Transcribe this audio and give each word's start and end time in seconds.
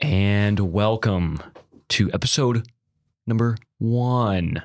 and 0.00 0.58
welcome 0.58 1.40
to 1.88 2.10
episode 2.12 2.66
number 3.26 3.56
one 3.78 4.62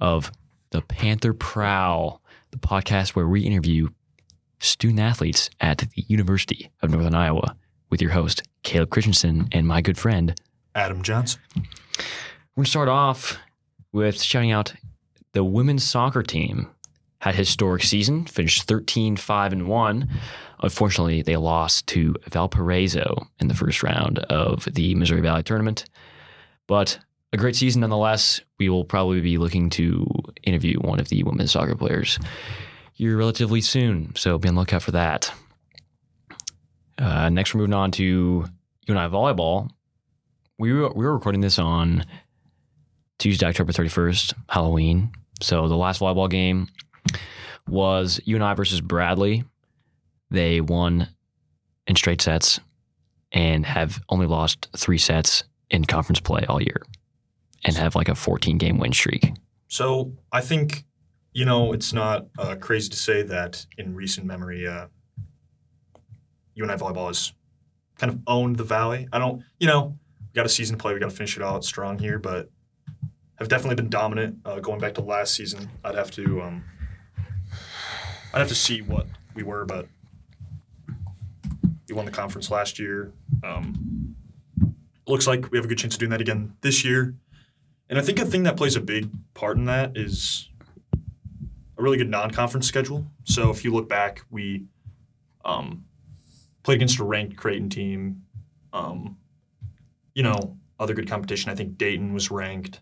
of 0.00 0.30
the 0.70 0.82
Panther 0.82 1.32
Prowl, 1.34 2.22
the 2.50 2.58
podcast 2.58 3.10
where 3.10 3.26
we 3.26 3.42
interview 3.42 3.88
student 4.60 5.00
athletes 5.00 5.50
at 5.60 5.78
the 5.78 6.04
University 6.06 6.70
of 6.82 6.90
Northern 6.90 7.14
Iowa 7.14 7.56
with 7.90 8.00
your 8.00 8.12
host, 8.12 8.42
Caleb 8.62 8.90
Christensen, 8.90 9.48
and 9.52 9.66
my 9.66 9.80
good 9.80 9.98
friend. 9.98 10.34
Adam 10.74 11.02
Johnson. 11.02 11.40
We're 11.56 12.62
going 12.62 12.64
to 12.64 12.70
start 12.70 12.88
off 12.88 13.38
with 13.92 14.22
shouting 14.22 14.52
out 14.52 14.74
the 15.32 15.44
women's 15.44 15.84
soccer 15.84 16.22
team. 16.22 16.70
Had 17.20 17.34
historic 17.34 17.82
season, 17.82 18.26
finished 18.26 18.64
13 18.64 19.16
5 19.16 19.52
and 19.52 19.66
1. 19.66 20.08
Unfortunately, 20.60 21.22
they 21.22 21.36
lost 21.36 21.86
to 21.88 22.14
Valparaiso 22.28 23.26
in 23.40 23.48
the 23.48 23.54
first 23.54 23.82
round 23.82 24.20
of 24.20 24.64
the 24.72 24.94
Missouri 24.94 25.20
Valley 25.20 25.42
tournament. 25.42 25.84
But 26.68 26.98
a 27.32 27.36
great 27.36 27.56
season 27.56 27.80
nonetheless. 27.80 28.40
We 28.58 28.68
will 28.68 28.84
probably 28.84 29.20
be 29.20 29.38
looking 29.38 29.70
to 29.70 30.06
interview 30.42 30.78
one 30.78 31.00
of 31.00 31.08
the 31.08 31.22
women's 31.22 31.52
soccer 31.52 31.74
players 31.74 32.18
here 32.92 33.16
relatively 33.16 33.60
soon. 33.60 34.14
So 34.16 34.38
be 34.38 34.48
on 34.48 34.54
the 34.54 34.60
lookout 34.60 34.82
for 34.82 34.92
that. 34.92 35.32
Uh, 36.98 37.28
next, 37.28 37.54
we're 37.54 37.60
moving 37.60 37.74
on 37.74 37.90
to 37.92 38.46
UNI 38.86 39.08
volleyball. 39.08 39.70
We 40.58 40.72
were, 40.72 40.88
we 40.88 41.04
were 41.04 41.14
recording 41.14 41.40
this 41.40 41.58
on 41.58 42.04
Tuesday, 43.18 43.46
October 43.46 43.72
31st, 43.72 44.34
Halloween. 44.48 45.12
So 45.40 45.68
the 45.68 45.76
last 45.76 46.00
volleyball 46.00 46.28
game 46.28 46.68
was 47.68 48.20
UNI 48.24 48.54
versus 48.54 48.80
Bradley. 48.80 49.44
They 50.30 50.60
won 50.60 51.08
in 51.86 51.96
straight 51.96 52.20
sets 52.20 52.60
and 53.32 53.66
have 53.66 54.00
only 54.08 54.26
lost 54.26 54.68
three 54.76 54.98
sets 54.98 55.44
in 55.70 55.84
conference 55.84 56.20
play 56.20 56.44
all 56.48 56.62
year 56.62 56.82
and 57.64 57.76
have 57.76 57.94
like 57.94 58.08
a 58.08 58.14
14 58.14 58.58
game 58.58 58.78
win 58.78 58.92
streak. 58.92 59.32
So 59.68 60.12
I 60.32 60.40
think, 60.40 60.84
you 61.32 61.44
know, 61.44 61.72
it's 61.72 61.92
not 61.92 62.26
uh, 62.38 62.56
crazy 62.56 62.88
to 62.88 62.96
say 62.96 63.22
that 63.22 63.66
in 63.76 63.94
recent 63.94 64.26
memory, 64.26 64.66
uh, 64.66 64.86
UNI 66.54 66.74
volleyball 66.74 67.08
has 67.08 67.32
kind 67.98 68.12
of 68.12 68.20
owned 68.26 68.56
the 68.56 68.64
Valley. 68.64 69.08
I 69.12 69.18
don't, 69.18 69.42
you 69.58 69.66
know, 69.66 69.98
we 70.20 70.34
got 70.34 70.46
a 70.46 70.48
season 70.48 70.76
to 70.76 70.82
play. 70.82 70.94
We 70.94 71.00
got 71.00 71.10
to 71.10 71.16
finish 71.16 71.36
it 71.36 71.42
out 71.42 71.64
strong 71.64 71.98
here, 71.98 72.18
but 72.18 72.50
have 73.36 73.48
definitely 73.48 73.76
been 73.76 73.90
dominant. 73.90 74.38
Uh, 74.44 74.60
going 74.60 74.80
back 74.80 74.94
to 74.94 75.00
last 75.00 75.34
season, 75.34 75.68
I'd 75.84 75.94
have 75.94 76.10
to, 76.12 76.42
um, 76.42 76.64
I'd 78.32 78.40
have 78.40 78.48
to 78.48 78.54
see 78.54 78.82
what 78.82 79.06
we 79.34 79.42
were, 79.42 79.64
but 79.64 79.86
we 81.88 81.94
won 81.94 82.04
the 82.04 82.10
conference 82.10 82.50
last 82.50 82.78
year. 82.78 83.12
Um, 83.42 84.14
looks 85.06 85.26
like 85.26 85.50
we 85.50 85.58
have 85.58 85.64
a 85.64 85.68
good 85.68 85.78
chance 85.78 85.94
of 85.94 86.00
doing 86.00 86.10
that 86.10 86.20
again 86.20 86.54
this 86.60 86.84
year. 86.84 87.14
And 87.88 87.98
I 87.98 88.02
think 88.02 88.18
a 88.18 88.26
thing 88.26 88.42
that 88.42 88.56
plays 88.56 88.76
a 88.76 88.80
big 88.80 89.08
part 89.32 89.56
in 89.56 89.64
that 89.64 89.96
is 89.96 90.50
a 91.78 91.82
really 91.82 91.96
good 91.96 92.10
non-conference 92.10 92.66
schedule. 92.66 93.06
So 93.24 93.50
if 93.50 93.64
you 93.64 93.72
look 93.72 93.88
back, 93.88 94.22
we 94.30 94.64
um, 95.44 95.86
played 96.62 96.76
against 96.76 96.98
a 96.98 97.04
ranked 97.04 97.36
Creighton 97.36 97.70
team. 97.70 98.24
Um, 98.74 99.16
you 100.14 100.22
know, 100.22 100.58
other 100.78 100.92
good 100.92 101.08
competition. 101.08 101.50
I 101.50 101.54
think 101.54 101.78
Dayton 101.78 102.12
was 102.12 102.30
ranked. 102.30 102.80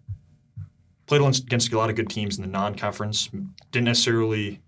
Played 1.07 1.23
against 1.23 1.73
a 1.73 1.79
lot 1.79 1.89
of 1.89 1.95
good 1.95 2.11
teams 2.11 2.37
in 2.37 2.43
the 2.43 2.49
non-conference. 2.49 3.31
Didn't 3.71 3.85
necessarily 3.85 4.61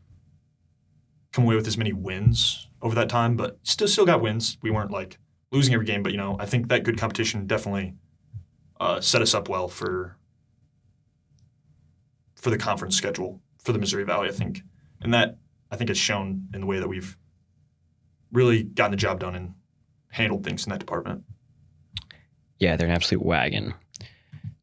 come 1.39 1.44
away 1.44 1.55
with 1.55 1.69
as 1.69 1.78
many 1.78 1.92
wins 1.92 2.67
over 2.83 2.97
that 2.97 3.08
time, 3.08 3.36
but 3.36 3.61
still 3.62 3.86
still 3.86 4.05
got 4.05 4.20
wins. 4.20 4.59
We 4.60 4.72
weren't 4.72 4.91
like 4.91 5.19
losing 5.53 5.72
every 5.72 5.87
game, 5.87 6.03
but 6.03 6.10
you 6.10 6.19
know, 6.19 6.37
I 6.41 6.47
think 6.47 6.66
that 6.66 6.82
good 6.82 6.99
competition 6.99 7.47
definitely 7.47 7.94
uh, 8.81 9.00
set 9.00 9.22
us 9.22 9.34
up 9.34 9.48
well 9.48 9.69
for 9.69 10.16
for 12.34 12.50
the 12.50 12.59
conference 12.59 12.97
schedule 12.97 13.41
for 13.62 13.72
the 13.72 13.78
Missouri 13.78 14.03
Valley. 14.03 14.28
I 14.28 14.32
think, 14.32 14.62
and 15.00 15.15
that 15.15 15.38
I 15.71 15.77
think 15.77 15.91
has 15.91 15.97
shown 15.98 16.48
in 16.53 16.60
the 16.60 16.66
way 16.66 16.81
that 16.81 16.88
we've 16.88 17.16
really 18.32 18.65
gotten 18.65 18.91
the 18.91 18.97
job 18.97 19.21
done 19.21 19.37
and 19.37 19.54
handled 20.10 20.43
things 20.43 20.66
in 20.66 20.71
that 20.71 20.81
department. 20.81 21.22
Yeah, 22.59 22.75
they're 22.75 22.88
an 22.88 22.94
absolute 22.94 23.25
wagon. 23.25 23.75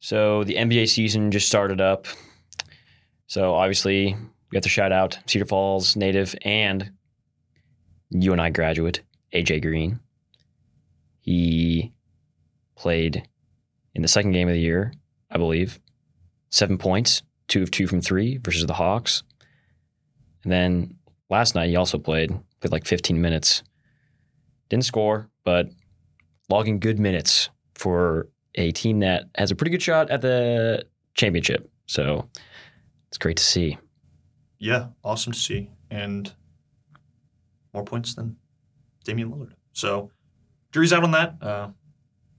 So 0.01 0.43
the 0.43 0.55
NBA 0.55 0.89
season 0.89 1.31
just 1.31 1.47
started 1.47 1.79
up. 1.79 2.05
So 3.27 3.53
obviously, 3.53 4.17
we 4.55 4.57
have 4.57 4.63
to 4.63 4.69
shout 4.69 4.93
out 4.93 5.19
Cedar 5.25 5.43
Falls 5.43 5.97
native 5.97 6.33
and 6.43 6.93
UNI 8.11 8.51
graduate 8.51 9.01
AJ 9.33 9.61
Green. 9.61 9.99
He 11.19 11.91
played 12.77 13.27
in 13.93 14.01
the 14.01 14.07
second 14.07 14.31
game 14.31 14.47
of 14.47 14.53
the 14.53 14.61
year, 14.61 14.93
I 15.29 15.37
believe, 15.37 15.77
seven 16.51 16.77
points, 16.77 17.21
two 17.49 17.63
of 17.63 17.69
two 17.69 17.85
from 17.85 17.99
three 17.99 18.37
versus 18.37 18.65
the 18.65 18.75
Hawks. 18.75 19.23
And 20.43 20.53
then 20.53 20.95
last 21.29 21.53
night 21.53 21.67
he 21.67 21.75
also 21.75 21.97
played, 21.97 22.31
played 22.61 22.71
like 22.71 22.85
15 22.85 23.19
minutes. 23.19 23.61
Didn't 24.69 24.85
score, 24.85 25.29
but 25.43 25.67
logging 26.47 26.79
good 26.79 26.97
minutes 26.97 27.49
for 27.73 28.29
a 28.55 28.71
team 28.71 29.01
that 29.01 29.25
has 29.35 29.51
a 29.51 29.55
pretty 29.55 29.71
good 29.71 29.81
shot 29.81 30.09
at 30.09 30.21
the 30.21 30.85
championship. 31.13 31.69
So 31.87 32.29
it's 33.09 33.17
great 33.17 33.35
to 33.35 33.43
see. 33.43 33.77
Yeah, 34.59 34.87
awesome 35.03 35.33
to 35.33 35.39
see. 35.39 35.69
And 35.89 36.33
more 37.73 37.83
points 37.83 38.15
than 38.15 38.37
Damian 39.03 39.31
Lillard. 39.31 39.53
So 39.73 40.11
jury's 40.71 40.93
out 40.93 41.03
on 41.03 41.11
that. 41.11 41.35
Uh, 41.41 41.69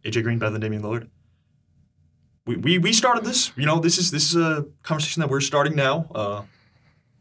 AJ 0.05 0.23
Green 0.23 0.39
better 0.39 0.53
than 0.53 0.61
Damian 0.61 0.83
Lillard. 0.83 1.09
We, 2.47 2.57
we, 2.57 2.79
we 2.79 2.93
started 2.93 3.25
this. 3.25 3.53
You 3.57 3.67
know, 3.67 3.81
this 3.81 3.99
is 3.99 4.11
this 4.11 4.31
is 4.31 4.37
a 4.37 4.67
conversation 4.83 5.21
that 5.21 5.29
we're 5.29 5.41
starting 5.41 5.75
now. 5.75 6.09
Uh, 6.15 6.43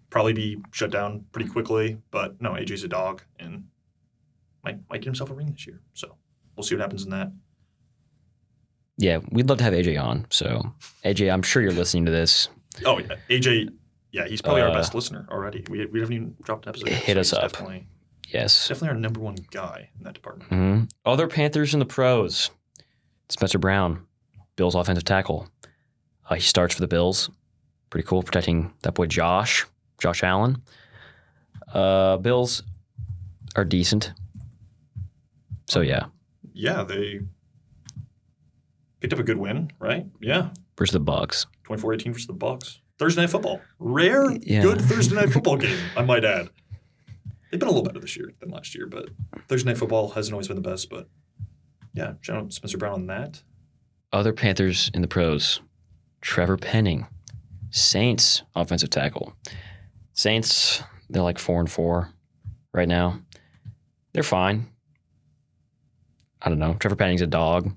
probably 0.10 0.34
be 0.34 0.58
shut 0.72 0.92
down 0.92 1.26
pretty 1.32 1.50
quickly, 1.50 1.98
but 2.12 2.40
no, 2.42 2.52
AJ's 2.52 2.84
a 2.84 2.88
dog 2.88 3.24
and 3.40 3.66
might 4.64 4.78
might 4.90 5.02
get 5.02 5.06
himself 5.06 5.30
a 5.32 5.34
ring 5.34 5.52
this 5.52 5.66
year. 5.66 5.82
So 5.94 6.16
we'll 6.56 6.64
see 6.64 6.76
what 6.76 6.82
happens 6.82 7.04
in 7.04 7.10
that. 7.10 7.32
Yeah, 8.98 9.20
we'd 9.32 9.50
love 9.50 9.58
to 9.58 9.64
have 9.64 9.74
AJ 9.74 10.02
on. 10.02 10.28
So 10.30 10.74
AJ, 11.04 11.34
I'm 11.34 11.42
sure 11.42 11.62
you're 11.62 11.72
listening 11.72 12.06
to 12.06 12.12
this. 12.12 12.50
Oh 12.86 13.00
yeah, 13.00 13.16
AJ. 13.30 13.70
Yeah, 14.16 14.28
he's 14.28 14.42
probably 14.42 14.62
Uh, 14.62 14.68
our 14.70 14.74
best 14.74 14.96
listener 14.96 15.28
already. 15.30 15.66
We, 15.70 15.86
we 15.88 16.00
haven't 16.00 16.16
even 16.16 16.36
dropped 16.42 16.66
an 16.66 16.70
episode. 16.70 16.90
yet, 16.90 17.04
Hit 17.04 17.16
so 17.16 17.20
us 17.20 17.34
up. 17.34 17.52
Definitely, 17.52 17.88
Yes. 18.30 18.68
definitely 18.70 18.90
our 18.90 18.96
number 18.96 19.20
one 19.20 19.36
guy 19.52 19.90
in 19.98 20.04
that 20.06 20.14
department. 20.14 20.50
hmm 20.50 20.84
Other 21.06 21.28
Panthers 21.28 21.74
in 21.74 21.80
the 21.80 21.86
pros. 21.86 22.50
Spencer 23.28 23.58
Brown, 23.60 24.06
Bills 24.56 24.74
offensive 24.76 25.04
tackle. 25.04 25.50
Uh, 26.30 26.36
he 26.36 26.42
starts 26.42 26.74
for 26.76 26.80
the 26.82 26.88
Bills. 26.88 27.30
Pretty 27.90 28.08
cool, 28.08 28.24
protecting 28.24 28.74
that 28.84 28.94
boy 28.94 29.06
Josh, 29.08 29.66
Josh 30.00 30.24
Allen. 30.24 30.62
Uh, 31.74 32.16
Bills 32.18 32.64
are 33.58 33.66
decent. 33.66 34.14
So 35.68 35.82
yeah, 35.82 36.06
Yeah, 36.54 36.84
they 36.84 37.20
picked 39.02 39.12
up 39.14 39.20
a 39.20 39.24
good 39.24 39.38
win, 39.38 39.72
right? 39.80 40.06
Yeah, 40.22 40.50
versus 40.78 40.94
the 40.94 41.00
Bucks. 41.00 41.48
24-18 41.68 42.14
versus 42.14 42.28
the 42.28 42.34
Bucks. 42.34 42.80
Thursday 42.98 43.22
night 43.22 43.30
football, 43.30 43.62
rare, 43.80 44.32
Yeah. 44.42 44.62
good 44.62 44.82
Thursday 44.82 45.16
night 45.16 45.30
football 45.34 45.58
game. 45.58 45.78
I 45.98 46.02
might 46.04 46.24
add. 46.24 46.50
They've 47.52 47.60
been 47.60 47.68
a 47.70 47.72
little 47.72 47.84
better 47.84 48.00
this 48.00 48.16
year 48.18 48.32
than 48.40 48.50
last 48.50 48.74
year, 48.76 48.88
but 48.88 49.10
Thursday 49.48 49.70
night 49.70 49.78
football 49.78 50.10
hasn't 50.10 50.34
always 50.34 50.48
been 50.48 50.56
the 50.56 50.62
best. 50.70 50.90
But 50.90 51.08
yeah, 51.94 52.14
shout 52.22 52.38
out 52.38 52.54
Spencer 52.54 52.78
Brown 52.78 52.94
on 52.94 53.08
that. 53.08 53.44
Other 54.12 54.34
Panthers 54.34 54.90
in 54.94 55.02
the 55.02 55.08
pros. 55.08 55.62
Trevor 56.22 56.58
Penning, 56.58 57.06
Saints 57.70 58.44
offensive 58.56 58.90
tackle. 58.90 59.36
Saints, 60.14 60.82
they're 61.10 61.22
like 61.22 61.38
four 61.38 61.60
and 61.60 61.70
four 61.70 62.10
right 62.74 62.88
now. 62.88 63.20
They're 64.14 64.24
fine. 64.24 64.70
I 66.42 66.50
don't 66.50 66.60
know. 66.60 66.76
Trevor 66.80 66.96
Penning's 66.96 67.22
a 67.22 67.28
dog. 67.28 67.72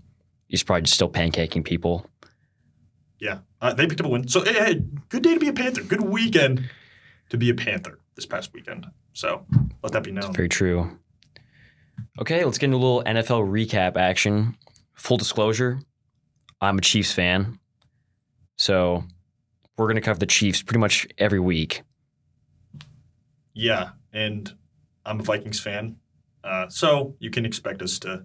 He's 0.47 0.63
probably 0.63 0.83
just 0.83 0.95
still 0.95 1.11
pancaking 1.11 1.65
people. 1.65 2.09
Yeah, 3.19 3.39
uh, 3.61 3.75
they 3.75 3.87
picked 3.87 4.01
up 4.01 4.07
a 4.07 4.11
win. 4.11 4.29
So 4.29 4.45
hey, 4.45 4.83
good 5.09 5.23
day 5.23 5.35
to 5.35 5.41
be 5.41 5.49
a 5.49 5.53
Panther. 5.53 5.83
Good 5.83 6.03
weekend 6.03 6.71
to 7.31 7.37
be 7.37 7.51
a 7.51 7.55
Panther 7.55 7.99
this 8.15 8.27
past 8.27 8.53
weekend. 8.53 8.87
So 9.13 9.45
let 9.83 9.93
that 9.93 10.05
be 10.05 10.13
known. 10.13 10.33
Very 10.33 10.49
true. 10.49 10.99
Okay, 12.21 12.45
let's 12.45 12.59
get 12.59 12.67
into 12.67 12.77
a 12.77 12.79
little 12.79 13.03
NFL 13.05 13.49
recap 13.49 13.97
action. 13.97 14.57
Full 14.95 15.17
disclosure, 15.17 15.81
I'm 16.61 16.79
a 16.79 16.81
Chiefs 16.81 17.13
fan. 17.13 17.59
So 18.57 19.05
we're 19.77 19.87
going 19.87 19.97
to 19.97 20.01
cover 20.01 20.19
the 20.19 20.27
Chiefs 20.27 20.63
pretty 20.63 20.81
much 20.81 21.07
every 21.19 21.39
week. 21.39 21.83
Yeah, 23.55 23.91
and 24.13 24.53
I'm 25.05 25.21
a 25.21 25.23
Vikings 25.23 25.61
fan, 25.61 25.97
uh, 26.45 26.69
so 26.69 27.17
you 27.19 27.31
can 27.31 27.45
expect 27.45 27.83
us 27.83 27.99
to 28.01 28.25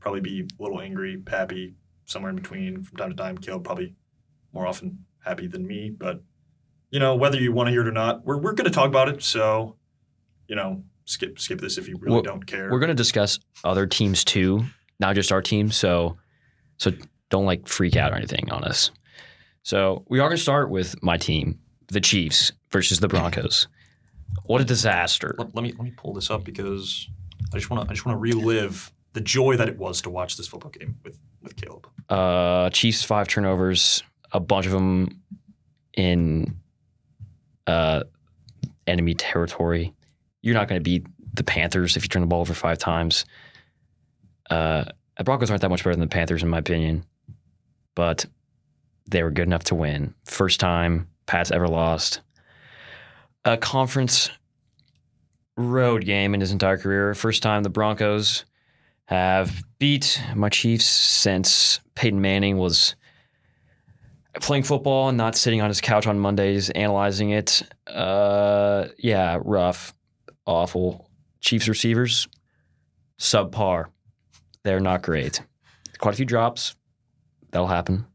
probably 0.00 0.20
be 0.20 0.40
a 0.40 0.62
little 0.62 0.80
angry, 0.80 1.22
happy, 1.26 1.74
somewhere 2.06 2.30
in 2.30 2.36
between 2.36 2.82
from 2.82 2.96
time 2.96 3.10
to 3.10 3.16
time. 3.16 3.38
Caleb 3.38 3.64
probably 3.64 3.94
more 4.56 4.66
often 4.66 5.04
happy 5.24 5.46
than 5.46 5.66
me, 5.66 5.90
but 5.90 6.22
you 6.90 6.98
know 6.98 7.14
whether 7.14 7.38
you 7.38 7.52
want 7.52 7.66
to 7.66 7.70
hear 7.70 7.82
it 7.82 7.88
or 7.88 7.92
not, 7.92 8.24
we're 8.24 8.38
we're 8.38 8.52
going 8.52 8.70
to 8.70 8.74
talk 8.74 8.86
about 8.88 9.08
it. 9.08 9.22
So 9.22 9.76
you 10.48 10.56
know, 10.56 10.82
skip 11.04 11.38
skip 11.38 11.60
this 11.60 11.76
if 11.76 11.88
you 11.88 11.96
really 12.00 12.14
Well, 12.14 12.22
don't 12.22 12.46
care. 12.46 12.70
We're 12.70 12.78
going 12.78 12.88
to 12.88 12.94
discuss 12.94 13.38
other 13.64 13.86
teams 13.86 14.24
too, 14.24 14.64
not 14.98 15.14
just 15.14 15.30
our 15.30 15.42
team. 15.42 15.70
So 15.70 16.16
So 16.78 16.92
don't 17.28 17.44
like 17.44 17.68
freak 17.68 17.96
out 17.96 18.12
or 18.12 18.16
anything 18.16 18.50
on 18.50 18.64
us. 18.64 18.90
So 19.62 20.04
we 20.08 20.20
are 20.20 20.28
going 20.28 20.36
to 20.36 20.42
start 20.42 20.70
with 20.70 21.02
my 21.02 21.16
team, 21.16 21.58
the 21.88 22.00
Chiefs 22.00 22.52
versus 22.70 23.00
the 23.00 23.08
Broncos. 23.08 23.66
What 24.44 24.60
a 24.60 24.64
disaster! 24.64 25.34
Let, 25.38 25.54
let 25.54 25.62
me 25.62 25.72
let 25.72 25.82
me 25.82 25.92
pull 25.96 26.14
this 26.14 26.30
up 26.30 26.44
because 26.44 27.08
I 27.52 27.58
just 27.58 27.68
want 27.68 27.82
to 27.82 27.90
I 27.90 27.94
just 27.94 28.06
want 28.06 28.16
to 28.16 28.20
relive 28.20 28.92
the 29.12 29.20
joy 29.20 29.56
that 29.56 29.68
it 29.68 29.78
was 29.78 30.02
to 30.02 30.10
watch 30.10 30.36
this 30.36 30.46
football 30.46 30.70
game 30.70 30.96
with 31.02 31.18
with 31.42 31.56
Caleb. 31.56 31.88
Uh, 32.08 32.70
Chiefs 32.70 33.02
five 33.02 33.28
turnovers, 33.28 34.02
a 34.36 34.40
bunch 34.40 34.66
of 34.66 34.72
them 34.72 35.22
in 35.94 36.56
uh, 37.66 38.04
enemy 38.86 39.14
territory. 39.14 39.94
You're 40.42 40.54
not 40.54 40.68
going 40.68 40.78
to 40.78 40.84
beat 40.84 41.06
the 41.32 41.42
Panthers 41.42 41.96
if 41.96 42.04
you 42.04 42.08
turn 42.08 42.20
the 42.20 42.26
ball 42.26 42.42
over 42.42 42.54
five 42.54 42.78
times. 42.78 43.24
Uh, 44.50 44.84
the 45.16 45.24
Broncos 45.24 45.50
aren't 45.50 45.62
that 45.62 45.70
much 45.70 45.82
better 45.82 45.94
than 45.94 46.00
the 46.00 46.06
Panthers, 46.06 46.42
in 46.42 46.50
my 46.50 46.58
opinion, 46.58 47.04
but 47.94 48.26
they 49.08 49.22
were 49.22 49.30
good 49.30 49.46
enough 49.46 49.64
to 49.64 49.74
win. 49.74 50.14
First 50.26 50.60
time 50.60 51.08
Pat's 51.24 51.50
ever 51.50 51.66
lost 51.66 52.20
a 53.44 53.56
conference 53.56 54.30
road 55.56 56.04
game 56.04 56.34
in 56.34 56.40
his 56.40 56.52
entire 56.52 56.76
career. 56.76 57.14
First 57.14 57.42
time 57.42 57.62
the 57.62 57.70
Broncos 57.70 58.44
have 59.06 59.62
beat 59.78 60.20
my 60.34 60.50
Chiefs 60.50 60.84
since 60.84 61.80
Peyton 61.94 62.20
Manning 62.20 62.58
was 62.58 62.96
playing 64.40 64.62
football 64.62 65.08
and 65.08 65.18
not 65.18 65.36
sitting 65.36 65.60
on 65.60 65.68
his 65.68 65.80
couch 65.80 66.06
on 66.06 66.18
Mondays 66.18 66.70
analyzing 66.70 67.30
it. 67.30 67.62
Uh, 67.86 68.86
yeah, 68.98 69.38
rough, 69.42 69.94
awful. 70.46 71.08
Chiefs 71.40 71.68
receivers, 71.68 72.28
subpar. 73.18 73.86
They're 74.64 74.80
not 74.80 75.02
great. 75.02 75.42
Quite 75.98 76.14
a 76.14 76.16
few 76.16 76.26
drops. 76.26 76.74
That'll 77.50 77.68
happen. 77.68 78.06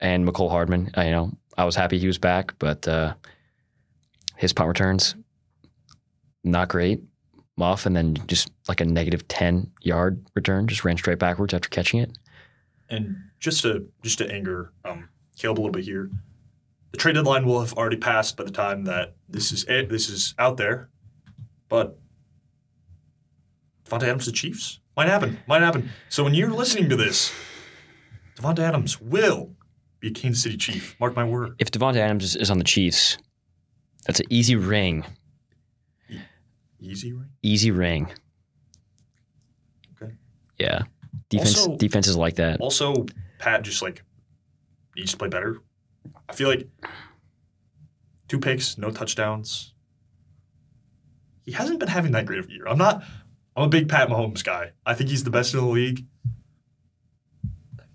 And 0.00 0.26
Mecole 0.26 0.50
Hardman, 0.50 0.90
I 0.94 1.06
you 1.06 1.10
know 1.10 1.32
I 1.56 1.64
was 1.64 1.76
happy 1.76 1.98
he 1.98 2.06
was 2.06 2.18
back, 2.18 2.54
but 2.58 2.86
uh, 2.88 3.14
his 4.36 4.52
punt 4.52 4.68
returns 4.68 5.14
not 6.44 6.68
great. 6.68 7.02
Muff, 7.56 7.84
and 7.84 7.94
then 7.94 8.16
just 8.26 8.50
like 8.66 8.80
a 8.80 8.84
negative 8.84 9.28
ten 9.28 9.70
yard 9.82 10.24
return, 10.34 10.66
just 10.66 10.84
ran 10.84 10.96
straight 10.96 11.18
backwards 11.18 11.52
after 11.52 11.68
catching 11.68 12.00
it. 12.00 12.16
And 12.88 13.16
just 13.42 13.62
to 13.62 13.88
just 14.02 14.18
to 14.18 14.30
anger 14.32 14.72
um, 14.84 15.08
Caleb 15.36 15.58
a 15.58 15.60
little 15.60 15.72
bit 15.72 15.84
here, 15.84 16.10
the 16.92 16.96
trade 16.96 17.14
deadline 17.14 17.44
will 17.44 17.60
have 17.60 17.72
already 17.74 17.96
passed 17.96 18.36
by 18.36 18.44
the 18.44 18.50
time 18.50 18.84
that 18.84 19.16
this 19.28 19.50
is 19.50 19.64
it, 19.64 19.88
this 19.88 20.08
is 20.08 20.34
out 20.38 20.56
there. 20.56 20.88
But 21.68 21.98
Davante 23.84 24.04
Adams 24.04 24.26
the 24.26 24.32
Chiefs 24.32 24.78
might 24.96 25.08
happen, 25.08 25.38
might 25.46 25.60
happen. 25.62 25.90
So 26.08 26.22
when 26.22 26.34
you're 26.34 26.50
listening 26.50 26.88
to 26.90 26.96
this, 26.96 27.32
Davante 28.36 28.60
Adams 28.60 29.00
will 29.00 29.50
be 29.98 30.08
a 30.08 30.12
Kansas 30.12 30.42
City 30.44 30.56
Chief. 30.56 30.96
Mark 31.00 31.16
my 31.16 31.24
word. 31.24 31.56
If 31.58 31.70
Davante 31.72 31.96
Adams 31.96 32.24
is, 32.24 32.36
is 32.36 32.50
on 32.50 32.58
the 32.58 32.64
Chiefs, 32.64 33.18
that's 34.06 34.20
an 34.20 34.26
easy 34.30 34.54
ring. 34.54 35.04
Easy, 36.80 37.12
ring. 37.12 37.28
Easy 37.42 37.70
ring. 37.70 38.12
Okay. 40.00 40.12
Yeah. 40.58 40.82
Defense 41.28 41.58
Also- 41.58 41.76
defenses 41.76 42.16
like 42.16 42.36
that. 42.36 42.60
Also, 42.60 43.06
Pat 43.42 43.62
just 43.62 43.82
like 43.82 44.04
needs 44.96 45.10
to 45.10 45.16
play 45.16 45.28
better. 45.28 45.58
I 46.28 46.32
feel 46.32 46.48
like 46.48 46.68
two 48.28 48.38
picks, 48.38 48.78
no 48.78 48.90
touchdowns. 48.92 49.74
He 51.44 51.50
hasn't 51.50 51.80
been 51.80 51.88
having 51.88 52.12
that 52.12 52.24
great 52.24 52.38
of 52.38 52.46
a 52.46 52.52
year. 52.52 52.68
I'm 52.68 52.78
not. 52.78 53.02
I'm 53.56 53.64
a 53.64 53.68
big 53.68 53.88
Pat 53.88 54.08
Mahomes 54.08 54.44
guy. 54.44 54.70
I 54.86 54.94
think 54.94 55.10
he's 55.10 55.24
the 55.24 55.30
best 55.30 55.54
in 55.54 55.60
the 55.60 55.66
league, 55.66 56.06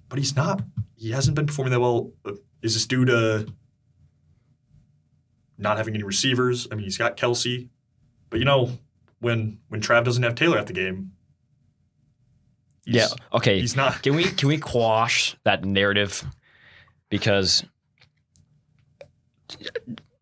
but 0.10 0.20
he's 0.20 0.36
not. 0.36 0.64
He 0.98 1.12
hasn't 1.12 1.36
been 1.36 1.48
performing 1.48 1.72
that 1.72 1.80
well. 1.80 2.12
Is 2.62 2.74
this 2.74 2.86
due 2.86 3.06
to 3.06 3.48
not 5.58 5.78
having 5.78 5.94
any 5.94 6.04
receivers? 6.04 6.68
I 6.70 6.76
mean, 6.76 6.84
he's 6.84 6.98
got 6.98 7.16
Kelce, 7.16 7.70
but 8.30 8.40
you 8.40 8.46
know, 8.46 8.72
when 9.20 9.60
when 9.70 9.80
Trav 9.80 10.04
doesn't 10.04 10.24
have 10.24 10.36
Taylor 10.36 10.58
at 10.58 10.68
the 10.68 10.74
game, 10.74 11.14
Yeah. 12.88 13.07
Okay. 13.34 13.60
he's 13.60 13.75
not. 13.75 14.01
Can 14.01 14.16
we 14.16 14.24
can 14.24 14.48
we 14.48 14.57
quash 14.57 15.36
that 15.44 15.66
narrative? 15.66 16.24
Because 17.10 17.63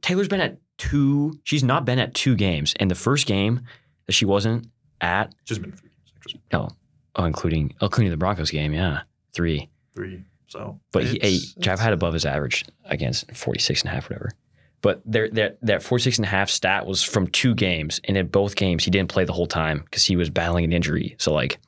Taylor's 0.01 0.27
been 0.27 0.41
at 0.41 0.57
two. 0.77 1.39
She's 1.43 1.63
not 1.63 1.85
been 1.85 1.99
at 1.99 2.13
two 2.13 2.35
games, 2.35 2.73
and 2.79 2.89
the 2.89 2.95
first 2.95 3.27
game 3.27 3.61
that 4.05 4.13
she 4.13 4.25
wasn't 4.25 4.67
at, 5.01 5.33
Just 5.45 5.61
been 5.61 5.71
three 5.71 6.41
no, 6.51 6.69
oh, 7.15 7.23
oh, 7.23 7.25
including 7.25 7.73
oh, 7.81 7.85
including 7.85 8.11
the 8.11 8.17
Broncos 8.17 8.51
game, 8.51 8.73
yeah, 8.73 9.01
three. 9.33 9.69
three. 9.93 10.23
So, 10.47 10.79
But 10.91 11.05
he, 11.05 11.19
hey, 11.21 11.37
Trav 11.59 11.79
had 11.79 11.91
above 11.91 12.13
his 12.13 12.25
average 12.25 12.65
against 12.85 13.29
46 13.35 13.81
and 13.81 13.89
a 13.89 13.93
half, 13.93 14.09
whatever. 14.09 14.31
But 14.81 15.01
there, 15.03 15.29
that 15.31 15.57
that 15.63 15.81
46 15.81 16.19
and 16.19 16.25
a 16.25 16.29
half 16.29 16.49
stat 16.49 16.85
was 16.85 17.01
from 17.01 17.27
two 17.27 17.55
games, 17.55 17.99
and 18.03 18.15
in 18.15 18.27
both 18.27 18.55
games 18.55 18.85
he 18.85 18.91
didn't 18.91 19.09
play 19.09 19.25
the 19.25 19.33
whole 19.33 19.47
time 19.47 19.79
because 19.79 20.05
he 20.05 20.15
was 20.15 20.29
battling 20.29 20.65
an 20.65 20.71
injury. 20.71 21.15
So 21.17 21.33
like, 21.33 21.59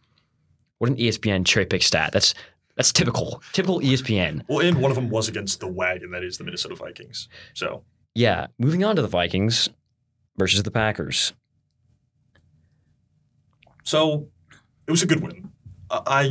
what 0.80 0.90
an 0.90 0.98
ESPN 0.98 1.46
cherry 1.46 1.66
pick 1.66 1.84
stat. 1.84 2.12
That's 2.14 2.34
that's 2.76 2.92
typical, 2.92 3.42
typical 3.54 3.80
ESPN. 3.80 4.44
well, 4.48 4.60
and 4.60 4.80
one 4.80 4.92
of 4.92 4.96
them 4.96 5.10
was 5.10 5.28
against 5.28 5.60
the 5.60 5.68
wagon 5.68 6.12
that 6.12 6.24
is 6.24 6.38
the 6.38 6.44
Minnesota 6.44 6.76
Vikings. 6.76 7.28
So, 7.56 7.84
Yeah. 8.14 8.48
Moving 8.60 8.84
on 8.84 8.96
to 8.96 9.02
the 9.02 9.08
Vikings 9.08 9.70
versus 10.38 10.62
the 10.62 10.70
Packers. 10.72 11.34
so 13.84 14.28
it 14.86 14.92
was 14.92 15.02
a 15.02 15.08
good 15.08 15.22
win. 15.22 15.52
I, 15.90 16.02
I 16.06 16.22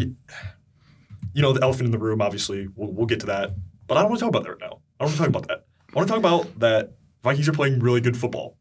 you 1.35 1.43
know, 1.43 1.53
the 1.53 1.63
elephant 1.63 1.87
in 1.87 1.91
the 1.91 1.99
room. 1.99 2.23
Obviously, 2.23 2.69
we'll, 2.77 2.93
we'll 2.93 3.07
get 3.07 3.21
to 3.21 3.27
that. 3.27 3.55
But 3.87 3.99
I 3.99 4.03
don't 4.03 4.11
want 4.11 4.21
to 4.21 4.25
talk 4.25 4.31
about 4.31 4.45
that 4.45 4.51
right 4.51 4.61
now. 4.61 4.81
I 4.99 5.05
don't 5.05 5.09
want 5.09 5.13
to 5.13 5.19
talk 5.19 5.29
about 5.29 5.49
that. 5.49 5.65
I 5.93 5.97
want 5.97 6.09
to 6.09 6.13
talk 6.13 6.19
about 6.19 6.59
that 6.61 6.93
Vikings 7.23 7.49
are 7.49 7.53
playing 7.53 7.81
really 7.81 8.01
good 8.01 8.17
football. 8.17 8.57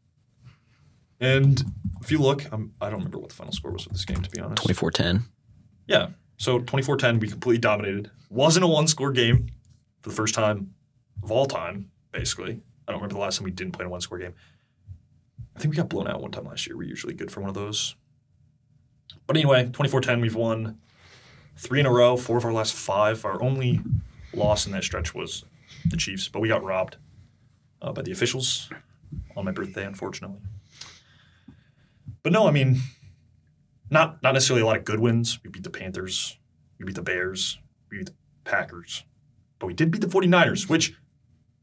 And 1.20 1.62
if 2.02 2.10
you 2.10 2.18
look, 2.18 2.44
I'm, 2.52 2.72
I 2.80 2.90
don't 2.90 2.98
remember 2.98 3.18
what 3.18 3.30
the 3.30 3.34
final 3.34 3.52
score 3.52 3.70
was 3.70 3.86
of 3.86 3.92
this 3.92 4.04
game, 4.04 4.20
to 4.22 4.30
be 4.30 4.40
honest. 4.40 4.66
24-10. 4.66 5.22
Yeah. 5.86 6.08
So 6.36 6.60
24-10, 6.60 7.20
we 7.20 7.28
completely 7.28 7.58
dominated. 7.58 8.10
Wasn't 8.28 8.64
a 8.64 8.68
one-score 8.68 9.12
game 9.12 9.48
for 10.00 10.10
the 10.10 10.14
first 10.14 10.34
time 10.34 10.74
of 11.22 11.30
all 11.30 11.46
time, 11.46 11.90
basically. 12.12 12.60
I 12.86 12.92
don't 12.92 13.00
remember 13.00 13.14
the 13.14 13.20
last 13.20 13.38
time 13.38 13.44
we 13.44 13.50
didn't 13.50 13.72
play 13.72 13.84
in 13.84 13.88
a 13.88 13.90
one-score 13.90 14.18
game. 14.18 14.34
I 15.54 15.58
think 15.58 15.72
we 15.72 15.76
got 15.76 15.88
blown 15.88 16.06
out 16.06 16.20
one 16.20 16.30
time 16.30 16.44
last 16.44 16.66
year. 16.66 16.76
We're 16.76 16.88
usually 16.88 17.14
good 17.14 17.30
for 17.30 17.40
one 17.40 17.48
of 17.48 17.54
those. 17.54 17.94
But 19.26 19.36
anyway, 19.36 19.66
24-10, 19.66 20.20
we've 20.20 20.34
won 20.34 20.78
three 21.56 21.80
in 21.80 21.86
a 21.86 21.90
row, 21.90 22.16
four 22.16 22.36
of 22.36 22.44
our 22.44 22.52
last 22.52 22.74
five. 22.74 23.24
Our 23.24 23.42
only 23.42 23.80
loss 24.34 24.66
in 24.66 24.72
that 24.72 24.84
stretch 24.84 25.14
was 25.14 25.44
the 25.84 25.96
Chiefs, 25.96 26.28
but 26.28 26.40
we 26.40 26.48
got 26.48 26.62
robbed 26.62 26.96
uh, 27.80 27.92
by 27.92 28.02
the 28.02 28.12
officials 28.12 28.70
on 29.36 29.44
my 29.44 29.52
birthday, 29.52 29.84
unfortunately. 29.84 30.40
But 32.22 32.32
no, 32.32 32.46
I 32.46 32.50
mean, 32.50 32.80
not 33.90 34.22
not 34.22 34.34
necessarily 34.34 34.62
a 34.62 34.66
lot 34.66 34.76
of 34.76 34.84
good 34.84 35.00
wins. 35.00 35.38
We 35.42 35.50
beat 35.50 35.64
the 35.64 35.70
Panthers, 35.70 36.38
we 36.78 36.84
beat 36.84 36.94
the 36.94 37.02
Bears, 37.02 37.58
we 37.90 37.98
beat 37.98 38.06
the 38.06 38.14
Packers, 38.44 39.04
but 39.58 39.66
we 39.66 39.74
did 39.74 39.90
beat 39.90 40.00
the 40.00 40.06
49ers, 40.06 40.68
which 40.68 40.94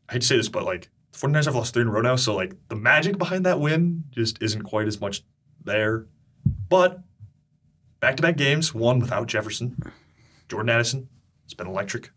I 0.09 0.13
hate 0.13 0.21
to 0.21 0.27
say 0.27 0.37
this, 0.37 0.49
but 0.49 0.63
like 0.63 0.89
the 1.11 1.17
49ers 1.17 1.45
have 1.45 1.55
lost 1.55 1.73
three 1.73 1.81
in 1.81 1.87
a 1.87 1.91
row 1.91 2.01
now, 2.01 2.15
so 2.15 2.35
like 2.35 2.55
the 2.69 2.75
magic 2.75 3.17
behind 3.17 3.45
that 3.45 3.59
win 3.59 4.05
just 4.11 4.41
isn't 4.41 4.63
quite 4.63 4.87
as 4.87 4.99
much 4.99 5.23
there. 5.63 6.07
But 6.69 7.01
back 7.99 8.17
to 8.17 8.23
back 8.23 8.37
games, 8.37 8.73
one 8.73 8.99
without 8.99 9.27
Jefferson, 9.27 9.77
Jordan 10.49 10.69
Addison, 10.69 11.09
it's 11.45 11.53
been 11.53 11.67
electric. 11.67 12.11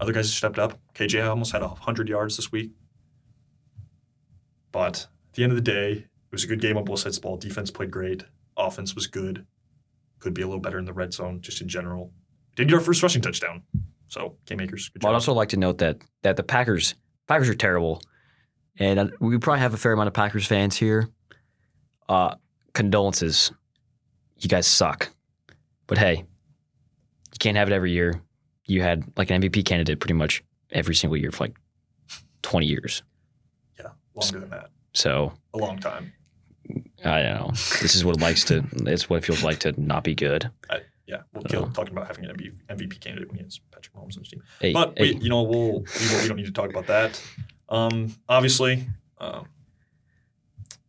Other 0.00 0.12
guys 0.12 0.26
have 0.26 0.34
stepped 0.34 0.58
up. 0.58 0.78
KJ 0.94 1.28
almost 1.28 1.52
had 1.52 1.62
hundred 1.62 2.08
yards 2.08 2.36
this 2.36 2.52
week. 2.52 2.72
But 4.72 5.08
at 5.30 5.34
the 5.34 5.42
end 5.42 5.52
of 5.52 5.56
the 5.56 5.62
day, 5.62 5.90
it 5.92 6.32
was 6.32 6.44
a 6.44 6.46
good 6.46 6.60
game 6.60 6.76
on 6.76 6.84
both 6.84 7.00
sides 7.00 7.16
of 7.16 7.22
the 7.22 7.28
ball. 7.28 7.36
Defense 7.36 7.70
played 7.70 7.90
great. 7.90 8.24
Offense 8.58 8.94
was 8.94 9.06
good. 9.06 9.46
Could 10.18 10.34
be 10.34 10.42
a 10.42 10.46
little 10.46 10.60
better 10.60 10.78
in 10.78 10.84
the 10.84 10.92
red 10.92 11.14
zone, 11.14 11.40
just 11.40 11.60
in 11.62 11.68
general. 11.68 12.12
Did 12.56 12.68
get 12.68 12.74
our 12.74 12.80
first 12.80 13.02
rushing 13.02 13.22
touchdown. 13.22 13.62
So, 14.08 14.36
Game 14.46 14.58
Makers, 14.58 14.88
good 14.88 15.04
I'd 15.04 15.14
also 15.14 15.32
like 15.32 15.50
to 15.50 15.56
note 15.56 15.78
that 15.78 15.98
that 16.22 16.36
the 16.36 16.42
Packers 16.42 16.94
Packers 17.28 17.48
are 17.48 17.54
terrible, 17.54 18.02
and 18.78 18.98
uh, 18.98 19.08
we 19.20 19.38
probably 19.38 19.60
have 19.60 19.74
a 19.74 19.76
fair 19.76 19.92
amount 19.92 20.08
of 20.08 20.14
Packers 20.14 20.46
fans 20.46 20.76
here. 20.76 21.08
Uh, 22.08 22.34
condolences, 22.72 23.52
you 24.38 24.48
guys 24.48 24.66
suck. 24.66 25.10
But 25.86 25.98
hey, 25.98 26.16
you 26.16 27.38
can't 27.38 27.56
have 27.56 27.68
it 27.70 27.74
every 27.74 27.92
year. 27.92 28.20
You 28.64 28.82
had 28.82 29.04
like 29.16 29.30
an 29.30 29.40
MVP 29.42 29.64
candidate 29.64 30.00
pretty 30.00 30.14
much 30.14 30.42
every 30.70 30.94
single 30.94 31.16
year 31.16 31.30
for 31.30 31.44
like 31.44 31.56
twenty 32.42 32.66
years. 32.66 33.02
yeah, 33.78 33.90
longer 34.14 34.40
than 34.40 34.50
that. 34.50 34.70
So 34.94 35.32
A 35.54 35.58
long 35.58 35.78
time. 35.78 36.12
I 37.04 37.22
don't 37.22 37.40
know. 37.40 37.50
This 37.80 37.94
is 37.94 38.04
what 38.04 38.16
it 38.16 38.20
likes 38.20 38.44
to. 38.44 38.64
It's 38.86 39.08
what 39.08 39.18
it 39.18 39.24
feels 39.24 39.42
like 39.42 39.60
to 39.60 39.78
not 39.80 40.04
be 40.04 40.14
good. 40.14 40.50
Yeah, 41.06 41.22
we'll 41.32 41.42
kill 41.44 41.70
talking 41.70 41.92
about 41.92 42.06
having 42.06 42.26
an 42.26 42.36
MVP, 42.36 42.52
MVP 42.68 43.00
candidate 43.00 43.28
when 43.28 43.38
he 43.38 43.44
has 43.44 43.58
Patrick 43.70 43.94
Mahomes 43.94 44.16
on 44.16 44.24
his 44.24 44.28
team. 44.28 44.42
Hey, 44.60 44.74
But 44.74 44.92
hey, 44.98 45.14
we, 45.14 45.20
you 45.20 45.30
know, 45.30 45.42
we'll 45.42 45.80
we, 45.80 46.20
we 46.20 46.28
don't 46.28 46.36
need 46.36 46.44
to 46.44 46.52
talk 46.52 46.68
about 46.68 46.86
that. 46.86 47.22
Um, 47.70 48.14
obviously, 48.28 48.86
um, 49.18 49.46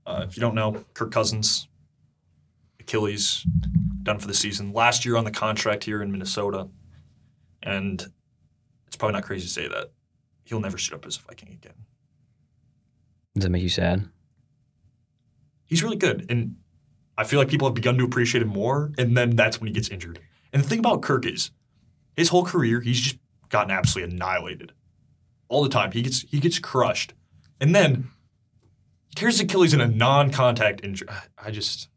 uh, 0.05 0.25
if 0.27 0.35
you 0.35 0.41
don't 0.41 0.55
know, 0.55 0.83
Kirk 0.93 1.11
Cousins, 1.11 1.69
Achilles, 2.81 3.45
done 4.03 4.19
for 4.19 4.27
the 4.27 4.33
season. 4.33 4.73
Last 4.73 5.05
year 5.05 5.15
on 5.15 5.23
the 5.23 5.31
contract 5.31 5.85
here 5.85 6.01
in 6.01 6.11
Minnesota. 6.11 6.67
And 7.63 8.01
it's 8.87 8.95
probably 8.95 9.13
not 9.13 9.23
crazy 9.23 9.45
to 9.47 9.53
say 9.53 9.67
that 9.67 9.91
he'll 10.45 10.59
never 10.59 10.77
suit 10.77 10.95
up 10.95 11.05
as 11.05 11.17
a 11.17 11.21
Viking 11.21 11.49
again. 11.49 11.73
Does 13.35 13.43
that 13.43 13.49
make 13.49 13.63
you 13.63 13.69
sad? 13.69 14.07
He's 15.69 15.83
really 15.83 15.95
good. 15.95 16.25
And 16.29 16.55
I 17.17 17.23
feel 17.23 17.39
like 17.39 17.47
people 17.47 17.67
have 17.67 17.75
begun 17.75 17.97
to 17.99 18.03
appreciate 18.03 18.41
him 18.41 18.49
more. 18.49 18.91
And 18.97 19.15
then 19.15 19.35
that's 19.35 19.61
when 19.61 19.67
he 19.67 19.73
gets 19.73 19.87
injured. 19.89 20.19
And 20.51 20.63
the 20.63 20.67
thing 20.67 20.79
about 20.79 21.01
Kirk 21.01 21.25
is 21.25 21.51
his 22.17 22.29
whole 22.29 22.43
career, 22.43 22.81
he's 22.81 22.99
just 22.99 23.17
gotten 23.49 23.71
absolutely 23.71 24.15
annihilated. 24.15 24.73
All 25.47 25.63
the 25.63 25.69
time. 25.69 25.91
He 25.91 26.01
gets 26.01 26.21
he 26.29 26.39
gets 26.39 26.59
crushed. 26.59 27.13
And 27.61 27.73
then 27.73 28.09
he 29.07 29.15
tears 29.15 29.39
Achilles 29.39 29.73
in 29.73 29.81
a 29.81 29.87
non-contact 29.87 30.83
injury. 30.83 31.07
I 31.37 31.51
just 31.51 31.87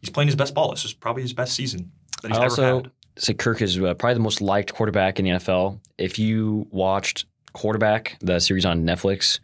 he's 0.00 0.10
playing 0.10 0.28
his 0.28 0.36
best 0.36 0.54
ball. 0.54 0.70
This 0.70 0.84
is 0.84 0.94
probably 0.94 1.22
his 1.22 1.32
best 1.32 1.54
season 1.54 1.92
that 2.22 2.28
he's 2.28 2.38
I 2.38 2.42
also 2.44 2.62
ever 2.62 2.76
had. 2.76 2.90
say 3.16 3.34
Kirk 3.34 3.62
is 3.62 3.78
uh, 3.78 3.94
probably 3.94 4.14
the 4.14 4.20
most 4.20 4.40
liked 4.40 4.74
quarterback 4.74 5.18
in 5.18 5.24
the 5.24 5.32
NFL. 5.32 5.80
If 5.98 6.18
you 6.18 6.66
watched 6.70 7.26
Quarterback, 7.52 8.16
the 8.20 8.40
series 8.40 8.64
on 8.64 8.82
Netflix, 8.82 9.38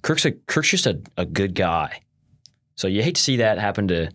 Kirk's 0.00 0.24
a, 0.24 0.32
Kirk's 0.32 0.70
just 0.70 0.86
a, 0.86 0.98
a 1.18 1.26
good 1.26 1.54
guy. 1.54 2.00
So 2.76 2.88
you 2.88 3.02
hate 3.02 3.16
to 3.16 3.22
see 3.22 3.38
that 3.38 3.58
happen 3.58 3.88
to 3.88 4.10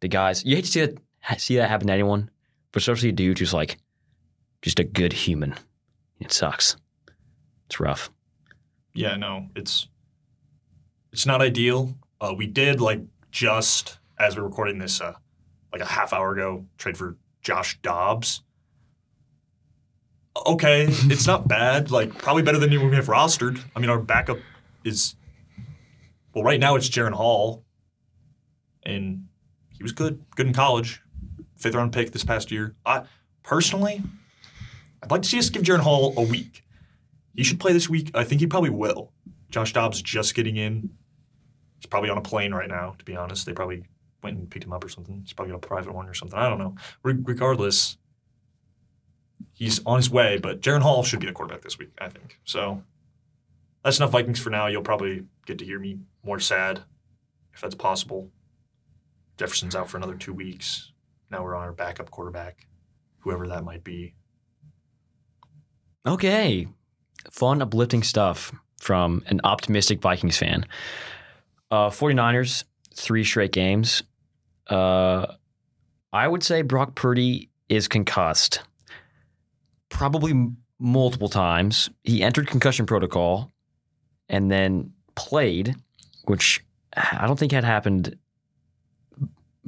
the 0.00 0.08
guys. 0.08 0.44
You 0.44 0.56
hate 0.56 0.66
to 0.66 0.70
see 0.70 0.80
that 0.80 1.40
see 1.40 1.56
that 1.56 1.68
happen 1.68 1.88
to 1.88 1.92
anyone, 1.92 2.30
but 2.72 2.82
especially 2.82 3.08
a 3.08 3.12
dude 3.12 3.38
who's 3.38 3.54
like 3.54 3.78
just 4.62 4.78
a 4.78 4.84
good 4.84 5.12
human. 5.12 5.54
It 6.20 6.32
sucks. 6.32 6.76
It's 7.66 7.80
rough. 7.80 8.10
Yeah, 8.94 9.16
no, 9.16 9.48
it's 9.56 9.88
it's 11.12 11.26
not 11.26 11.40
ideal. 11.42 11.94
Uh, 12.20 12.34
we 12.36 12.46
did 12.46 12.80
like 12.80 13.00
just 13.30 13.98
as 14.18 14.36
we're 14.36 14.44
recording 14.44 14.78
this, 14.78 15.00
uh, 15.00 15.14
like 15.72 15.82
a 15.82 15.86
half 15.86 16.12
hour 16.12 16.32
ago, 16.32 16.66
trade 16.78 16.96
for 16.96 17.16
Josh 17.42 17.78
Dobbs. 17.82 18.42
Okay, 20.46 20.86
it's 20.88 21.26
not 21.26 21.48
bad. 21.48 21.90
Like 21.90 22.16
probably 22.16 22.42
better 22.42 22.58
than 22.58 22.70
anyone 22.70 22.90
we 22.90 22.96
have 22.96 23.06
rostered. 23.06 23.60
I 23.74 23.80
mean, 23.80 23.90
our 23.90 23.98
backup 23.98 24.38
is 24.84 25.16
well, 26.34 26.44
right 26.44 26.60
now 26.60 26.76
it's 26.76 26.88
Jaren 26.88 27.12
Hall, 27.12 27.64
and 28.86 29.26
he 29.76 29.82
was 29.82 29.92
good, 29.92 30.24
good 30.34 30.46
in 30.46 30.54
college, 30.54 31.02
fifth 31.56 31.74
round 31.74 31.92
pick 31.92 32.12
this 32.12 32.24
past 32.24 32.50
year. 32.50 32.74
I 32.86 33.02
personally, 33.42 34.02
I'd 35.02 35.10
like 35.10 35.22
to 35.22 35.28
see 35.28 35.38
us 35.38 35.50
give 35.50 35.62
Jaren 35.62 35.80
Hall 35.80 36.14
a 36.16 36.22
week. 36.22 36.64
He 37.34 37.44
should 37.44 37.60
play 37.60 37.74
this 37.74 37.88
week. 37.90 38.10
I 38.14 38.24
think 38.24 38.40
he 38.40 38.46
probably 38.46 38.70
will. 38.70 39.12
Josh 39.50 39.72
Dobbs 39.74 40.00
just 40.00 40.34
getting 40.34 40.56
in. 40.56 40.90
He's 41.78 41.86
probably 41.86 42.08
on 42.08 42.16
a 42.16 42.22
plane 42.22 42.54
right 42.54 42.68
now, 42.68 42.94
to 42.98 43.04
be 43.04 43.14
honest. 43.14 43.44
They 43.44 43.52
probably 43.52 43.84
went 44.22 44.38
and 44.38 44.48
picked 44.48 44.64
him 44.64 44.72
up 44.72 44.82
or 44.82 44.88
something. 44.88 45.20
He's 45.20 45.34
probably 45.34 45.54
a 45.54 45.58
private 45.58 45.92
one 45.92 46.08
or 46.08 46.14
something. 46.14 46.38
I 46.38 46.48
don't 46.48 46.58
know. 46.58 46.74
Re- 47.02 47.18
regardless, 47.22 47.98
he's 49.52 49.84
on 49.84 49.98
his 49.98 50.08
way, 50.08 50.38
but 50.38 50.60
Jaren 50.60 50.80
Hall 50.80 51.02
should 51.02 51.20
be 51.20 51.26
the 51.26 51.32
quarterback 51.32 51.62
this 51.62 51.78
week, 51.78 51.90
I 51.98 52.08
think. 52.08 52.40
So 52.44 52.82
that's 53.82 53.98
enough 53.98 54.12
Vikings 54.12 54.40
for 54.40 54.50
now. 54.50 54.66
You'll 54.68 54.82
probably 54.82 55.24
get 55.44 55.58
to 55.58 55.64
hear 55.64 55.78
me 55.78 55.98
more 56.24 56.40
sad 56.40 56.82
if 57.52 57.60
that's 57.60 57.74
possible. 57.74 58.30
Jefferson's 59.36 59.74
out 59.74 59.88
for 59.88 59.96
another 59.96 60.14
two 60.14 60.32
weeks. 60.32 60.92
Now 61.30 61.42
we're 61.42 61.54
on 61.54 61.62
our 61.62 61.72
backup 61.72 62.10
quarterback, 62.10 62.66
whoever 63.18 63.46
that 63.48 63.64
might 63.64 63.84
be. 63.84 64.14
Okay. 66.06 66.68
Fun, 67.30 67.60
uplifting 67.60 68.02
stuff 68.02 68.52
from 68.80 69.22
an 69.26 69.40
optimistic 69.44 70.00
Vikings 70.00 70.38
fan. 70.38 70.66
Uh, 71.70 71.90
49ers, 71.90 72.64
three 72.94 73.24
straight 73.24 73.52
games. 73.52 74.02
Uh, 74.68 75.26
I 76.12 76.28
would 76.28 76.42
say 76.42 76.62
Brock 76.62 76.94
Purdy 76.94 77.50
is 77.68 77.88
concussed 77.88 78.60
probably 79.88 80.30
m- 80.30 80.58
multiple 80.78 81.28
times. 81.28 81.90
He 82.04 82.22
entered 82.22 82.46
concussion 82.46 82.86
protocol 82.86 83.52
and 84.28 84.50
then 84.50 84.92
played, 85.16 85.74
which 86.24 86.64
I 86.96 87.26
don't 87.26 87.38
think 87.38 87.52
had 87.52 87.64
happened 87.64 88.16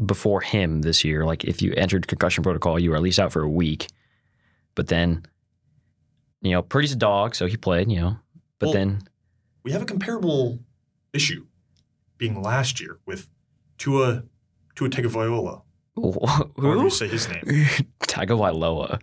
before 0.04 0.40
him 0.40 0.82
this 0.82 1.04
year. 1.04 1.24
Like 1.24 1.44
if 1.44 1.62
you 1.62 1.72
entered 1.76 2.06
concussion 2.06 2.42
protocol, 2.44 2.78
you 2.78 2.90
were 2.90 2.96
at 2.96 3.02
least 3.02 3.18
out 3.18 3.32
for 3.32 3.42
a 3.42 3.48
week. 3.48 3.88
But 4.74 4.88
then, 4.88 5.24
you 6.40 6.52
know, 6.52 6.62
Purdy's 6.62 6.92
a 6.92 6.96
dog, 6.96 7.34
so 7.34 7.46
he 7.46 7.56
played, 7.56 7.90
you 7.90 8.00
know. 8.00 8.16
But 8.58 8.66
Well, 8.66 8.72
then 8.74 9.02
we 9.64 9.72
have 9.72 9.82
a 9.82 9.86
comparable 9.86 10.60
issue 11.12 11.46
being 12.16 12.40
last 12.40 12.80
year 12.80 12.98
with 13.06 13.28
Tua 13.78 14.24
Tua 14.74 14.88
Tagovailoa. 14.88 15.62
Who? 15.96 16.16
you 16.82 16.90
say 16.90 17.08
his 17.08 17.28
name. 17.28 17.42
Tagovailoa. 18.02 19.00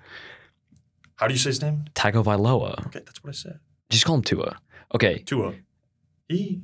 How 1.18 1.28
do 1.28 1.34
you 1.34 1.40
say 1.40 1.50
his 1.50 1.62
name? 1.62 1.86
Tagovailoa. 1.94 2.86
Okay, 2.88 3.00
that's 3.06 3.24
what 3.24 3.30
I 3.30 3.34
said. 3.34 3.60
Just 3.90 4.06
call 4.06 4.16
him 4.16 4.22
Tua. 4.22 4.58
Okay. 4.94 5.20
Tua. 5.26 5.56
He 6.30 6.62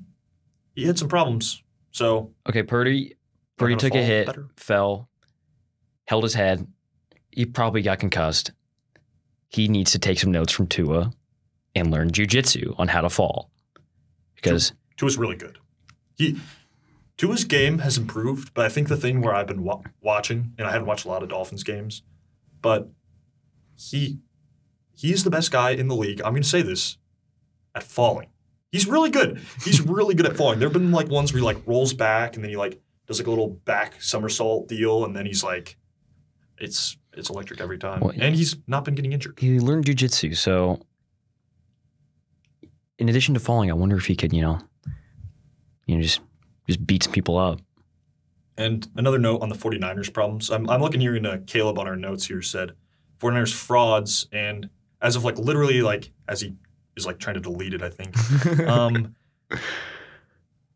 he 0.73 0.85
had 0.85 0.97
some 0.97 1.09
problems. 1.09 1.61
So 1.91 2.31
Okay, 2.47 2.63
Purdy 2.63 3.15
Not 3.61 3.65
Purdy 3.67 3.75
took 3.75 3.95
a 3.95 4.03
hit, 4.03 4.25
better? 4.27 4.49
fell, 4.57 5.09
held 6.05 6.23
his 6.23 6.33
head. 6.33 6.67
He 7.31 7.45
probably 7.45 7.81
got 7.81 7.99
concussed. 7.99 8.51
He 9.49 9.67
needs 9.67 9.91
to 9.91 9.99
take 9.99 10.19
some 10.19 10.31
notes 10.31 10.51
from 10.51 10.67
Tua 10.67 11.11
and 11.75 11.91
learn 11.91 12.11
jujitsu 12.11 12.75
on 12.77 12.89
how 12.89 13.01
to 13.01 13.09
fall. 13.09 13.51
Because 14.35 14.73
Tua's 14.97 15.17
really 15.17 15.35
good. 15.35 15.57
He 16.17 16.39
Tua's 17.17 17.43
game 17.43 17.79
has 17.79 17.97
improved, 17.97 18.53
but 18.53 18.65
I 18.65 18.69
think 18.69 18.87
the 18.87 18.97
thing 18.97 19.21
where 19.21 19.35
I've 19.35 19.47
been 19.47 19.63
wa- 19.63 19.81
watching, 20.01 20.53
and 20.57 20.67
I 20.67 20.71
haven't 20.71 20.87
watched 20.87 21.05
a 21.05 21.07
lot 21.07 21.21
of 21.21 21.29
Dolphins 21.29 21.63
games, 21.63 22.01
but 22.61 22.89
he 23.75 24.19
he's 24.95 25.23
the 25.23 25.29
best 25.29 25.51
guy 25.51 25.71
in 25.71 25.87
the 25.87 25.95
league. 25.95 26.21
I'm 26.21 26.33
going 26.33 26.43
to 26.43 26.49
say 26.49 26.61
this 26.61 26.97
at 27.75 27.83
falling. 27.83 28.29
He's 28.71 28.87
really 28.87 29.09
good. 29.09 29.41
He's 29.63 29.81
really 29.81 30.15
good 30.15 30.25
at 30.25 30.37
falling. 30.37 30.59
There've 30.59 30.71
been 30.71 30.91
like 30.91 31.09
ones 31.09 31.33
where 31.33 31.39
he 31.39 31.45
like 31.45 31.61
rolls 31.67 31.93
back 31.93 32.35
and 32.35 32.43
then 32.43 32.49
he 32.49 32.57
like 32.57 32.81
does 33.11 33.19
like 33.19 33.27
a 33.27 33.29
little 33.29 33.49
back 33.49 34.01
somersault 34.01 34.67
deal, 34.67 35.03
and 35.05 35.15
then 35.15 35.25
he's 35.25 35.43
like, 35.43 35.77
it's 36.57 36.97
it's 37.13 37.29
electric 37.29 37.59
every 37.59 37.77
time. 37.77 37.99
Well, 37.99 38.13
and 38.17 38.35
he's 38.35 38.55
not 38.67 38.85
been 38.85 38.95
getting 38.95 39.11
injured. 39.11 39.37
he 39.37 39.59
learned 39.59 39.85
jujitsu. 39.85 40.35
So, 40.35 40.79
in 42.97 43.09
addition 43.09 43.33
to 43.33 43.39
falling, 43.39 43.69
I 43.69 43.73
wonder 43.73 43.97
if 43.97 44.05
he 44.05 44.15
could, 44.15 44.31
you 44.31 44.41
know, 44.41 44.59
you 45.85 45.95
know, 45.95 46.01
just 46.01 46.21
just 46.67 46.85
beat 46.87 47.03
some 47.03 47.11
people 47.11 47.37
up. 47.37 47.59
And 48.57 48.87
another 48.95 49.17
note 49.17 49.41
on 49.41 49.49
the 49.49 49.55
49ers 49.55 50.13
problems. 50.13 50.49
I'm, 50.49 50.69
I'm 50.69 50.81
looking 50.81 51.01
here 51.01 51.15
in 51.15 51.25
uh, 51.25 51.39
Caleb 51.47 51.79
on 51.79 51.87
our 51.87 51.95
notes 51.95 52.27
here 52.27 52.41
said 52.41 52.73
49ers 53.19 53.53
frauds. 53.53 54.27
And 54.31 54.69
as 55.01 55.15
of 55.15 55.23
like 55.23 55.37
literally 55.37 55.81
like 55.81 56.11
as 56.27 56.41
he 56.41 56.53
is 56.95 57.05
like 57.05 57.17
trying 57.17 57.35
to 57.35 57.41
delete 57.41 57.73
it, 57.73 57.81
I 57.81 57.89
think. 57.89 58.15
Um, 58.67 59.15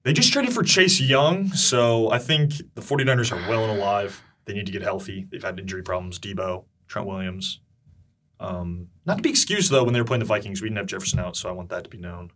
they 0.06 0.14
just 0.14 0.32
traded 0.32 0.54
for 0.54 0.64
Chase 0.64 1.02
Young. 1.02 1.50
So 1.50 2.10
I 2.10 2.18
think 2.18 2.54
the 2.76 2.82
49ers 2.82 3.34
are 3.34 3.50
well 3.50 3.70
and 3.70 3.78
alive. 3.78 4.24
They 4.46 4.54
need 4.54 4.66
to 4.68 4.72
get 4.72 4.82
healthy. 4.82 5.28
They've 5.30 5.44
had 5.44 5.60
injury 5.60 5.84
problems. 5.84 6.18
Debo, 6.18 6.64
Trent 6.88 7.08
Williams. 7.08 7.60
Um, 8.40 8.88
not 9.06 9.18
to 9.18 9.22
be 9.24 9.30
excused 9.30 9.70
though, 9.70 9.84
when 9.84 9.94
they 9.94 10.00
were 10.00 10.08
playing 10.08 10.20
the 10.20 10.26
Vikings, 10.26 10.62
we 10.62 10.70
didn't 10.70 10.78
have 10.78 10.88
Jefferson 10.88 11.20
out. 11.20 11.36
So 11.36 11.50
I 11.50 11.52
want 11.52 11.68
that 11.70 11.84
to 11.84 11.90
be 11.90 11.98
known. 11.98 12.32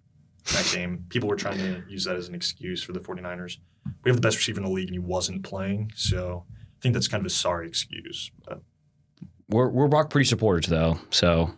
That 0.53 0.69
game, 0.73 1.05
people 1.07 1.29
were 1.29 1.37
trying 1.37 1.59
to 1.59 1.83
use 1.87 2.03
that 2.03 2.17
as 2.17 2.27
an 2.27 2.35
excuse 2.35 2.83
for 2.83 2.91
the 2.91 2.99
49ers 2.99 3.57
we 4.03 4.09
have 4.09 4.15
the 4.15 4.21
best 4.21 4.37
receiver 4.37 4.59
in 4.59 4.65
the 4.65 4.71
league 4.71 4.87
and 4.87 4.95
he 4.95 4.99
wasn't 4.99 5.43
playing. 5.43 5.91
So 5.95 6.45
I 6.49 6.77
think 6.81 6.93
that's 6.93 7.07
kind 7.07 7.21
of 7.21 7.25
a 7.25 7.29
sorry 7.29 7.67
excuse. 7.67 8.31
But 8.45 8.61
We're 9.49 9.69
we're 9.69 9.87
Brock 9.87 10.09
Purdy 10.09 10.25
supporters 10.25 10.67
though, 10.67 10.99
so 11.09 11.51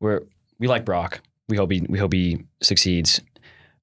we're 0.00 0.22
we 0.58 0.66
like 0.68 0.84
Brock. 0.84 1.20
We 1.48 1.56
hope 1.56 1.70
he 1.70 1.84
we 1.88 1.98
hope 1.98 2.12
he 2.12 2.44
succeeds. 2.62 3.18
gets 3.18 3.28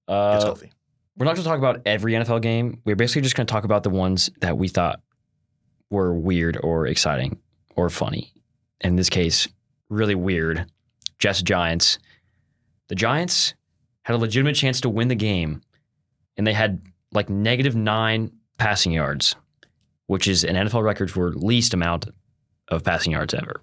Uh, 0.08 0.42
healthy. 0.42 0.72
We're 1.22 1.26
not 1.26 1.36
going 1.36 1.44
to 1.44 1.50
talk 1.50 1.60
about 1.60 1.84
every 1.86 2.14
NFL 2.14 2.42
game. 2.42 2.82
We're 2.84 2.96
basically 2.96 3.22
just 3.22 3.36
going 3.36 3.46
to 3.46 3.52
talk 3.52 3.64
about 3.64 3.84
the 3.84 3.92
ones 3.92 4.32
that 4.40 4.58
we 4.58 4.68
thought 4.68 5.02
were 5.92 6.16
weird 6.16 6.58
or 6.64 6.88
exciting 6.88 7.38
or 7.76 7.92
funny. 7.92 8.34
In 8.80 8.96
this 8.96 9.08
case, 9.08 9.48
really 9.88 10.16
weird. 10.16 10.66
Jets 11.20 11.44
Giants. 11.44 12.00
The 12.88 12.96
Giants 12.96 13.54
had 14.02 14.16
a 14.16 14.18
legitimate 14.18 14.56
chance 14.56 14.82
to 14.82 14.90
win 14.90 15.10
the 15.10 15.16
game, 15.16 15.62
and 16.38 16.48
they 16.48 16.54
had 16.54 16.82
like 17.12 17.30
negative 17.30 17.76
nine 17.76 18.32
passing 18.58 18.92
yards, 18.92 19.36
which 20.08 20.28
is 20.28 20.44
an 20.44 20.56
NFL 20.56 20.84
record 20.84 21.12
for 21.12 21.34
least 21.34 21.76
amount 21.76 22.08
of 22.68 22.84
passing 22.84 23.12
yards 23.12 23.36
ever. 23.36 23.62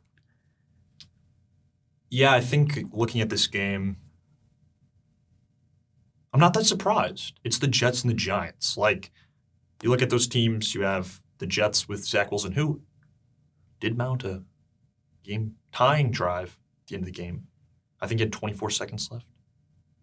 Yeah, 2.09 2.33
I 2.33 2.41
think 2.41 2.79
looking 2.93 3.21
at 3.21 3.31
this 3.31 3.49
game, 3.49 3.97
I'm 6.33 6.41
not 6.41 6.55
that 6.55 6.65
surprised. 6.67 7.39
It's 7.45 7.59
the 7.59 7.67
Jets 7.69 8.03
and 8.03 8.11
the 8.11 8.15
Giants. 8.17 8.77
Like, 8.77 9.11
you 9.83 9.89
look 9.91 10.03
at 10.03 10.11
those 10.11 10.27
teams, 10.27 10.75
you 10.75 10.83
have 10.83 11.21
the 11.39 11.47
Jets 11.47 11.89
with 11.89 12.05
Zach 12.05 12.31
Wilson, 12.31 12.53
who 12.53 12.83
did 13.81 13.97
mount 13.97 14.25
a 14.25 14.43
game 15.25 15.55
tying 15.73 16.11
drive 16.11 16.59
at 16.83 16.89
the 16.89 16.95
end 16.97 17.03
of 17.03 17.07
the 17.07 17.13
game. 17.13 17.47
I 18.01 18.07
think 18.07 18.21
he 18.21 18.25
had 18.25 18.33
24 18.33 18.71
seconds 18.71 19.09
left. 19.11 19.27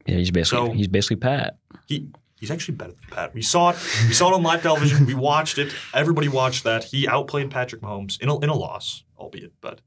Yeah, 0.05 0.15
he's 0.17 0.31
basically 0.31 0.67
So- 0.69 0.73
he's 0.73 0.87
basically 0.87 1.17
Pat. 1.17 1.57
He 1.87 2.07
he's 2.39 2.51
actually 2.51 2.75
better 2.75 2.91
than 2.91 3.09
Pat. 3.11 3.33
We 3.33 3.41
saw 3.41 3.69
it. 3.71 3.77
We 4.07 4.13
saw 4.13 4.29
it 4.31 4.35
on 4.35 4.43
live 4.43 4.61
television. 4.61 5.05
We 5.05 5.13
watched 5.15 5.57
it. 5.57 5.73
Everybody 5.93 6.27
watched 6.27 6.63
that. 6.63 6.83
He 6.85 7.07
outplayed 7.07 7.49
Patrick 7.51 7.81
Mahomes 7.81 8.21
in 8.21 8.29
a, 8.29 8.39
in 8.39 8.49
a 8.49 8.53
loss, 8.55 9.03
albeit. 9.17 9.53
But 9.61 9.81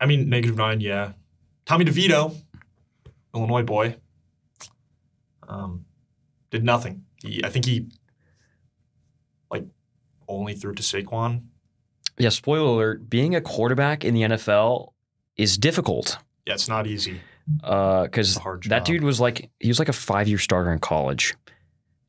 I 0.00 0.06
mean, 0.06 0.28
negative 0.28 0.56
nine, 0.56 0.80
yeah. 0.80 1.12
Tommy 1.64 1.84
DeVito, 1.84 2.36
Illinois 3.34 3.62
boy, 3.62 3.96
um, 5.48 5.84
did 6.50 6.64
nothing. 6.64 7.04
He, 7.22 7.44
I 7.44 7.48
think 7.48 7.64
he 7.64 7.88
like 9.50 9.64
only 10.28 10.54
threw 10.54 10.74
to 10.74 10.82
Saquon. 10.82 11.42
Yeah, 12.18 12.28
spoiler 12.28 12.68
alert, 12.68 13.10
being 13.10 13.34
a 13.34 13.40
quarterback 13.40 14.04
in 14.04 14.14
the 14.14 14.22
NFL 14.22 14.92
is 15.36 15.58
difficult. 15.58 16.18
Yeah, 16.46 16.54
it's 16.54 16.68
not 16.68 16.86
easy. 16.86 17.20
because 17.60 18.28
It's 18.30 18.36
a 18.36 18.40
hard 18.40 18.62
job. 18.62 18.70
that 18.70 18.84
dude 18.84 19.02
was 19.02 19.20
like 19.20 19.50
he 19.60 19.68
was 19.68 19.78
like 19.78 19.88
a 19.88 19.92
five 19.94 20.28
year 20.28 20.38
starter 20.38 20.72
in 20.72 20.78
college, 20.78 21.34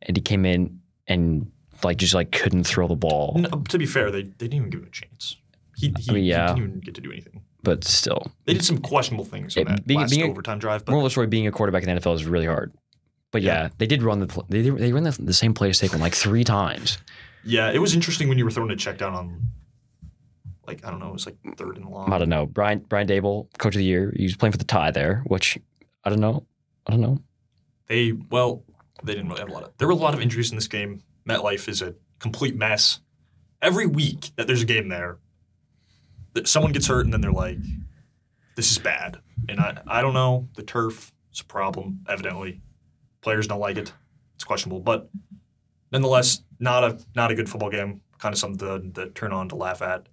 and 0.03 0.15
he 0.15 0.21
came 0.21 0.45
in 0.45 0.79
and 1.07 1.51
like 1.83 1.97
just 1.97 2.13
like 2.13 2.31
couldn't 2.31 2.65
throw 2.65 2.87
the 2.87 2.95
ball, 2.95 3.35
No, 3.37 3.49
to 3.69 3.77
be 3.77 3.85
fair, 3.85 4.11
they, 4.11 4.23
they 4.23 4.29
didn't 4.47 4.53
even 4.55 4.69
give 4.69 4.81
him 4.81 4.87
a 4.87 4.91
chance. 4.91 5.37
He, 5.75 5.93
he, 5.99 6.09
I 6.09 6.13
mean, 6.13 6.23
yeah. 6.23 6.47
he 6.53 6.53
didn't 6.55 6.69
even 6.69 6.79
get 6.79 6.95
to 6.95 7.01
do 7.01 7.11
anything. 7.11 7.43
but 7.63 7.83
still, 7.83 8.31
They 8.45 8.53
did 8.53 8.63
some 8.63 8.77
questionable 8.77 9.25
things 9.25 9.57
on 9.57 9.61
It- 9.63 9.67
that 9.67 9.87
being- 9.87 9.99
last 9.99 10.11
being 10.11 10.25
a- 10.25 10.29
overtime 10.29 10.57
drive, 10.59 10.85
but 10.85 10.91
moral 10.93 11.05
of 11.05 11.09
the 11.09 11.11
story: 11.11 11.27
being 11.27 11.47
a 11.47 11.51
quarterback 11.51 11.83
in 11.83 11.93
the 11.93 11.99
NFL 11.99 12.13
is 12.15 12.25
really 12.25 12.45
hard. 12.45 12.73
But 13.35 13.41
yeah, 13.41 13.63
Yeah. 13.63 13.69
they 13.79 13.85
did 13.85 14.01
run 14.01 14.19
the 14.21 14.27
pl- 14.27 14.45
they 14.47 14.61
they 14.69 14.93
ran 14.93 15.03
the, 15.03 15.11
the 15.11 15.33
same 15.33 15.53
play 15.53 15.71
Saquon 15.71 15.99
like 15.99 16.15
three 16.15 16.45
times. 16.45 16.97
yeah, 17.43 17.69
it 17.69 17.79
was 17.79 17.93
interesting 17.93 18.29
when 18.29 18.37
you 18.37 18.45
were 18.45 18.51
throwing 18.51 18.71
a 18.71 18.77
check 18.77 18.97
down 18.97 19.13
on, 19.13 19.41
like 20.65 20.85
I 20.85 20.89
don't 20.89 20.99
know, 21.01 21.09
it 21.09 21.13
was 21.13 21.25
like 21.25 21.35
third 21.57 21.75
and 21.75 21.85
long. 21.89 22.13
I 22.13 22.17
don't 22.17 22.29
know. 22.29 22.45
Brian 22.45 22.79
Brian 22.79 23.07
Daboll, 23.07 23.47
coach 23.57 23.75
of 23.75 23.79
the 23.79 23.83
year, 23.83 24.13
he 24.15 24.23
was 24.23 24.37
playing 24.37 24.53
for 24.53 24.57
the 24.57 24.63
tie 24.63 24.91
there, 24.91 25.21
which 25.27 25.57
I 26.05 26.09
don't 26.09 26.21
know. 26.21 26.45
I 26.87 26.91
don't 26.91 27.01
know. 27.01 27.19
They 27.87 28.13
well, 28.13 28.63
they 29.03 29.13
didn't 29.15 29.27
really 29.27 29.41
have 29.41 29.49
a 29.49 29.53
lot 29.53 29.63
of. 29.63 29.71
There 29.79 29.87
were 29.89 29.93
a 29.93 29.97
lot 29.97 30.13
of 30.13 30.21
injuries 30.21 30.49
in 30.51 30.55
this 30.55 30.69
game. 30.69 31.03
MetLife 31.27 31.67
is 31.67 31.81
a 31.81 31.93
complete 32.19 32.55
mess. 32.55 33.01
Every 33.61 33.85
week 33.85 34.31
that 34.37 34.47
there's 34.47 34.61
a 34.61 34.65
game 34.65 34.87
there, 34.87 35.17
that 36.35 36.47
someone 36.47 36.71
gets 36.71 36.87
hurt 36.87 37.03
and 37.03 37.13
then 37.13 37.19
they're 37.19 37.31
like, 37.33 37.59
"This 38.55 38.71
is 38.71 38.77
bad." 38.77 39.17
And 39.49 39.59
I 39.59 39.81
I 39.87 40.01
don't 40.01 40.13
know. 40.13 40.47
The 40.55 40.63
turf 40.63 41.13
is 41.33 41.41
a 41.41 41.45
problem. 41.45 41.99
Evidently, 42.07 42.61
players 43.25 43.47
don't 43.47 43.59
like 43.59 43.75
it. 43.77 43.91
It's 44.35 44.43
questionable, 44.45 44.79
but 44.79 45.09
nonetheless, 45.91 46.43
not 46.59 46.83
a 46.83 46.97
not 47.15 47.31
a 47.31 47.35
good 47.35 47.49
football 47.49 47.69
game. 47.69 48.01
Kind 48.19 48.33
of 48.33 48.39
something 48.39 48.59
to, 48.93 49.01
to 49.05 49.09
turn 49.11 49.31
on 49.33 49.49
to 49.49 49.55
laugh 49.55 49.81
at. 49.81 50.07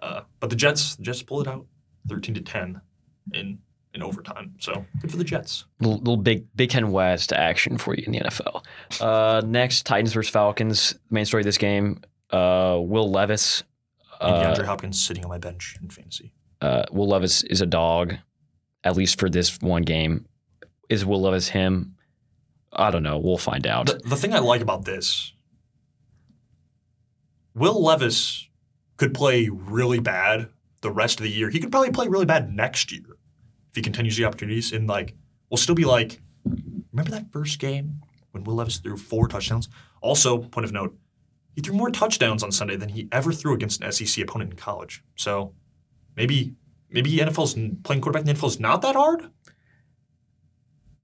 Uh, 0.00 0.20
but 0.40 0.50
the 0.50 0.56
Jets 0.56 0.96
the 0.96 1.02
Jets 1.02 1.22
pull 1.22 1.40
it 1.40 1.48
out, 1.48 1.66
thirteen 2.08 2.34
to 2.34 2.40
ten, 2.40 2.80
in 3.32 3.58
in 3.94 4.02
overtime. 4.02 4.54
So 4.60 4.84
good 5.00 5.10
for 5.10 5.16
the 5.16 5.24
Jets. 5.24 5.64
Little, 5.80 5.98
little 5.98 6.16
big 6.16 6.44
Big 6.54 6.70
Ten 6.70 6.90
West 6.92 7.32
action 7.32 7.78
for 7.78 7.94
you 7.94 8.04
in 8.06 8.12
the 8.12 8.20
NFL. 8.20 8.64
Uh, 9.00 9.40
next, 9.46 9.86
Titans 9.86 10.12
versus 10.12 10.30
Falcons. 10.30 10.94
Main 11.10 11.24
story 11.24 11.40
of 11.40 11.46
this 11.46 11.58
game: 11.58 12.00
uh, 12.30 12.78
Will 12.80 13.10
Levis. 13.10 13.62
And 14.20 14.34
Uh, 14.34 14.54
DeAndre 14.54 14.66
Hopkins 14.66 15.02
sitting 15.04 15.24
on 15.24 15.28
my 15.30 15.38
bench 15.38 15.76
in 15.80 15.88
fantasy. 15.88 16.32
uh, 16.60 16.84
Will 16.90 17.06
Levis 17.08 17.44
is 17.44 17.60
a 17.60 17.66
dog, 17.66 18.14
at 18.84 18.96
least 18.96 19.18
for 19.20 19.30
this 19.30 19.60
one 19.60 19.82
game. 19.82 20.26
Is 20.88 21.04
Will 21.06 21.20
Levis 21.22 21.48
him? 21.48 21.94
I 22.72 22.90
don't 22.90 23.02
know. 23.02 23.18
We'll 23.18 23.38
find 23.38 23.66
out. 23.66 23.86
The, 23.86 24.00
the 24.04 24.16
thing 24.16 24.34
I 24.34 24.38
like 24.38 24.60
about 24.60 24.84
this, 24.84 25.32
Will 27.54 27.82
Levis 27.82 28.48
could 28.96 29.14
play 29.14 29.48
really 29.48 30.00
bad 30.00 30.48
the 30.80 30.90
rest 30.90 31.18
of 31.18 31.24
the 31.24 31.30
year. 31.30 31.50
He 31.50 31.60
could 31.60 31.70
probably 31.70 31.90
play 31.90 32.08
really 32.08 32.26
bad 32.26 32.50
next 32.50 32.92
year 32.92 33.16
if 33.70 33.76
he 33.76 33.82
continues 33.82 34.16
the 34.16 34.24
opportunities. 34.24 34.72
And 34.72 34.86
like, 34.88 35.14
we'll 35.50 35.58
still 35.58 35.74
be 35.74 35.84
like, 35.84 36.20
remember 36.92 37.10
that 37.10 37.32
first 37.32 37.58
game 37.58 38.02
when 38.32 38.44
Will 38.44 38.54
Levis 38.54 38.78
threw 38.78 38.96
four 38.96 39.28
touchdowns? 39.28 39.68
Also, 40.00 40.38
point 40.38 40.64
of 40.64 40.72
note, 40.72 40.96
he 41.54 41.62
threw 41.62 41.74
more 41.74 41.90
touchdowns 41.90 42.42
on 42.42 42.52
Sunday 42.52 42.76
than 42.76 42.90
he 42.90 43.08
ever 43.10 43.32
threw 43.32 43.54
against 43.54 43.82
an 43.82 43.90
SEC 43.90 44.22
opponent 44.22 44.52
in 44.52 44.56
college. 44.56 45.02
So 45.16 45.54
maybe 46.16 46.54
maybe 46.90 47.16
NFL's 47.16 47.54
playing 47.82 48.00
quarterback 48.00 48.20
in 48.20 48.26
the 48.26 48.34
NFL 48.34 48.48
is 48.48 48.60
not 48.60 48.82
that 48.82 48.94
hard. 48.94 49.30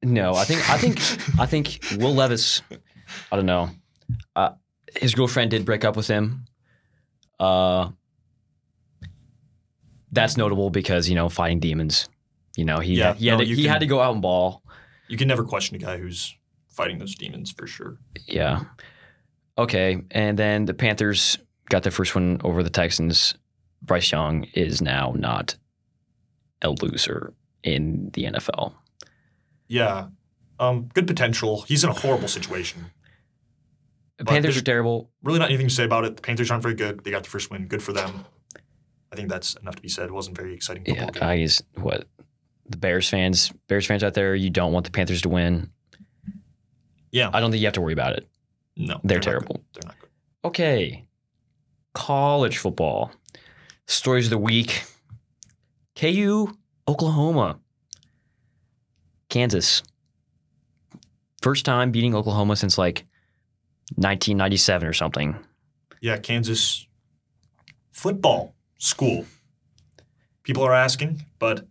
No, 0.05 0.35
I 0.35 0.45
think 0.45 0.69
I 0.71 0.79
think 0.79 0.99
I 1.41 1.47
think 1.47 1.81
Will 1.99 2.15
Levis. 2.15 2.63
I 3.33 3.37
don't 3.37 3.47
know. 3.47 3.71
Uh, 4.37 4.51
his 4.97 5.15
girlfriend 5.15 5.51
did 5.51 5.65
break 5.65 5.85
up 5.85 5.97
with 5.97 6.07
him. 6.07 6.45
Uh, 7.41 7.91
that's 10.13 10.37
notable 10.37 10.71
because 10.71 11.09
you 11.09 11.15
know 11.15 11.29
fighting 11.29 11.61
demons. 11.61 12.09
You 12.57 12.65
know 12.65 12.79
he 12.79 12.95
Yeah, 12.95 13.15
he 13.15 13.27
had 13.29 13.39
no, 13.39 13.45
to, 13.45 13.51
he 13.55 13.63
can- 13.63 13.71
had 13.73 13.81
to 13.81 13.87
go 13.87 14.01
out 14.01 14.13
and 14.13 14.23
ball. 14.23 14.63
You 15.09 15.17
can 15.19 15.29
never 15.29 15.45
question 15.45 15.77
a 15.77 15.79
guy 15.79 15.99
who's 15.99 16.35
fighting 16.71 16.99
those 16.99 17.15
demons 17.15 17.51
for 17.53 17.67
sure. 17.67 17.99
Yeah. 18.27 18.63
Okay. 19.59 19.99
And 20.11 20.39
then 20.39 20.65
the 20.65 20.75
Panthers 20.75 21.37
got 21.69 21.83
their 21.83 21.93
first 21.93 22.15
one 22.15 22.41
over 22.43 22.63
the 22.63 22.71
Texans. 22.71 23.35
Bryce 23.83 24.11
Young 24.11 24.45
is 24.55 24.81
now 24.81 25.13
not 25.17 25.57
a 26.63 26.71
loser 26.71 27.35
in 27.63 28.11
the 28.15 28.25
NFL. 28.25 28.73
Yeah. 29.75 30.07
Um, 30.61 30.89
good 30.95 31.07
potential. 31.09 31.63
He's 31.63 31.83
in 31.83 31.91
a 31.91 31.95
horrible 31.95 32.29
situation. 32.29 32.87
The 34.19 34.25
Panthers 34.25 34.57
are 34.57 34.63
terrible. 34.63 35.11
Really 35.25 35.41
not 35.41 35.49
anything 35.49 35.67
to 35.67 35.75
say 35.75 35.83
about 35.85 36.05
it. 36.05 36.15
The 36.17 36.23
Panthers 36.23 36.49
aren't 36.51 36.63
very 36.63 36.77
good. 36.77 37.03
They 37.03 37.11
got 37.11 37.25
the 37.25 37.29
first 37.31 37.51
win. 37.51 37.67
Good 37.67 37.83
for 37.83 37.93
them. 37.93 38.25
I 39.13 39.17
think 39.17 39.29
that's 39.29 39.55
enough 39.57 39.75
to 39.75 39.83
be 39.83 39.89
said. 39.89 40.05
It 40.07 40.13
wasn't 40.13 40.37
very 40.37 40.55
exciting 40.55 40.85
Yeah, 40.87 41.11
game. 41.11 41.23
I 41.23 41.39
guess 41.39 41.61
what 41.75 42.07
the 42.69 42.77
Bears 42.77 43.09
fans, 43.09 43.53
Bears 43.67 43.85
fans 43.87 44.05
out 44.05 44.15
there, 44.15 44.37
you 44.37 44.49
don't 44.51 44.73
want 44.73 44.85
the 44.85 44.93
Panthers 44.93 45.23
to 45.23 45.29
win. 45.29 45.71
yeah. 47.11 47.31
I 47.33 47.41
don't 47.41 47.51
think 47.51 47.61
you 47.61 47.67
have 47.67 47.75
to 47.75 47.81
worry 47.81 47.93
about 47.93 48.13
it. 48.13 48.29
no. 48.77 49.01
They're 49.03 49.19
not 49.19 49.25
terrible. 49.25 49.55
good. 49.57 49.65
They're 49.83 49.89
not 49.89 49.99
good. 50.01 50.11
Okay. 50.45 51.05
College 51.95 52.59
football. 52.59 53.11
Stories 53.87 54.27
of 54.27 54.31
the 54.31 54.39
week. 54.39 54.85
KU, 55.97 56.57
Oklahoma. 56.89 57.59
Kansas. 59.35 59.83
First 61.43 61.65
time 61.65 61.91
beating 61.91 62.15
Oklahoma 62.15 62.55
since 62.55 62.79
like 62.79 63.05
1997 63.97 64.87
or 64.87 64.93
something. 64.93 65.37
Yeah, 66.01 66.19
Kansas 66.19 66.87
football 67.91 68.55
school. 68.79 69.27
People 70.45 70.63
are 70.63 70.73
asking, 70.73 71.25
but 71.41 71.67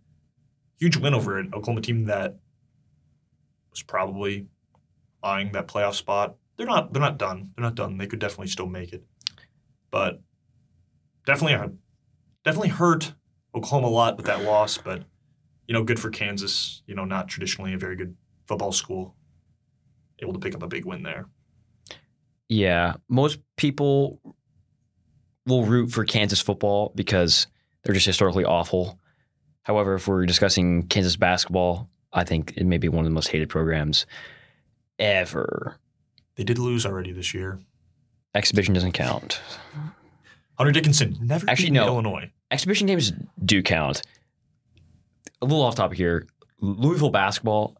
huge 0.78 0.98
win 0.98 1.14
over 1.14 1.38
an 1.38 1.52
Oklahoma 1.54 1.80
team 1.80 2.04
that 2.04 2.36
was 3.70 3.82
probably 3.82 4.46
eyeing 5.22 5.52
that 5.52 5.66
playoff 5.66 5.94
spot. 5.94 6.34
They're 6.58 6.66
not. 6.66 6.92
They're 6.92 7.00
not 7.00 7.16
done. 7.16 7.52
They're 7.56 7.64
not 7.64 7.76
done. 7.76 7.96
They 7.96 8.06
could 8.06 8.18
definitely 8.18 8.48
still 8.48 8.66
make 8.66 8.92
it, 8.92 9.04
but 9.90 10.20
definitely, 11.24 11.78
definitely 12.44 12.68
hurt 12.68 13.14
Oklahoma 13.54 13.86
a 13.86 13.88
lot 13.88 14.18
with 14.18 14.26
that 14.26 14.42
loss. 14.42 14.76
But 14.76 15.04
you 15.66 15.74
know, 15.74 15.82
good 15.82 16.00
for 16.00 16.10
Kansas. 16.10 16.82
You 16.86 16.94
know, 16.94 17.04
not 17.04 17.28
traditionally 17.28 17.74
a 17.74 17.78
very 17.78 17.96
good 17.96 18.16
football 18.46 18.72
school, 18.72 19.14
able 20.20 20.32
to 20.32 20.38
pick 20.38 20.54
up 20.54 20.62
a 20.62 20.68
big 20.68 20.84
win 20.84 21.02
there. 21.02 21.26
Yeah, 22.48 22.94
most 23.08 23.38
people 23.56 24.20
will 25.46 25.64
root 25.64 25.90
for 25.90 26.04
Kansas 26.04 26.40
football 26.40 26.92
because 26.94 27.46
they're 27.82 27.94
just 27.94 28.06
historically 28.06 28.44
awful. 28.44 28.98
However, 29.62 29.94
if 29.94 30.06
we're 30.06 30.26
discussing 30.26 30.84
Kansas 30.84 31.16
basketball, 31.16 31.88
I 32.12 32.24
think 32.24 32.54
it 32.56 32.64
may 32.64 32.78
be 32.78 32.88
one 32.88 33.00
of 33.00 33.10
the 33.10 33.14
most 33.14 33.28
hated 33.28 33.48
programs 33.48 34.06
ever. 34.98 35.78
They 36.36 36.44
did 36.44 36.58
lose 36.58 36.84
already 36.84 37.12
this 37.12 37.34
year. 37.34 37.60
Exhibition 38.34 38.74
doesn't 38.74 38.92
count. 38.92 39.40
Hunter 40.56 40.72
Dickinson 40.72 41.16
never 41.20 41.48
Actually, 41.48 41.70
no. 41.70 41.86
Illinois. 41.86 42.30
Exhibition 42.50 42.86
games 42.86 43.12
do 43.44 43.62
count. 43.62 44.02
A 45.42 45.46
little 45.46 45.62
off 45.62 45.74
topic 45.74 45.98
here. 45.98 46.26
Louisville 46.60 47.10
basketball 47.10 47.76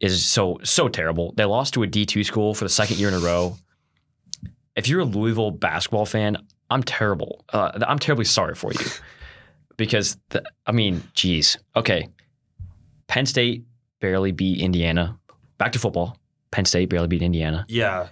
is 0.00 0.24
so 0.24 0.58
so 0.62 0.88
terrible. 0.88 1.32
They 1.36 1.44
lost 1.44 1.74
to 1.74 1.82
a 1.82 1.86
D 1.86 2.06
two 2.06 2.24
school 2.24 2.54
for 2.54 2.64
the 2.64 2.68
second 2.68 2.98
year 2.98 3.08
in 3.08 3.14
a 3.14 3.18
row. 3.18 3.56
If 4.74 4.88
you're 4.88 5.00
a 5.00 5.04
Louisville 5.04 5.52
basketball 5.52 6.06
fan, 6.06 6.36
I'm 6.68 6.82
terrible. 6.82 7.44
Uh, 7.52 7.72
I'm 7.86 7.98
terribly 7.98 8.24
sorry 8.24 8.54
for 8.54 8.72
you 8.72 8.86
because 9.76 10.18
the, 10.30 10.42
I 10.66 10.72
mean, 10.72 11.02
geez. 11.14 11.58
Okay, 11.74 12.08
Penn 13.06 13.26
State 13.26 13.64
barely 14.00 14.32
beat 14.32 14.60
Indiana. 14.60 15.18
Back 15.58 15.72
to 15.72 15.78
football. 15.78 16.18
Penn 16.50 16.64
State 16.64 16.88
barely 16.88 17.08
beat 17.08 17.22
Indiana. 17.22 17.64
Yeah. 17.68 18.08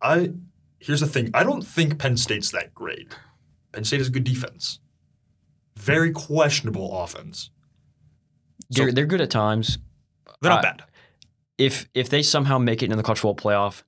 I 0.00 0.32
here's 0.78 1.00
the 1.00 1.06
thing. 1.06 1.30
I 1.34 1.44
don't 1.44 1.62
think 1.62 1.98
Penn 1.98 2.16
State's 2.16 2.50
that 2.50 2.74
great. 2.74 3.14
Penn 3.72 3.84
State 3.84 3.98
has 3.98 4.08
a 4.08 4.12
good 4.12 4.24
defense. 4.24 4.80
Very 5.76 6.12
questionable 6.12 7.02
offense. 7.02 7.50
So 8.70 8.84
They're, 8.84 8.92
they're 8.92 9.06
good 9.06 9.20
at 9.20 9.30
times. 9.30 9.78
they're 10.40 10.50
not 10.50 10.60
uh, 10.60 10.62
bad. 10.62 10.82
if 11.58 11.88
if 11.94 12.08
they 12.08 12.22
somehow 12.22 12.58
make 12.58 12.82
it 12.82 12.90
in 12.90 12.96
the 12.96 13.02
college 13.02 13.18
football 13.20 13.52
playoff, 13.52 13.82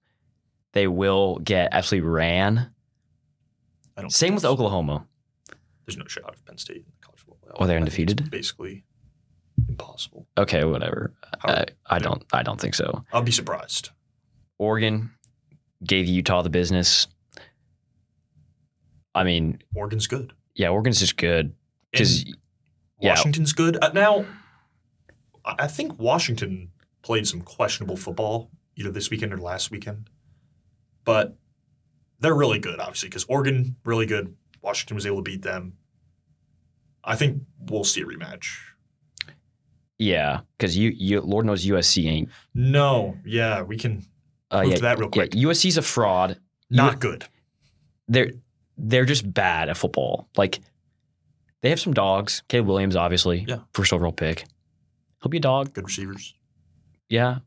they 0.72 0.86
will 0.86 1.38
get 1.38 1.68
absolutely 1.72 2.08
ran. 2.08 2.70
I 3.96 4.00
don't 4.02 4.10
Same 4.10 4.34
with 4.34 4.44
Oklahoma. 4.44 5.06
There's 5.86 5.96
no 5.96 6.06
shot 6.06 6.34
of 6.34 6.44
Penn 6.44 6.58
State 6.58 6.78
in 6.78 6.84
the 7.00 7.06
college 7.06 7.20
football 7.20 7.38
playoff. 7.42 7.56
Oh, 7.60 7.66
they're 7.66 7.78
undefeated? 7.78 8.30
Basically 8.30 8.84
impossible. 9.68 10.26
Okay, 10.36 10.64
whatever. 10.64 11.14
How- 11.40 11.52
I, 11.54 11.66
I 11.86 11.98
don't 11.98 12.24
I 12.32 12.42
don't 12.42 12.60
think 12.60 12.74
so. 12.74 13.04
I'll 13.12 13.22
be 13.22 13.30
surprised. 13.32 13.90
Oregon 14.58 15.10
gave 15.84 16.06
Utah 16.06 16.42
the 16.42 16.50
business. 16.50 17.06
I 19.14 19.22
mean, 19.24 19.62
Oregon's 19.74 20.06
good. 20.06 20.32
yeah, 20.54 20.68
Oregon's 20.68 20.98
just 21.00 21.16
good 21.16 21.54
because 21.98 22.22
And 22.24 22.36
Yeah. 23.00 23.10
Washington's 23.10 23.52
good. 23.52 23.76
Uh, 23.82 23.90
now, 23.94 24.24
I 25.44 25.66
think 25.66 25.98
Washington 25.98 26.70
played 27.02 27.26
some 27.26 27.40
questionable 27.42 27.96
football 27.96 28.50
either 28.76 28.90
this 28.90 29.10
weekend 29.10 29.32
or 29.32 29.38
last 29.38 29.70
weekend, 29.70 30.08
but 31.04 31.36
they're 32.20 32.34
really 32.34 32.58
good, 32.58 32.80
obviously, 32.80 33.08
because 33.08 33.24
Oregon 33.24 33.76
really 33.84 34.06
good. 34.06 34.34
Washington 34.62 34.94
was 34.94 35.06
able 35.06 35.16
to 35.18 35.22
beat 35.22 35.42
them. 35.42 35.74
I 37.02 37.16
think 37.16 37.42
we'll 37.58 37.84
see 37.84 38.00
a 38.00 38.04
rematch. 38.06 38.46
Yeah, 39.98 40.40
because 40.56 40.76
you, 40.76 40.90
you, 40.96 41.20
Lord 41.20 41.46
knows 41.46 41.64
USC 41.66 42.06
ain't. 42.06 42.28
No, 42.54 43.16
yeah, 43.24 43.62
we 43.62 43.76
can 43.76 44.04
Uh, 44.50 44.62
move 44.62 44.70
yeah, 44.70 44.76
to 44.76 44.82
that 44.82 44.98
real 44.98 45.08
quick. 45.08 45.34
yeah, 45.34 45.42
USC's 45.48 45.76
a 45.76 45.82
fraud. 45.82 46.38
Not 46.70 46.94
You- 46.94 46.98
good. 47.00 47.24
They're 48.08 48.30
they're 48.76 49.04
just 49.04 49.32
bad 49.32 49.68
at 49.68 49.76
football. 49.76 50.28
Like 50.36 50.58
they 51.64 51.70
have 51.70 51.80
some 51.80 51.94
dogs. 51.94 52.42
Caleb 52.48 52.66
Williams, 52.68 52.94
obviously, 52.94 53.46
Yeah. 53.48 53.60
first 53.72 53.90
overall 53.92 54.12
pick. 54.12 54.44
He'll 55.22 55.30
be 55.30 55.38
a 55.38 55.40
dog. 55.40 55.72
Good 55.72 55.84
receivers. 55.84 56.34
Yeah, 57.08 57.38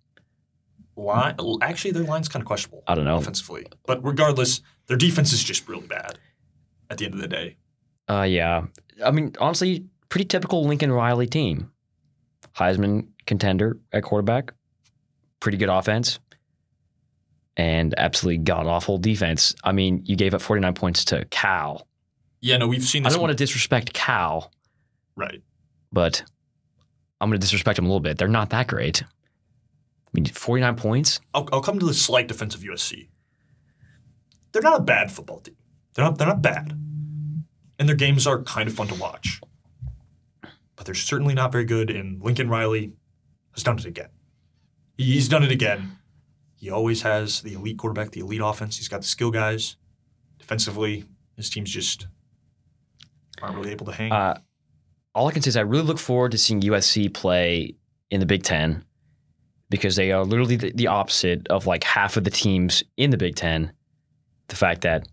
Line, 0.95 1.35
actually, 1.61 1.91
their 1.91 2.03
line's 2.03 2.27
kind 2.27 2.41
of 2.41 2.47
questionable 2.47 2.83
I 2.87 2.95
don't 2.95 3.05
know. 3.05 3.17
offensively, 3.17 3.67
but 3.85 4.03
regardless, 4.03 4.61
their 4.87 4.97
defense 4.97 5.31
is 5.31 5.43
just 5.43 5.67
really 5.69 5.85
bad. 5.85 6.17
At 6.89 6.97
the 6.97 7.05
end 7.05 7.13
of 7.13 7.19
the 7.21 7.27
day, 7.27 7.57
Uh, 8.09 8.23
yeah. 8.23 8.65
I 9.05 9.11
mean, 9.11 9.33
honestly, 9.39 9.85
pretty 10.09 10.25
typical 10.25 10.63
Lincoln 10.65 10.91
Riley 10.91 11.27
team. 11.27 11.71
Heisman 12.55 13.09
contender 13.27 13.77
at 13.91 14.01
quarterback, 14.03 14.53
pretty 15.39 15.57
good 15.59 15.69
offense, 15.69 16.19
and 17.57 17.93
absolutely 17.97 18.39
god 18.43 18.65
awful 18.65 18.97
defense. 18.97 19.53
I 19.63 19.73
mean, 19.73 20.01
you 20.05 20.15
gave 20.15 20.33
up 20.33 20.41
49 20.41 20.73
points 20.73 21.05
to 21.05 21.25
Cal. 21.25 21.87
Yeah, 22.41 22.57
no, 22.57 22.67
we've 22.67 22.83
seen. 22.83 23.03
This. 23.03 23.11
I 23.11 23.15
don't 23.15 23.21
want 23.21 23.31
to 23.31 23.43
disrespect 23.43 23.93
Cal, 23.93 24.51
right. 25.15 25.41
but 25.91 26.23
I'm 27.19 27.29
going 27.29 27.39
to 27.39 27.43
disrespect 27.43 27.77
them 27.77 27.85
a 27.85 27.87
little 27.87 27.99
bit. 27.99 28.17
They're 28.17 28.27
not 28.27 28.49
that 28.51 28.67
great. 28.67 29.03
I 29.03 30.09
mean, 30.13 30.25
49 30.25 30.75
points? 30.75 31.19
I'll, 31.33 31.47
I'll 31.51 31.61
come 31.61 31.79
to 31.79 31.85
the 31.85 31.93
slight 31.93 32.27
defense 32.27 32.55
of 32.55 32.61
USC. 32.61 33.09
They're 34.51 34.61
not 34.61 34.79
a 34.79 34.83
bad 34.83 35.11
football 35.11 35.39
team. 35.39 35.55
They're 35.93 36.05
not. 36.05 36.17
They're 36.17 36.27
not 36.27 36.41
bad, 36.41 36.73
and 37.79 37.89
their 37.89 37.95
games 37.95 38.27
are 38.27 38.43
kind 38.43 38.69
of 38.69 38.75
fun 38.75 38.87
to 38.87 38.95
watch. 38.95 39.41
But 40.75 40.85
they're 40.85 40.95
certainly 40.95 41.33
not 41.33 41.51
very 41.51 41.65
good. 41.65 41.89
And 41.89 42.21
Lincoln 42.21 42.49
Riley 42.49 42.93
has 43.53 43.63
done 43.63 43.79
it 43.79 43.85
again. 43.85 44.09
He's 44.97 45.27
done 45.27 45.43
it 45.43 45.51
again. 45.51 45.97
He 46.55 46.69
always 46.69 47.01
has 47.01 47.41
the 47.41 47.53
elite 47.53 47.77
quarterback, 47.77 48.11
the 48.11 48.19
elite 48.21 48.41
offense. 48.43 48.77
He's 48.77 48.87
got 48.87 49.01
the 49.01 49.07
skill 49.07 49.31
guys. 49.31 49.75
Defensively, 50.39 51.05
his 51.35 51.49
teams 51.49 51.71
just 51.71 52.07
aren't 53.41 53.57
really 53.57 53.71
able 53.71 53.85
to 53.85 53.91
hang. 53.91 54.11
Uh, 54.11 54.39
all 55.13 55.27
I 55.27 55.31
can 55.31 55.41
say 55.41 55.49
is 55.49 55.57
I 55.57 55.61
really 55.61 55.83
look 55.83 55.99
forward 55.99 56.31
to 56.31 56.37
seeing 56.37 56.61
USC 56.61 57.13
play 57.13 57.75
in 58.11 58.19
the 58.19 58.25
Big 58.25 58.43
Ten 58.43 58.83
because 59.69 59.95
they 59.95 60.11
are 60.11 60.23
literally 60.23 60.55
the, 60.55 60.71
the 60.71 60.87
opposite 60.87 61.47
of 61.47 61.65
like 61.67 61.83
half 61.83 62.17
of 62.17 62.23
the 62.23 62.29
teams 62.29 62.83
in 62.97 63.09
the 63.09 63.17
Big 63.17 63.35
Ten. 63.35 63.71
The 64.47 64.55
fact 64.55 64.81
that 64.81 65.07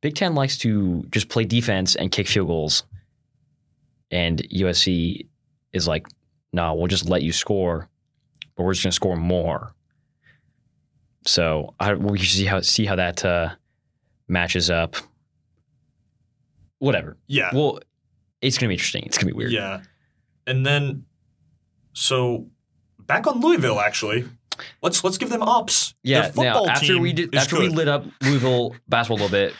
Big 0.00 0.14
Ten 0.14 0.34
likes 0.34 0.58
to 0.58 1.04
just 1.10 1.28
play 1.28 1.44
defense 1.44 1.94
and 1.96 2.10
kick 2.10 2.26
field 2.26 2.48
goals, 2.48 2.84
and 4.10 4.38
USC 4.50 5.26
is 5.72 5.88
like, 5.88 6.06
no, 6.52 6.74
we'll 6.74 6.86
just 6.86 7.08
let 7.08 7.22
you 7.22 7.32
score, 7.32 7.88
but 8.56 8.64
we're 8.64 8.74
just 8.74 8.84
going 8.84 8.90
to 8.90 8.96
score 8.96 9.16
more. 9.16 9.72
So 11.26 11.74
I, 11.80 11.94
we 11.94 12.18
see 12.18 12.46
how 12.46 12.60
see 12.60 12.86
how 12.86 12.96
that 12.96 13.24
uh, 13.24 13.50
matches 14.28 14.70
up. 14.70 14.96
Whatever. 16.78 17.16
yeah. 17.26 17.50
Well, 17.52 17.80
it's 18.40 18.56
gonna 18.58 18.68
be 18.68 18.74
interesting. 18.74 19.02
It's 19.04 19.18
gonna 19.18 19.32
be 19.32 19.36
weird. 19.36 19.52
Yeah. 19.52 19.82
And 20.46 20.64
then 20.64 21.04
so 21.92 22.46
back 23.00 23.26
on 23.26 23.40
Louisville 23.40 23.80
actually. 23.80 24.24
Let's 24.82 25.02
let's 25.04 25.18
give 25.18 25.28
them 25.30 25.42
ups. 25.42 25.94
Yeah. 26.02 26.30
Now, 26.36 26.66
after 26.66 26.98
we 26.98 27.12
did, 27.12 27.34
after 27.34 27.58
we 27.58 27.68
lit 27.68 27.88
up 27.88 28.04
Louisville 28.22 28.74
basketball 28.88 29.18
a 29.18 29.22
little 29.26 29.36
bit, 29.36 29.54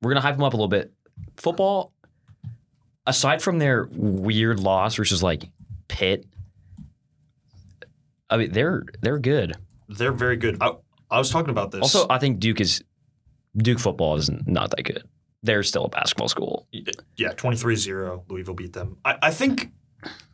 we're 0.00 0.10
gonna 0.10 0.20
hype 0.20 0.34
them 0.36 0.44
up 0.44 0.52
a 0.52 0.56
little 0.56 0.68
bit. 0.68 0.92
Football, 1.36 1.92
aside 3.06 3.42
from 3.42 3.58
their 3.58 3.88
weird 3.92 4.58
loss 4.60 4.96
versus 4.96 5.22
like 5.22 5.48
Pitt, 5.88 6.26
I 8.30 8.36
mean 8.36 8.52
they're 8.52 8.84
they're 9.00 9.18
good. 9.18 9.54
They're 9.88 10.12
very 10.12 10.36
good. 10.36 10.58
I, 10.60 10.72
I 11.10 11.18
was 11.18 11.30
talking 11.30 11.50
about 11.50 11.70
this. 11.70 11.82
Also, 11.82 12.06
I 12.08 12.18
think 12.18 12.40
Duke 12.40 12.60
is 12.60 12.82
Duke 13.56 13.78
football 13.78 14.16
is 14.16 14.30
not 14.46 14.70
that 14.70 14.82
good. 14.84 15.04
They're 15.42 15.62
still 15.62 15.86
a 15.86 15.88
basketball 15.88 16.28
school. 16.28 16.68
yeah, 17.16 17.32
23-0, 17.32 18.22
Louisville 18.28 18.54
beat 18.54 18.72
them. 18.72 18.96
I, 19.04 19.18
I 19.22 19.30
think 19.30 19.72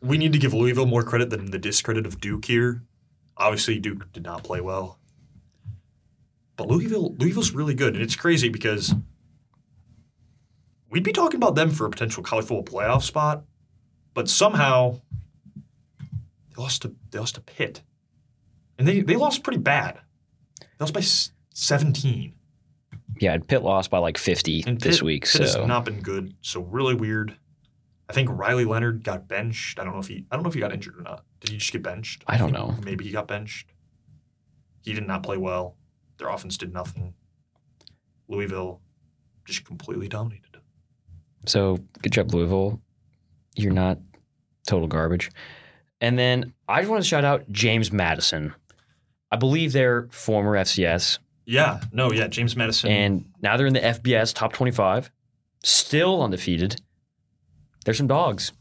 we 0.01 0.17
need 0.17 0.33
to 0.33 0.39
give 0.39 0.53
Louisville 0.53 0.85
more 0.85 1.03
credit 1.03 1.29
than 1.29 1.51
the 1.51 1.59
discredit 1.59 2.05
of 2.05 2.19
Duke 2.21 2.45
here. 2.45 2.83
Obviously, 3.37 3.79
Duke 3.79 4.11
did 4.11 4.23
not 4.23 4.43
play 4.43 4.61
well. 4.61 4.99
But 6.57 6.67
Louisville 6.67 7.15
Louisville's 7.17 7.51
really 7.53 7.73
good. 7.73 7.93
And 7.93 8.03
it's 8.03 8.17
crazy 8.17 8.49
because 8.49 8.93
we'd 10.89 11.03
be 11.03 11.13
talking 11.13 11.37
about 11.37 11.55
them 11.55 11.69
for 11.69 11.85
a 11.85 11.89
potential 11.89 12.21
college 12.21 12.45
football 12.45 12.81
playoff 12.81 13.03
spot, 13.03 13.45
but 14.13 14.27
somehow 14.27 14.99
they 15.99 16.61
lost 16.61 16.81
to 16.81 16.93
they 17.11 17.19
lost 17.19 17.35
to 17.35 17.41
Pitt. 17.41 17.81
And 18.77 18.87
they, 18.87 19.01
they 19.01 19.15
lost 19.15 19.43
pretty 19.43 19.59
bad. 19.59 19.99
They 20.59 20.67
lost 20.79 20.93
by 20.93 21.01
17. 21.53 22.33
Yeah, 23.19 23.33
and 23.33 23.47
Pitt 23.47 23.63
lost 23.63 23.89
by 23.91 23.99
like 23.99 24.17
fifty 24.17 24.63
And 24.65 24.79
this 24.79 24.97
Pitt- 24.97 25.03
week. 25.05 25.25
Pitt 25.31 25.41
has 25.41 25.55
not 25.57 25.85
been 25.85 26.01
good. 26.01 26.33
So 26.41 26.61
really 26.61 26.95
weird. 26.95 27.37
I 28.09 28.13
think 28.13 28.29
Riley 28.31 28.65
Leonard 28.65 29.03
got 29.03 29.27
benched. 29.27 29.77
I 29.79 29.83
don't 29.83 29.93
know 29.93 29.99
if 29.99 30.07
he 30.07 30.25
I 30.31 30.35
don't 30.35 30.43
know 30.43 30.49
if 30.49 30.55
he 30.55 30.59
got 30.59 30.73
injured 30.73 30.97
or 30.97 31.01
not. 31.03 31.23
Did 31.41 31.51
he 31.51 31.57
just 31.57 31.71
get 31.71 31.83
benched? 31.83 32.23
I 32.27 32.37
don't 32.37 32.51
know. 32.51 32.75
Maybe 32.83 33.05
he 33.05 33.11
got 33.11 33.27
benched. 33.27 33.71
He 34.83 34.93
did 34.93 35.05
not 35.05 35.21
play 35.23 35.37
well. 35.37 35.75
Their 36.17 36.29
offense 36.29 36.57
did 36.57 36.73
nothing. 36.73 37.13
Louisville 38.27 38.81
just 39.45 39.65
completely 39.65 40.07
dominated. 40.07 40.45
So 41.45 41.77
good 42.01 42.11
job, 42.11 42.33
Louisville. 42.33 42.81
You're 43.55 43.73
not 43.73 43.99
total 44.67 44.87
garbage. 44.87 45.31
And 46.01 46.17
then 46.17 46.53
I 46.67 46.81
just 46.81 46.89
want 46.91 47.01
to 47.03 47.07
shout 47.07 47.25
out 47.25 47.49
James 47.51 47.91
Madison. 47.91 48.53
I 49.31 49.35
believe 49.35 49.73
they're 49.73 50.07
former 50.11 50.55
FCS, 50.55 51.19
Yeah, 51.51 51.81
no, 51.91 52.11
yeah, 52.11 52.27
James 52.27 52.55
Madison. 52.55 52.91
and 52.91 53.25
now 53.41 53.57
they're 53.57 53.65
in 53.65 53.73
the 53.73 53.79
FBS 53.79 54.35
top 54.35 54.53
25, 54.53 55.09
still 55.63 56.21
undefeated. 56.21 56.79
There's 57.85 57.97
some 57.97 58.05
dogs. 58.07 58.51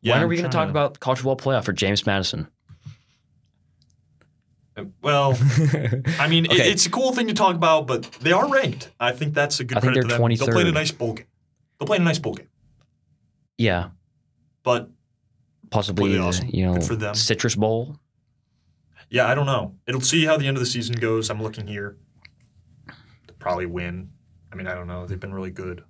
yeah, 0.00 0.14
when 0.14 0.22
are 0.22 0.24
I'm 0.24 0.28
we 0.30 0.36
going 0.38 0.48
to 0.50 0.56
talk 0.56 0.70
about 0.70 1.00
college 1.00 1.18
football 1.18 1.36
playoff 1.36 1.64
for 1.64 1.74
James 1.74 2.06
Madison? 2.06 2.48
Uh, 4.76 4.84
well, 5.02 5.32
I 6.18 6.28
mean, 6.28 6.46
it- 6.46 6.52
it's 6.52 6.86
a 6.86 6.90
cool 6.90 7.12
thing 7.12 7.26
to 7.26 7.34
talk 7.34 7.54
about, 7.54 7.86
but 7.86 8.04
they 8.22 8.32
are 8.32 8.48
ranked. 8.48 8.90
I 8.98 9.12
think 9.12 9.34
that's 9.34 9.60
a 9.60 9.64
good 9.64 9.76
I 9.76 9.80
think 9.80 9.92
they're 9.94 10.02
to 10.04 10.08
them. 10.08 10.28
They'll 10.34 10.48
play 10.48 10.62
in 10.62 10.68
a 10.68 10.72
nice 10.72 10.90
bowl 10.92 11.12
game. 11.14 11.26
They'll 11.78 11.86
play 11.86 11.96
in 11.96 12.02
a 12.02 12.04
nice 12.06 12.18
bowl 12.18 12.34
game. 12.34 12.48
yeah, 13.58 13.90
But 14.62 14.88
possibly 15.70 16.16
awesome. 16.18 16.48
you 16.52 16.66
know. 16.72 17.12
Citrus 17.12 17.54
Bowl. 17.54 17.98
Yeah, 19.10 19.26
I 19.26 19.34
don't 19.34 19.46
know. 19.46 19.74
It'll 19.86 20.00
see 20.00 20.24
how 20.24 20.36
the 20.36 20.46
end 20.46 20.56
of 20.56 20.60
the 20.60 20.66
season 20.66 20.96
goes. 20.96 21.30
I'm 21.30 21.42
looking 21.42 21.66
here. 21.66 21.96
They'll 22.86 23.36
probably 23.38 23.66
win. 23.66 24.10
I 24.52 24.56
mean, 24.56 24.66
I 24.66 24.74
don't 24.74 24.86
know. 24.86 25.06
They've 25.06 25.20
been 25.20 25.34
really 25.34 25.50
good. 25.50 25.82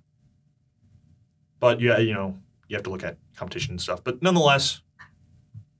But 1.59 1.81
yeah, 1.81 1.97
you 1.97 2.13
know, 2.13 2.37
you 2.67 2.75
have 2.75 2.83
to 2.83 2.89
look 2.89 3.03
at 3.03 3.17
competition 3.35 3.71
and 3.71 3.81
stuff. 3.81 4.03
But 4.03 4.21
nonetheless, 4.21 4.81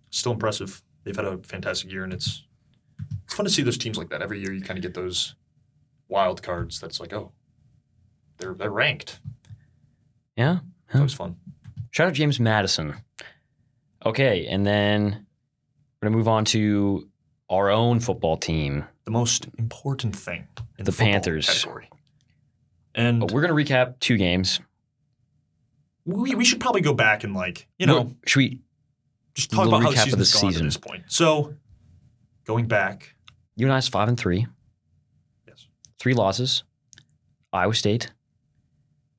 still 0.10 0.34
impressive. 0.34 0.82
They've 1.04 1.16
had 1.16 1.26
a 1.26 1.38
fantastic 1.40 1.92
year, 1.92 2.04
and 2.04 2.12
it's 2.12 2.46
it's 3.24 3.34
fun 3.34 3.46
to 3.46 3.52
see 3.52 3.62
those 3.62 3.78
teams 3.78 3.98
like 3.98 4.10
that. 4.10 4.22
Every 4.22 4.40
year, 4.40 4.52
you 4.52 4.62
kind 4.62 4.78
of 4.78 4.84
get 4.84 4.94
those 4.94 5.36
wild 6.10 6.44
cards. 6.44 6.80
That's 6.80 7.00
like, 7.00 7.14
oh, 7.14 7.32
they're 8.38 8.54
they're 8.54 8.72
ranked. 8.72 9.20
Yeah. 10.36 10.60
That 10.94 11.04
was 11.04 11.14
fun. 11.14 11.36
Shout 11.92 12.08
out 12.08 12.14
James 12.14 12.40
Madison. 12.40 12.96
Okay, 14.06 14.48
and 14.48 14.66
then 14.66 15.26
we're 16.02 16.08
gonna 16.08 16.18
move 16.18 16.28
on 16.28 16.46
to 16.46 17.09
our 17.50 17.70
own 17.70 18.00
football 18.00 18.38
team. 18.38 18.86
The 19.06 19.12
most 19.12 19.48
important 19.58 20.16
thing 20.16 20.48
in 20.78 20.86
The 20.86 20.92
football 20.92 21.14
Panthers. 21.14 21.48
Category. 21.48 21.90
And 22.96 23.30
we're 23.32 23.42
gonna 23.42 23.54
recap 23.54 24.00
two 24.00 24.18
games. 24.18 24.60
we, 26.06 26.36
we 26.36 26.46
should 26.46 26.60
probably 26.60 26.82
go 26.82 26.94
back 26.94 27.24
and 27.24 27.34
like 27.34 27.68
you 27.78 27.86
know 27.86 28.16
should 28.26 28.40
we? 28.40 28.60
just 29.36 29.52
talk 29.52 29.68
about 29.68 29.84
how 29.84 29.90
the 29.92 29.96
recap 29.96 30.14
of 30.14 30.20
the 30.20 30.26
season's 30.26 30.42
season. 30.54 30.62
to 30.62 30.68
this 30.68 30.78
point. 30.78 31.04
So 31.08 31.54
going 32.46 32.68
back, 32.68 33.16
UNI's 33.58 33.88
five 33.88 34.08
and 34.10 34.20
three, 34.20 34.48
yes, 35.48 35.68
three 36.00 36.14
losses. 36.14 36.64
Iowa 37.54 37.74
State, 37.74 38.12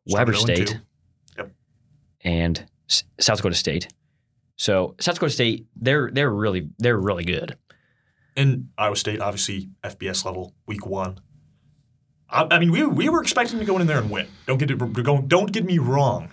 Started 0.07 0.33
Weber 0.33 0.39
0 0.39 0.41
and 0.41 0.57
2. 0.59 0.67
State, 0.67 0.81
Yep. 1.39 1.51
and 2.23 2.65
S- 2.89 3.05
South 3.19 3.39
Dakota 3.39 3.55
State. 3.57 3.89
So 4.57 4.95
South 5.01 5.15
Dakota 5.17 5.33
State, 5.33 5.67
they're 5.75 6.11
they're 6.13 6.31
really 6.31 6.69
they're 6.79 6.99
really 6.99 7.25
good. 7.25 7.57
And 8.37 8.69
Iowa 8.79 8.97
State 8.97 9.21
obviously 9.21 9.71
FBS 9.85 10.25
level 10.25 10.55
week 10.67 10.87
one. 10.87 11.21
I, 12.29 12.47
I 12.51 12.59
mean, 12.59 12.71
we, 12.71 12.85
we 12.87 13.09
were 13.09 13.21
expecting 13.23 13.59
to 13.59 13.65
go 13.65 13.79
in 13.79 13.87
there 13.87 13.99
and 13.99 14.11
win. 14.11 14.29
Don't 14.47 14.59
get 14.59 14.71
it 14.71 14.79
don't 15.29 15.53
get 15.53 15.65
me 15.65 15.79
wrong. 15.79 16.31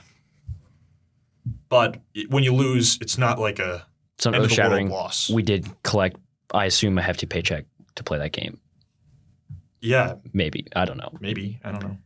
but 1.70 1.98
when 2.30 2.44
you 2.44 2.54
lose, 2.54 2.98
it's 3.02 3.18
not 3.18 3.40
like 3.40 3.60
a 3.60 3.86
It's 4.16 4.26
not 4.26 4.34
earth 4.36 4.38
the 4.38 4.40
world 4.42 4.52
shattering. 4.52 4.90
loss. 4.90 5.30
We 5.30 5.42
did 5.44 5.68
collect, 5.84 6.18
I 6.54 6.66
assume, 6.66 6.98
a 6.98 7.02
hefty 7.02 7.26
paycheck 7.26 7.66
to 7.96 8.04
play 8.04 8.18
that 8.20 8.32
game. 8.32 8.60
yeah, 9.82 10.16
Maybe. 10.34 10.68
I 10.76 10.86
don't 10.86 10.98
know. 10.98 11.12
maybe 11.20 11.60
I 11.64 11.72
don't 11.72 11.84
know. 11.84 11.98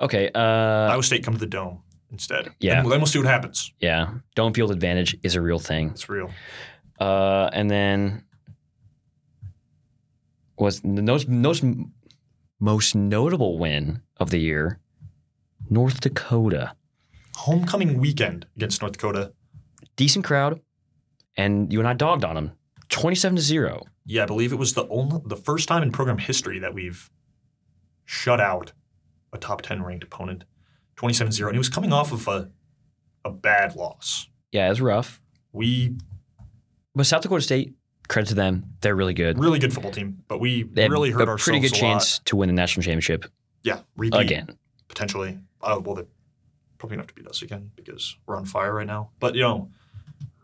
Okay. 0.00 0.30
Uh, 0.34 0.90
Iowa 0.92 1.02
State 1.02 1.24
come 1.24 1.34
to 1.34 1.40
the 1.40 1.46
dome 1.46 1.82
instead. 2.10 2.52
Yeah. 2.60 2.76
then, 2.82 2.90
then 2.90 2.98
we'll 3.00 3.06
see 3.06 3.18
what 3.18 3.28
happens. 3.28 3.72
yeah. 3.80 4.14
Dome 4.34 4.52
field 4.54 4.70
advantage 4.70 5.16
is 5.22 5.34
a 5.34 5.40
real 5.40 5.58
thing. 5.58 5.90
It's 5.90 6.08
real. 6.08 6.30
Uh, 7.00 7.50
and 7.52 7.70
then 7.70 8.24
was 10.58 10.80
the 10.80 11.02
most, 11.02 11.28
most, 11.28 11.64
most 12.60 12.94
notable 12.94 13.58
win 13.58 14.02
of 14.16 14.30
the 14.30 14.38
year 14.38 14.80
North 15.68 16.00
Dakota. 16.00 16.74
Homecoming 17.36 17.98
weekend 17.98 18.46
against 18.56 18.80
North 18.80 18.92
Dakota. 18.94 19.32
Decent 19.96 20.24
crowd. 20.24 20.60
And 21.36 21.72
UNI 21.72 21.94
dogged 21.94 22.24
on 22.24 22.34
them 22.34 22.52
27 22.88 23.36
to 23.36 23.42
0. 23.42 23.82
Yeah, 24.06 24.22
I 24.22 24.26
believe 24.26 24.52
it 24.52 24.56
was 24.56 24.74
the 24.74 24.86
only 24.88 25.20
the 25.26 25.36
first 25.36 25.68
time 25.68 25.82
in 25.82 25.92
program 25.92 26.18
history 26.18 26.58
that 26.60 26.72
we've 26.72 27.10
shut 28.04 28.40
out 28.40 28.72
a 29.32 29.38
top 29.38 29.62
10 29.62 29.82
ranked 29.82 30.04
opponent 30.04 30.44
27-0 30.96 31.46
and 31.48 31.56
it 31.56 31.58
was 31.58 31.68
coming 31.68 31.92
off 31.92 32.12
of 32.12 32.26
a 32.28 32.50
a 33.24 33.30
bad 33.30 33.74
loss. 33.74 34.28
Yeah, 34.52 34.66
it 34.66 34.70
was 34.70 34.80
rough. 34.80 35.20
We 35.52 35.96
But 36.94 37.06
South 37.06 37.22
Dakota 37.22 37.42
State, 37.42 37.74
credit 38.08 38.28
to 38.28 38.34
them, 38.34 38.64
they're 38.80 38.94
really 38.96 39.14
good. 39.14 39.38
really 39.38 39.58
good 39.58 39.72
football 39.72 39.92
team, 39.92 40.22
but 40.28 40.38
we 40.40 40.62
They 40.64 40.88
really 40.88 41.10
hurt 41.10 41.28
a 41.28 41.32
ourselves 41.32 41.44
pretty 41.44 41.60
good 41.60 41.74
chance 41.74 42.20
to 42.20 42.36
win 42.36 42.48
the 42.48 42.54
national 42.54 42.82
championship. 42.84 43.26
Yeah, 43.62 43.80
repeat 43.96 44.20
again. 44.20 44.58
potentially. 44.88 45.38
Uh, 45.62 45.80
well, 45.82 45.94
they're 45.96 46.06
probably 46.78 46.98
have 46.98 47.06
to 47.06 47.14
beat 47.14 47.26
us 47.26 47.42
again 47.42 47.70
because 47.74 48.16
we're 48.26 48.36
on 48.36 48.44
fire 48.44 48.74
right 48.74 48.86
now. 48.86 49.10
But 49.18 49.34
you 49.34 49.42
know, 49.42 49.70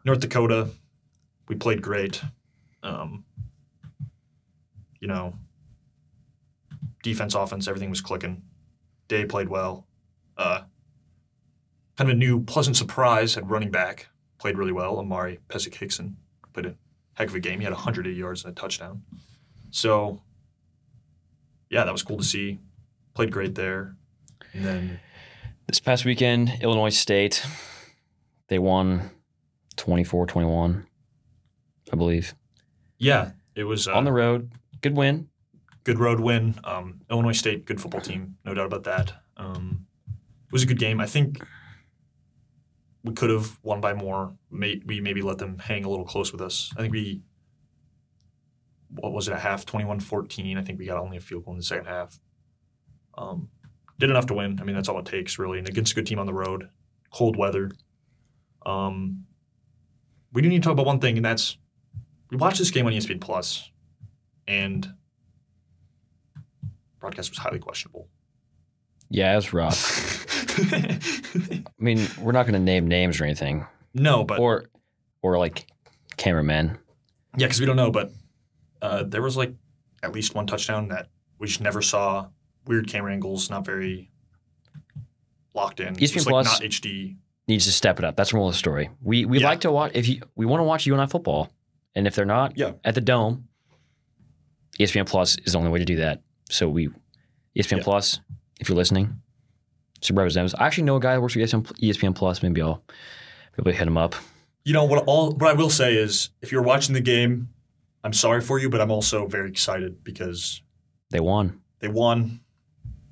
North 0.05 0.21
Dakota, 0.21 0.71
we 1.49 1.55
played 1.57 1.83
great. 1.83 2.23
Um, 2.83 3.25
you 4.99 5.09
know, 5.09 5.35
defense, 7.03 7.35
offense, 7.35 7.69
everything 7.69 7.91
was 7.91 8.01
clicking. 8.01 8.43
Day 9.09 9.25
played 9.25 9.49
well. 9.49 9.87
Uh, 10.37 10.63
kind 11.97 12.11
of 12.11 12.17
a 12.17 12.19
new 12.19 12.41
pleasant 12.43 12.77
surprise 12.77 13.37
at 13.37 13.47
running 13.49 13.71
back. 13.71 14.09
Played 14.39 14.59
really 14.59 14.73
well. 14.73 14.99
Amari 14.99 15.39
Pesek 15.49 15.75
Hickson 15.75 16.17
played 16.53 16.67
a 16.67 16.75
heck 17.15 17.29
of 17.29 17.35
a 17.35 17.41
game. 17.41 17.59
He 17.61 17.65
had 17.65 17.73
180 17.73 18.17
yards 18.19 18.45
and 18.45 18.53
a 18.57 18.61
touchdown. 18.61 19.03
So, 19.71 20.23
yeah, 21.71 21.85
that 21.85 21.93
was 21.93 22.03
cool 22.03 22.19
to 22.19 22.25
see. 22.25 22.59
Played 23.15 23.31
great 23.33 23.55
there. 23.55 23.97
And 24.53 24.65
then 24.65 25.01
This 25.67 25.81
past 25.81 26.05
weekend, 26.05 26.59
Illinois 26.61 26.91
State, 26.95 27.45
they 28.49 28.59
won 28.59 29.11
24 29.77 30.27
21, 30.27 30.87
I 31.93 31.97
believe. 31.97 32.35
Yeah, 32.99 33.33
it 33.55 33.65
was 33.65 33.89
uh, 33.89 33.93
On 33.95 34.05
the 34.05 34.13
road, 34.13 34.53
good 34.81 34.97
win. 34.97 35.29
good 35.85 35.99
road 35.99 36.21
win. 36.21 36.55
Um, 36.65 37.01
Illinois 37.11 37.33
State, 37.33 37.65
good 37.65 37.81
football 37.81 38.01
team, 38.01 38.37
no 38.45 38.55
doubt 38.55 38.67
about 38.67 38.85
that. 38.85 39.13
Um, 39.37 39.87
it 40.47 40.53
was 40.53 40.63
a 40.63 40.67
good 40.67 40.79
game. 40.79 41.01
I 41.01 41.07
think 41.07 41.43
we 43.05 43.13
could 43.13 43.31
have 43.31 43.59
won 43.63 43.81
by 43.81 43.95
more. 43.95 44.35
May, 44.51 44.81
we 44.85 45.01
maybe 45.01 45.23
let 45.23 45.39
them 45.39 45.59
hang 45.59 45.85
a 45.85 45.89
little 45.89 46.05
close 46.05 46.33
with 46.33 46.41
us. 46.41 46.73
I 46.77 46.81
think 46.81 46.93
we, 46.93 47.23
what 48.91 49.13
was 49.13 49.29
it, 49.29 49.35
a 49.35 49.39
half, 49.39 49.67
21 49.67 50.01
14. 50.01 50.59
I 50.59 50.63
think 50.63 50.79
we 50.79 50.87
got 50.87 50.99
only 50.99 51.17
a 51.17 51.21
field 51.21 51.45
goal 51.45 51.55
in 51.55 51.59
the 51.59 51.65
second 51.65 51.87
half. 51.87 52.19
Um, 53.17 53.49
did 53.99 54.11
enough 54.11 54.27
to 54.27 54.35
win. 54.35 54.59
I 54.61 54.65
mean, 54.65 54.75
that's 54.75 54.89
all 54.89 54.99
it 54.99 55.07
takes, 55.07 55.39
really. 55.39 55.59
And 55.59 55.69
against 55.69 55.93
a 55.93 55.95
good 55.95 56.07
team 56.07 56.19
on 56.19 56.27
the 56.27 56.35
road, 56.35 56.69
cold 57.13 57.37
weather. 57.37 57.71
Um, 58.65 59.25
we 60.33 60.43
do 60.43 60.49
need 60.49 60.63
to 60.63 60.67
talk 60.67 60.73
about 60.73 60.87
one 60.87 61.01
thing, 61.01 61.17
and 61.17 61.25
that's 61.25 61.59
we 62.31 62.37
watched 62.37 62.59
this 62.59 62.71
game 62.71 62.87
on 62.87 62.93
ESPN 62.93 63.21
Plus, 63.21 63.71
and 64.49 64.95
broadcast 66.99 67.31
was 67.31 67.39
highly 67.39 67.59
questionable. 67.59 68.09
Yeah, 69.11 69.33
it 69.33 69.37
was 69.37 69.53
rough. 69.53 70.27
I 70.73 71.63
mean, 71.79 72.07
we're 72.21 72.33
not 72.33 72.45
going 72.47 72.55
to 72.55 72.59
name 72.61 72.87
names 72.89 73.21
or 73.21 73.25
anything, 73.25 73.67
no, 73.95 74.25
but 74.25 74.39
or 74.39 74.67
or 75.23 75.39
like 75.39 75.67
cameramen. 76.17 76.79
yeah, 77.37 77.47
because 77.47 77.61
we 77.61 77.67
don't 77.67 77.77
know. 77.77 77.91
But 77.91 78.13
uh, 78.81 79.03
there 79.05 79.23
was 79.23 79.37
like 79.37 79.55
at 80.03 80.13
least 80.13 80.35
one 80.35 80.47
touchdown 80.47 80.89
that 80.89 81.09
we 81.39 81.47
just 81.47 81.61
never 81.61 81.83
saw. 81.83 82.29
Weird 82.67 82.87
camera 82.89 83.13
angles, 83.13 83.51
not 83.51 83.65
very 83.67 84.11
locked 85.55 85.81
in. 85.81 85.95
ESPN 85.97 86.03
It's 86.17 86.25
Plus- 86.25 86.61
not 86.61 86.63
HD. 86.71 87.17
Needs 87.49 87.65
to 87.67 87.73
step 87.73 87.99
it 87.99 88.05
up. 88.05 88.15
That's 88.17 88.31
the 88.31 88.37
moral 88.37 88.49
of 88.51 88.55
the 88.55 88.59
story. 88.59 88.89
We 89.03 89.25
we 89.25 89.41
Yeah. 89.41 89.49
like 89.49 89.61
to 89.63 89.73
watch 89.73 89.93
if 89.95 90.07
you 90.09 90.23
we 90.37 90.47
want 90.47 90.61
to 90.61 90.65
watch 90.65 90.87
UNI 90.87 91.09
football, 91.09 91.51
and 91.97 92.07
if 92.07 92.15
they're 92.15 92.25
not 92.25 92.57
Yeah. 92.57 92.73
at 92.85 92.95
the 92.95 93.01
dome, 93.01 93.49
ESPN 94.79 95.07
Plus 95.07 95.37
is 95.45 95.53
the 95.53 95.59
only 95.59 95.71
way 95.71 95.81
to 95.81 95.85
do 95.85 95.97
that. 95.97 96.23
So 96.51 96.69
we 96.69 96.89
ESPN 97.57 97.79
Yeah. 97.79 97.83
Plus, 97.83 98.21
if 98.61 98.69
you're 98.69 98.77
listening, 98.77 99.21
some 100.03 100.19
representatives. 100.19 100.55
I 100.59 100.67
actually 100.67 100.85
know 100.85 100.97
a 100.97 101.01
guy 101.01 101.15
that 101.15 101.21
works 101.21 101.35
for 101.35 101.41
ESPN, 101.41 101.63
ESPN 101.81 102.15
Plus. 102.15 102.43
Maybe 102.43 102.61
I'll 102.63 102.83
maybe 103.57 103.77
hit 103.77 103.87
him 103.89 103.97
up. 103.97 104.15
You 104.65 104.73
know 104.73 104.85
what? 104.85 105.05
All 105.07 105.33
what 105.33 105.51
I 105.51 105.55
will 105.55 105.71
say 105.71 105.95
is, 105.95 106.31
if 106.41 106.53
you're 106.53 106.63
watching 106.63 106.95
the 106.95 107.01
game, 107.01 107.49
I'm 108.05 108.13
sorry 108.13 108.41
for 108.41 108.59
you, 108.59 108.69
but 108.69 108.81
I'm 108.81 108.91
also 108.91 109.27
very 109.27 109.49
excited 109.49 110.03
because 110.05 110.63
They 111.11 111.21
won. 111.21 111.61
they 111.81 111.89
won. 111.89 112.41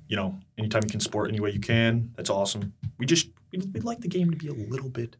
You 0.07 0.17
know, 0.17 0.37
anytime 0.57 0.81
you 0.85 0.89
can 0.91 0.99
support 0.99 1.29
any 1.29 1.39
way 1.39 1.51
you 1.51 1.59
can, 1.61 2.11
that's 2.17 2.29
awesome. 2.29 2.73
We 2.97 3.05
just 3.05 3.29
we'd, 3.51 3.73
we'd 3.73 3.83
like 3.85 4.01
the 4.01 4.09
game 4.09 4.29
to 4.31 4.35
be 4.35 4.47
a 4.49 4.53
little 4.53 4.89
bit 4.89 5.15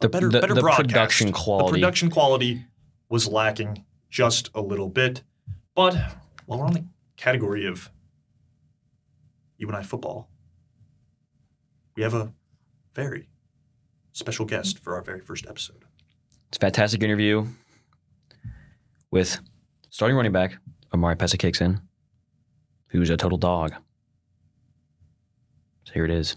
The 0.00 0.08
better, 0.08 0.28
the, 0.28 0.40
better 0.40 0.54
the 0.54 0.60
broadcast. 0.60 0.88
production 0.88 1.32
quality. 1.32 1.66
The 1.70 1.74
production 1.78 2.10
quality 2.10 2.64
was 3.08 3.28
lacking 3.28 3.84
just 4.10 4.50
a 4.54 4.60
little 4.60 4.88
bit. 4.88 5.22
But 5.76 5.94
while 6.46 6.58
we're 6.58 6.66
on 6.66 6.72
the 6.72 6.84
category 7.16 7.64
of 7.66 7.90
UNI 9.58 9.84
football, 9.84 10.28
we 11.96 12.02
have 12.02 12.14
a 12.14 12.32
very 12.94 13.28
special 14.12 14.44
guest 14.44 14.78
for 14.78 14.94
our 14.94 15.02
very 15.02 15.20
first 15.20 15.46
episode. 15.48 15.84
It's 16.48 16.58
a 16.58 16.60
fantastic 16.60 17.02
interview 17.02 17.46
with 19.10 19.40
starting 19.90 20.16
running 20.16 20.32
back 20.32 20.58
Amauri 20.92 21.16
Pesek-Hickson, 21.16 21.80
who's 22.88 23.10
a 23.10 23.16
total 23.16 23.38
dog. 23.38 23.74
So 25.84 25.94
here 25.94 26.04
it 26.04 26.10
is. 26.10 26.36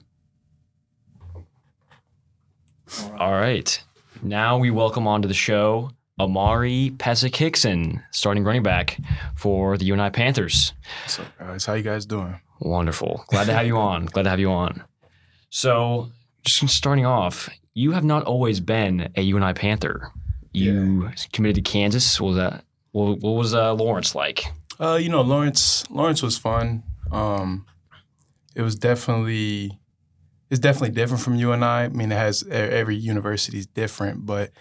All 3.17 3.33
right. 3.33 3.83
Now 4.21 4.57
we 4.57 4.71
welcome 4.71 5.07
onto 5.07 5.27
the 5.27 5.33
show 5.33 5.91
Amauri 6.19 6.95
Pesek-Hickson, 6.97 8.01
starting 8.11 8.43
running 8.43 8.63
back 8.63 8.97
for 9.35 9.77
the 9.77 9.85
UNI 9.85 10.09
Panthers. 10.09 10.73
So, 11.07 11.23
guys, 11.37 11.65
how 11.65 11.73
you 11.73 11.83
guys 11.83 12.05
doing? 12.05 12.39
Wonderful. 12.59 13.23
Glad 13.27 13.45
to 13.45 13.53
have 13.53 13.67
you 13.67 13.77
on. 13.77 14.05
Glad 14.05 14.23
to 14.23 14.29
have 14.29 14.39
you 14.39 14.51
on. 14.51 14.83
So, 15.49 16.11
just 16.43 16.75
starting 16.75 17.05
off, 17.05 17.49
you 17.73 17.91
have 17.91 18.03
not 18.03 18.23
always 18.23 18.59
been 18.59 19.11
a 19.15 19.21
UNI 19.21 19.53
Panther. 19.53 20.11
You 20.51 21.11
committed 21.31 21.63
to 21.63 21.71
Kansas. 21.71 22.19
What 22.19 22.27
was 22.29 22.37
that? 22.37 22.63
What, 22.91 23.19
what 23.19 23.31
was 23.31 23.53
uh, 23.53 23.73
Lawrence 23.73 24.15
like? 24.15 24.43
Uh, 24.79 24.95
you 24.95 25.09
know, 25.09 25.21
Lawrence. 25.21 25.89
Lawrence 25.89 26.21
was 26.21 26.37
fun. 26.37 26.83
Um, 27.11 27.65
it 28.55 28.61
was 28.61 28.75
definitely, 28.75 29.79
it's 30.49 30.59
definitely 30.59 30.95
different 30.95 31.23
from 31.23 31.35
UNI. 31.35 31.63
I 31.63 31.87
mean, 31.89 32.11
it 32.11 32.15
has 32.15 32.43
every 32.49 32.95
university 32.95 33.59
is 33.59 33.67
different, 33.67 34.25
but 34.25 34.51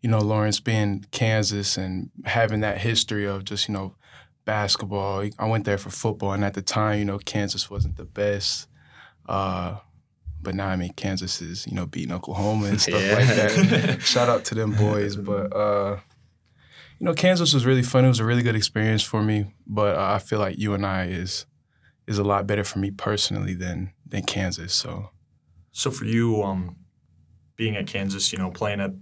you 0.00 0.10
know, 0.10 0.18
Lawrence 0.18 0.60
being 0.60 1.06
Kansas 1.10 1.76
and 1.76 2.10
having 2.24 2.60
that 2.60 2.78
history 2.78 3.26
of 3.26 3.44
just 3.44 3.68
you 3.68 3.74
know 3.74 3.94
basketball. 4.44 5.28
I 5.38 5.46
went 5.46 5.64
there 5.64 5.78
for 5.78 5.90
football, 5.90 6.32
and 6.32 6.44
at 6.44 6.54
the 6.54 6.62
time, 6.62 6.98
you 6.98 7.04
know, 7.04 7.18
Kansas 7.18 7.70
wasn't 7.70 7.96
the 7.96 8.04
best. 8.04 8.68
Uh, 9.26 9.78
but 10.40 10.54
now, 10.54 10.68
I 10.68 10.76
mean, 10.76 10.92
Kansas 10.94 11.40
is 11.42 11.66
you 11.66 11.74
know 11.74 11.86
beating 11.86 12.12
Oklahoma 12.12 12.66
and 12.66 12.80
stuff 12.80 12.94
like 12.94 13.26
that. 13.26 13.98
Shout 14.02 14.28
out 14.28 14.44
to 14.46 14.54
them 14.54 14.72
boys, 14.72 15.16
but. 15.16 15.54
uh 15.54 16.00
you 17.00 17.04
know, 17.04 17.14
Kansas 17.14 17.54
was 17.54 17.64
really 17.64 17.82
fun. 17.82 18.04
It 18.04 18.08
was 18.08 18.18
a 18.18 18.24
really 18.24 18.42
good 18.42 18.56
experience 18.56 19.02
for 19.02 19.22
me, 19.22 19.54
but 19.66 19.96
uh, 19.96 20.14
I 20.14 20.18
feel 20.18 20.40
like 20.40 20.58
UNI 20.58 21.12
is 21.12 21.46
is 22.06 22.18
a 22.18 22.24
lot 22.24 22.46
better 22.46 22.64
for 22.64 22.78
me 22.80 22.90
personally 22.90 23.54
than 23.54 23.92
than 24.04 24.22
Kansas. 24.22 24.74
So 24.74 25.10
So 25.70 25.90
for 25.90 26.06
you, 26.06 26.42
um, 26.42 26.76
being 27.54 27.76
at 27.76 27.86
Kansas, 27.86 28.32
you 28.32 28.38
know, 28.38 28.50
playing 28.50 28.80
at 28.80 28.92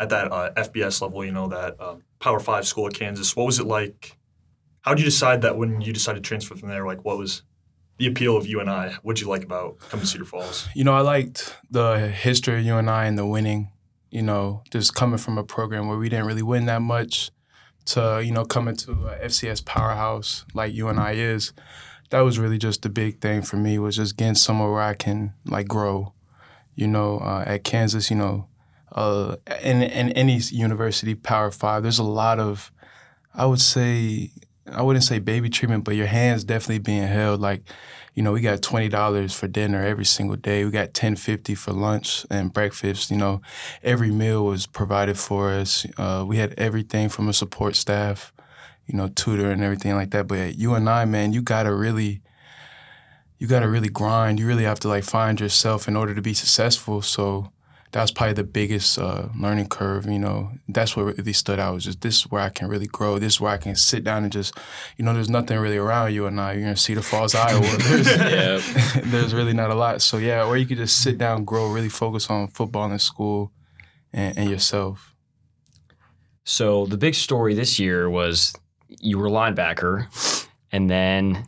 at 0.00 0.08
that 0.08 0.32
uh, 0.32 0.50
FBS 0.56 1.00
level, 1.00 1.24
you 1.24 1.32
know, 1.32 1.48
that 1.48 1.76
uh, 1.78 1.96
Power 2.18 2.40
Five 2.40 2.66
school 2.66 2.86
at 2.86 2.94
Kansas, 2.94 3.36
what 3.36 3.46
was 3.46 3.58
it 3.58 3.66
like? 3.66 4.16
How 4.80 4.94
did 4.94 5.00
you 5.00 5.06
decide 5.06 5.42
that 5.42 5.56
when 5.56 5.80
you 5.80 5.92
decided 5.92 6.24
to 6.24 6.28
transfer 6.28 6.54
from 6.54 6.68
there? 6.68 6.86
Like, 6.86 7.04
what 7.04 7.18
was 7.18 7.42
the 7.98 8.06
appeal 8.06 8.36
of 8.36 8.46
UNI? 8.46 8.94
What 9.02 9.16
did 9.16 9.22
you 9.22 9.28
like 9.28 9.44
about 9.44 9.78
coming 9.90 10.04
to 10.04 10.10
Cedar 10.10 10.24
Falls? 10.24 10.68
you 10.74 10.84
know, 10.84 10.94
I 10.94 11.00
liked 11.00 11.56
the 11.70 12.08
history 12.08 12.58
of 12.58 12.64
UNI 12.64 12.78
and 12.78 12.90
I 12.90 13.04
and 13.04 13.18
the 13.18 13.26
winning. 13.26 13.72
You 14.10 14.22
know, 14.22 14.62
just 14.70 14.94
coming 14.94 15.18
from 15.18 15.36
a 15.36 15.44
program 15.44 15.86
where 15.86 15.98
we 15.98 16.08
didn't 16.08 16.24
really 16.26 16.42
win 16.42 16.64
that 16.64 16.80
much 16.80 17.30
to 17.86 18.22
you 18.24 18.32
know 18.32 18.44
coming 18.44 18.76
to 18.76 18.92
a 18.92 19.26
FCS 19.26 19.64
powerhouse 19.64 20.44
like 20.54 20.72
UNI 20.72 21.20
is. 21.20 21.52
That 22.10 22.20
was 22.20 22.38
really 22.38 22.56
just 22.56 22.80
the 22.82 22.88
big 22.88 23.20
thing 23.20 23.42
for 23.42 23.56
me 23.56 23.78
was 23.78 23.96
just 23.96 24.16
getting 24.16 24.34
somewhere 24.34 24.70
where 24.70 24.82
I 24.82 24.94
can 24.94 25.34
like 25.44 25.68
grow. 25.68 26.14
You 26.74 26.86
know, 26.86 27.18
uh, 27.18 27.44
at 27.46 27.64
Kansas, 27.64 28.08
you 28.08 28.16
know, 28.16 28.46
uh, 28.92 29.36
in 29.62 29.82
in 29.82 30.12
any 30.12 30.36
university, 30.36 31.14
Power 31.14 31.50
Five, 31.50 31.82
there's 31.82 31.98
a 31.98 32.04
lot 32.04 32.38
of, 32.38 32.72
I 33.34 33.46
would 33.46 33.60
say, 33.60 34.30
I 34.72 34.82
wouldn't 34.82 35.04
say 35.04 35.18
baby 35.18 35.48
treatment, 35.50 35.84
but 35.84 35.96
your 35.96 36.06
hands 36.06 36.44
definitely 36.44 36.80
being 36.80 37.06
held. 37.06 37.40
Like, 37.40 37.62
you 38.14 38.22
know, 38.22 38.32
we 38.32 38.40
got 38.40 38.62
twenty 38.62 38.88
dollars 38.88 39.34
for 39.34 39.48
dinner 39.48 39.84
every 39.84 40.04
single 40.04 40.36
day. 40.36 40.64
We 40.64 40.70
got 40.70 40.94
ten 40.94 41.16
fifty 41.16 41.54
for 41.54 41.72
lunch 41.72 42.26
and 42.30 42.52
breakfast. 42.52 43.10
You 43.10 43.16
know, 43.16 43.40
every 43.82 44.10
meal 44.10 44.44
was 44.44 44.66
provided 44.66 45.18
for 45.18 45.50
us. 45.50 45.86
Uh, 45.96 46.24
we 46.26 46.38
had 46.38 46.54
everything 46.58 47.08
from 47.08 47.28
a 47.28 47.32
support 47.32 47.76
staff, 47.76 48.32
you 48.86 48.96
know, 48.96 49.08
tutor 49.08 49.50
and 49.50 49.62
everything 49.62 49.94
like 49.94 50.10
that. 50.10 50.26
But 50.26 50.56
UNI, 50.56 51.06
man, 51.06 51.32
you 51.32 51.42
gotta 51.42 51.74
really, 51.74 52.22
you 53.38 53.46
gotta 53.46 53.68
really 53.68 53.88
grind. 53.88 54.40
You 54.40 54.46
really 54.46 54.64
have 54.64 54.80
to 54.80 54.88
like 54.88 55.04
find 55.04 55.40
yourself 55.40 55.88
in 55.88 55.96
order 55.96 56.14
to 56.14 56.22
be 56.22 56.34
successful. 56.34 57.02
So 57.02 57.52
that 57.92 58.02
was 58.02 58.10
probably 58.10 58.34
the 58.34 58.44
biggest 58.44 58.98
uh, 58.98 59.28
learning 59.38 59.68
curve. 59.68 60.06
You 60.06 60.18
know, 60.18 60.52
that's 60.68 60.96
what 60.96 61.16
really 61.16 61.32
stood 61.32 61.58
out. 61.58 61.74
Was 61.74 61.84
just 61.84 62.00
this 62.02 62.16
is 62.18 62.30
where 62.30 62.42
I 62.42 62.50
can 62.50 62.68
really 62.68 62.86
grow. 62.86 63.18
This 63.18 63.34
is 63.34 63.40
where 63.40 63.52
I 63.52 63.56
can 63.56 63.76
sit 63.76 64.04
down 64.04 64.24
and 64.24 64.32
just, 64.32 64.56
you 64.96 65.04
know, 65.04 65.14
there's 65.14 65.30
nothing 65.30 65.58
really 65.58 65.78
around 65.78 66.12
UNI. 66.12 66.60
You're 66.60 66.68
in 66.68 66.76
Cedar 66.76 67.02
Falls, 67.02 67.34
Iowa. 67.34 67.60
There's, 67.60 68.06
Yeah. 68.06 69.00
there's 69.04 69.34
really 69.34 69.54
not 69.54 69.70
a 69.70 69.74
lot. 69.74 70.02
So 70.02 70.18
yeah, 70.18 70.46
where 70.46 70.56
you 70.56 70.66
could 70.66 70.76
just 70.76 71.02
sit 71.02 71.16
down, 71.16 71.44
grow, 71.44 71.70
really 71.70 71.88
focus 71.88 72.28
on 72.28 72.48
football 72.48 72.90
and 72.90 73.00
school, 73.00 73.52
and, 74.12 74.36
and 74.36 74.50
yourself. 74.50 75.14
So 76.44 76.86
the 76.86 76.96
big 76.96 77.14
story 77.14 77.54
this 77.54 77.78
year 77.78 78.08
was 78.08 78.54
you 78.88 79.18
were 79.18 79.26
a 79.26 79.30
linebacker, 79.30 80.06
and 80.72 80.90
then 80.90 81.46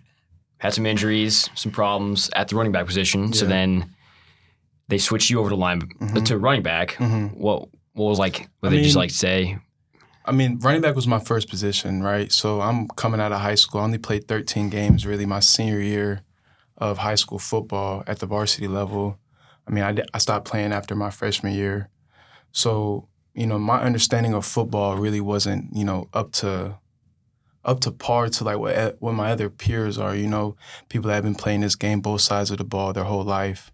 had 0.58 0.74
some 0.74 0.84
injuries, 0.86 1.48
some 1.54 1.72
problems 1.72 2.30
at 2.34 2.48
the 2.48 2.56
running 2.56 2.72
back 2.72 2.86
position. 2.86 3.32
So 3.32 3.46
then 3.46 3.94
they 4.90 4.98
switched 4.98 5.30
you 5.30 5.40
over 5.40 5.48
to 5.48 5.56
line 5.56 5.80
Mhm. 5.80 6.24
to 6.26 6.38
running 6.38 6.62
back. 6.62 6.90
Mhm. 6.98 7.36
What 7.36 7.68
what 7.94 8.06
was 8.10 8.18
like? 8.18 8.48
What 8.60 8.68
I 8.72 8.76
they 8.76 8.82
just 8.82 8.96
like 8.96 9.10
say? 9.10 9.58
I 10.24 10.32
mean, 10.32 10.58
running 10.60 10.80
back 10.82 10.94
was 10.94 11.06
my 11.06 11.18
first 11.18 11.48
position, 11.48 12.02
right? 12.02 12.30
So 12.30 12.60
I'm 12.60 12.86
coming 12.88 13.20
out 13.20 13.32
of 13.32 13.40
high 13.40 13.56
school. 13.56 13.80
I 13.80 13.84
only 13.84 13.98
played 13.98 14.28
13 14.28 14.68
games 14.68 15.06
really 15.06 15.26
my 15.26 15.40
senior 15.40 15.80
year 15.80 16.20
of 16.78 16.98
high 16.98 17.16
school 17.16 17.38
football 17.38 18.04
at 18.06 18.18
the 18.20 18.26
varsity 18.26 18.68
level. 18.68 19.18
I 19.66 19.72
mean, 19.72 19.84
I, 19.84 19.96
I 20.14 20.18
stopped 20.18 20.46
playing 20.46 20.72
after 20.72 20.94
my 20.94 21.10
freshman 21.10 21.52
year. 21.54 21.88
So, 22.52 23.08
you 23.34 23.46
know, 23.46 23.58
my 23.58 23.80
understanding 23.80 24.34
of 24.34 24.44
football 24.46 24.96
really 24.96 25.20
wasn't, 25.20 25.74
you 25.76 25.84
know, 25.84 26.08
up 26.12 26.32
to 26.32 26.76
up 27.64 27.80
to 27.80 27.90
par 27.90 28.28
to 28.28 28.44
like 28.44 28.58
what 28.58 28.96
what 29.00 29.12
my 29.14 29.30
other 29.30 29.50
peers 29.50 29.98
are, 29.98 30.14
you 30.14 30.26
know, 30.26 30.56
people 30.88 31.08
that 31.08 31.14
have 31.16 31.24
been 31.24 31.34
playing 31.34 31.60
this 31.60 31.76
game 31.76 32.00
both 32.00 32.20
sides 32.22 32.50
of 32.50 32.58
the 32.58 32.64
ball 32.64 32.92
their 32.92 33.04
whole 33.04 33.24
life. 33.24 33.70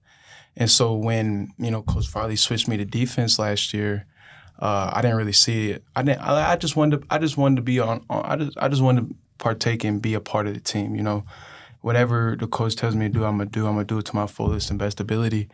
And 0.57 0.71
so 0.71 0.95
when, 0.95 1.53
you 1.59 1.71
know, 1.71 1.83
Coach 1.83 2.09
Farley 2.09 2.37
switched 2.37 2.69
me 2.69 2.77
to 2.79 2.85
defense 2.85 3.39
last 3.39 3.75
year, 3.75 4.07
uh, 4.59 4.91
I 4.93 5.03
didn't 5.03 5.19
really 5.19 5.33
see 5.33 5.71
it. 5.71 5.85
I 5.95 6.03
didn't. 6.03 6.21
I, 6.21 6.53
I 6.53 6.57
just 6.57 6.77
wanted. 6.77 7.03
To, 7.03 7.07
I 7.11 7.19
just 7.19 7.37
wanted 7.37 7.57
to 7.57 7.63
be 7.63 7.79
on, 7.79 8.05
on. 8.09 8.25
I 8.25 8.37
just. 8.37 8.57
I 8.59 8.69
just 8.69 8.83
wanted 8.83 9.09
to 9.09 9.15
partake 9.39 9.85
and 9.85 10.01
be 10.01 10.15
a 10.15 10.21
part 10.21 10.47
of 10.47 10.55
the 10.55 10.61
team. 10.61 10.95
You 10.95 11.03
know, 11.03 11.25
whatever 11.83 12.37
the 12.39 12.47
coach 12.47 12.75
tells 12.75 12.95
me 12.97 13.09
to 13.09 13.13
do, 13.13 13.25
I'm 13.25 13.37
gonna 13.37 13.51
do. 13.51 13.67
I'm 13.67 13.75
gonna 13.75 13.85
do 13.85 13.99
it 13.99 14.07
to 14.07 14.17
my 14.17 14.27
fullest 14.27 14.71
and 14.71 14.79
best 14.79 14.99
ability. 14.99 15.49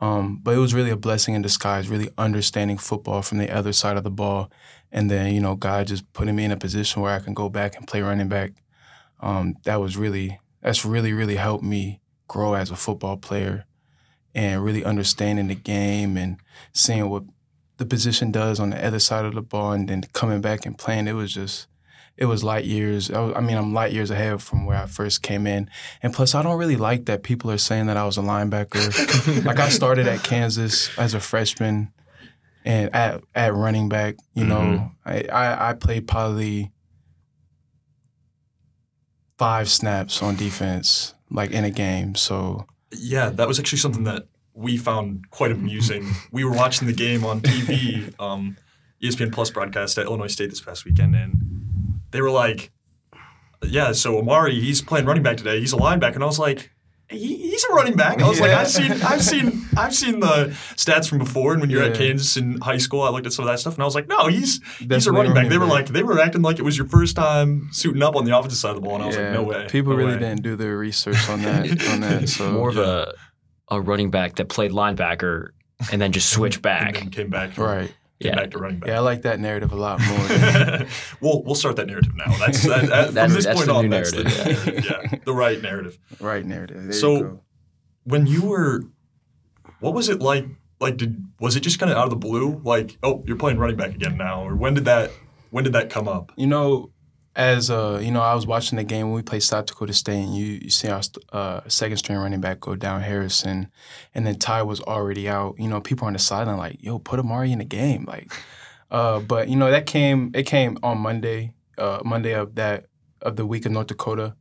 Um, 0.00 0.40
but 0.42 0.54
it 0.54 0.58
was 0.58 0.74
really 0.74 0.90
a 0.90 0.96
blessing 0.96 1.34
in 1.34 1.40
disguise. 1.40 1.88
Really 1.88 2.10
understanding 2.18 2.76
football 2.76 3.22
from 3.22 3.38
the 3.38 3.50
other 3.50 3.72
side 3.72 3.96
of 3.96 4.04
the 4.04 4.10
ball, 4.10 4.50
and 4.92 5.10
then 5.10 5.34
you 5.34 5.40
know, 5.40 5.54
God 5.54 5.86
just 5.86 6.12
putting 6.12 6.36
me 6.36 6.44
in 6.44 6.50
a 6.50 6.56
position 6.58 7.00
where 7.00 7.14
I 7.14 7.20
can 7.20 7.32
go 7.32 7.48
back 7.48 7.76
and 7.76 7.88
play 7.88 8.02
running 8.02 8.28
back. 8.28 8.52
Um, 9.20 9.56
that 9.64 9.80
was 9.80 9.96
really. 9.96 10.38
That's 10.60 10.84
really 10.84 11.12
really 11.14 11.36
helped 11.36 11.64
me 11.64 12.00
grow 12.28 12.54
as 12.54 12.70
a 12.70 12.76
football 12.76 13.16
player, 13.16 13.64
and 14.34 14.64
really 14.64 14.84
understanding 14.84 15.46
the 15.46 15.54
game 15.54 16.16
and 16.16 16.38
seeing 16.72 17.08
what 17.08 17.24
the 17.76 17.86
position 17.86 18.30
does 18.30 18.60
on 18.60 18.70
the 18.70 18.84
other 18.84 18.98
side 18.98 19.24
of 19.24 19.34
the 19.34 19.42
ball 19.42 19.72
and 19.72 19.88
then 19.88 20.02
coming 20.12 20.40
back 20.40 20.66
and 20.66 20.78
playing, 20.78 21.06
it 21.08 21.12
was 21.12 21.32
just, 21.32 21.66
it 22.16 22.26
was 22.26 22.44
light 22.44 22.64
years. 22.64 23.10
I, 23.10 23.20
was- 23.20 23.34
I 23.36 23.40
mean, 23.40 23.56
I'm 23.56 23.72
light 23.72 23.92
years 23.92 24.10
ahead 24.10 24.42
from 24.42 24.66
where 24.66 24.76
I 24.76 24.86
first 24.86 25.22
came 25.22 25.46
in. 25.46 25.68
And 26.02 26.12
plus, 26.12 26.34
I 26.34 26.42
don't 26.42 26.58
really 26.58 26.76
like 26.76 27.06
that 27.06 27.22
people 27.22 27.50
are 27.50 27.58
saying 27.58 27.86
that 27.86 27.96
I 27.96 28.04
was 28.04 28.18
a 28.18 28.22
linebacker. 28.22 29.44
like, 29.44 29.58
I 29.58 29.68
started 29.68 30.06
at 30.06 30.22
Kansas 30.22 30.96
as 30.98 31.14
a 31.14 31.20
freshman 31.20 31.92
and 32.64 32.94
at, 32.94 33.22
at 33.34 33.54
running 33.54 33.88
back, 33.88 34.16
you 34.34 34.44
know, 34.44 34.90
mm-hmm. 35.04 35.08
I, 35.08 35.22
I, 35.32 35.70
I 35.70 35.72
played 35.74 36.08
probably 36.08 36.72
five 39.36 39.68
snaps 39.68 40.22
on 40.22 40.36
defense, 40.36 41.14
like 41.30 41.50
in 41.50 41.64
a 41.64 41.70
game. 41.70 42.14
So, 42.14 42.66
Yeah, 42.98 43.30
that 43.30 43.48
was 43.48 43.58
actually 43.58 43.78
something 43.78 44.04
that 44.04 44.26
we 44.54 44.76
found 44.76 45.30
quite 45.30 45.50
amusing. 45.50 46.06
we 46.30 46.44
were 46.44 46.52
watching 46.52 46.86
the 46.86 46.94
game 46.94 47.24
on 47.24 47.40
TV, 47.40 48.14
um, 48.20 48.56
ESPN 49.02 49.32
Plus 49.32 49.50
broadcast 49.50 49.98
at 49.98 50.06
Illinois 50.06 50.28
State 50.28 50.50
this 50.50 50.60
past 50.60 50.84
weekend, 50.84 51.14
and 51.14 52.00
they 52.10 52.20
were 52.20 52.30
like, 52.30 52.70
"Yeah, 53.62 53.92
so 53.92 54.20
Amauri, 54.20 54.60
he's 54.60 54.80
playing 54.80 55.06
running 55.06 55.22
back 55.22 55.36
today. 55.36 55.60
He's 55.60 55.72
a 55.72 55.76
linebacker," 55.76 56.14
and 56.14 56.24
I 56.24 56.26
was 56.26 56.38
like. 56.38 56.70
He, 57.10 57.36
he's 57.50 57.64
a 57.64 57.74
running 57.74 57.96
back. 57.96 58.22
I 58.22 58.28
was 58.28 58.40
like, 58.40 58.50
I've 58.50 58.68
seen, 58.68 58.90
I've 58.92 59.22
seen, 59.22 59.62
I've 59.76 59.94
seen 59.94 60.20
the 60.20 60.56
stats 60.74 61.08
from 61.08 61.18
before. 61.18 61.52
And 61.52 61.60
when 61.60 61.68
you're 61.70 61.82
at 61.82 61.94
Kansas 61.94 62.36
in 62.36 62.60
high 62.60 62.78
school, 62.78 63.02
I 63.02 63.10
looked 63.10 63.26
at 63.26 63.32
some 63.32 63.44
of 63.46 63.50
that 63.52 63.58
stuff, 63.60 63.74
and 63.74 63.82
I 63.82 63.84
was 63.84 63.94
like, 63.94 64.08
no, 64.08 64.26
he's 64.28 64.60
he's 64.78 65.06
a 65.06 65.12
running 65.12 65.32
back. 65.32 65.44
running 65.44 65.50
They 65.50 65.58
were 65.58 65.66
back. 65.66 65.72
like, 65.74 65.86
they 65.88 66.02
were 66.02 66.18
acting 66.18 66.42
like 66.42 66.58
it 66.58 66.62
was 66.62 66.78
your 66.78 66.86
first 66.88 67.14
time 67.14 67.68
suiting 67.72 68.02
up 68.02 68.16
on 68.16 68.24
the 68.24 68.36
offensive 68.36 68.58
side 68.58 68.70
of 68.70 68.76
the 68.76 68.80
ball, 68.80 68.94
and 68.94 69.04
I 69.04 69.06
was 69.08 69.16
yeah, 69.16 69.22
like, 69.24 69.32
no 69.34 69.42
way. 69.42 69.66
People 69.70 69.92
no 69.92 69.98
really 69.98 70.12
way. 70.14 70.18
didn't 70.20 70.42
do 70.42 70.56
their 70.56 70.76
research 70.78 71.28
on 71.28 71.42
that. 71.42 71.88
on 71.90 72.00
that. 72.00 72.28
So 72.28 72.50
More 72.52 72.70
of 72.70 72.76
yeah. 72.76 73.04
a 73.68 73.76
a 73.76 73.80
running 73.80 74.10
back 74.10 74.36
that 74.36 74.48
played 74.48 74.70
linebacker 74.72 75.48
and 75.92 76.00
then 76.00 76.12
just 76.12 76.30
switched 76.30 76.56
And 76.58 76.62
back. 76.62 76.94
then 76.94 77.10
came 77.10 77.30
back, 77.30 77.56
right. 77.58 77.94
Came 78.20 78.30
Yeah. 78.30 78.36
back 78.36 78.50
to 78.52 78.58
running 78.58 78.78
back. 78.80 78.88
Yeah, 78.88 78.96
I 78.96 79.00
like 79.00 79.22
that 79.22 79.40
narrative 79.40 79.72
a 79.72 79.76
lot 79.76 80.00
more. 80.00 80.86
we'll 81.20 81.42
we'll 81.42 81.54
start 81.54 81.76
that 81.76 81.86
narrative 81.86 82.14
now. 82.14 82.36
That's 82.38 82.62
that, 82.66 82.86
that, 83.14 83.24
from 83.26 83.32
this 83.34 83.44
that's 83.44 83.56
point 83.56 83.66
the 83.68 83.74
on. 83.74 83.84
new 83.84 83.90
That's 83.90 84.12
the, 84.12 84.24
narrative, 84.24 84.84
yeah, 84.84 85.18
the 85.24 85.32
right 85.34 85.60
narrative. 85.60 85.98
right 86.20 86.44
narrative. 86.44 86.82
There 86.84 86.92
So- 86.92 87.12
you 87.16 87.22
go. 87.22 87.40
When 88.06 88.26
you 88.26 88.42
were, 88.42 88.82
what 89.80 89.94
was 89.94 90.10
it 90.10 90.20
like? 90.20 90.46
Like, 90.78 90.98
did 90.98 91.24
was 91.40 91.56
it 91.56 91.60
just 91.60 91.78
kind 91.78 91.90
of 91.90 91.96
out 91.96 92.04
of 92.04 92.10
the 92.10 92.16
blue? 92.16 92.60
Like, 92.62 92.98
oh, 93.02 93.24
you're 93.26 93.36
playing 93.38 93.56
running 93.58 93.76
back 93.76 93.94
again 93.94 94.18
now, 94.18 94.46
or 94.46 94.54
when 94.56 94.74
did 94.74 94.84
that 94.84 95.10
when 95.50 95.64
did 95.64 95.72
that 95.72 95.88
come 95.88 96.06
up? 96.06 96.30
You 96.36 96.46
know, 96.46 96.90
as 97.36 97.70
uh, 97.70 98.00
you 98.02 98.10
know, 98.10 98.20
I 98.20 98.34
was 98.34 98.46
watching 98.46 98.76
the 98.76 98.84
game 98.84 99.06
when 99.06 99.16
we 99.16 99.22
played 99.22 99.42
South 99.42 99.66
Dakota 99.66 99.92
State, 99.92 100.22
and 100.22 100.36
you 100.36 100.60
you 100.62 100.70
see 100.70 100.88
our 100.88 101.02
uh, 101.32 101.60
second 101.68 101.96
string 101.96 102.18
running 102.18 102.40
back 102.40 102.60
go 102.60 102.76
down 102.76 103.02
Harrison, 103.02 103.68
and 104.14 104.26
then 104.26 104.38
Ty 104.38 104.62
was 104.62 104.80
already 104.80 105.28
out. 105.28 105.56
You 105.58 105.68
know, 105.68 105.80
people 105.80 106.06
on 106.06 106.12
the 106.12 106.18
sideline 106.18 106.58
like, 106.58 106.82
"Yo, 106.82 106.98
put 106.98 107.18
Amauri 107.18 107.50
in 107.50 107.58
the 107.58 107.64
game." 107.64 108.04
Like, 108.06 108.32
uh, 108.90 109.20
but 109.20 109.48
you 109.48 109.56
know 109.56 109.70
that 109.70 109.86
came 109.86 110.30
it 110.34 110.44
came 110.44 110.78
on 110.82 110.98
Monday, 110.98 111.54
uh, 111.76 112.00
Monday 112.04 112.34
of 112.34 112.54
that 112.54 112.86
of 113.20 113.36
the 113.36 113.46
week 113.46 113.66
of 113.66 113.72
North 113.72 113.88
Dakota, 113.88 114.36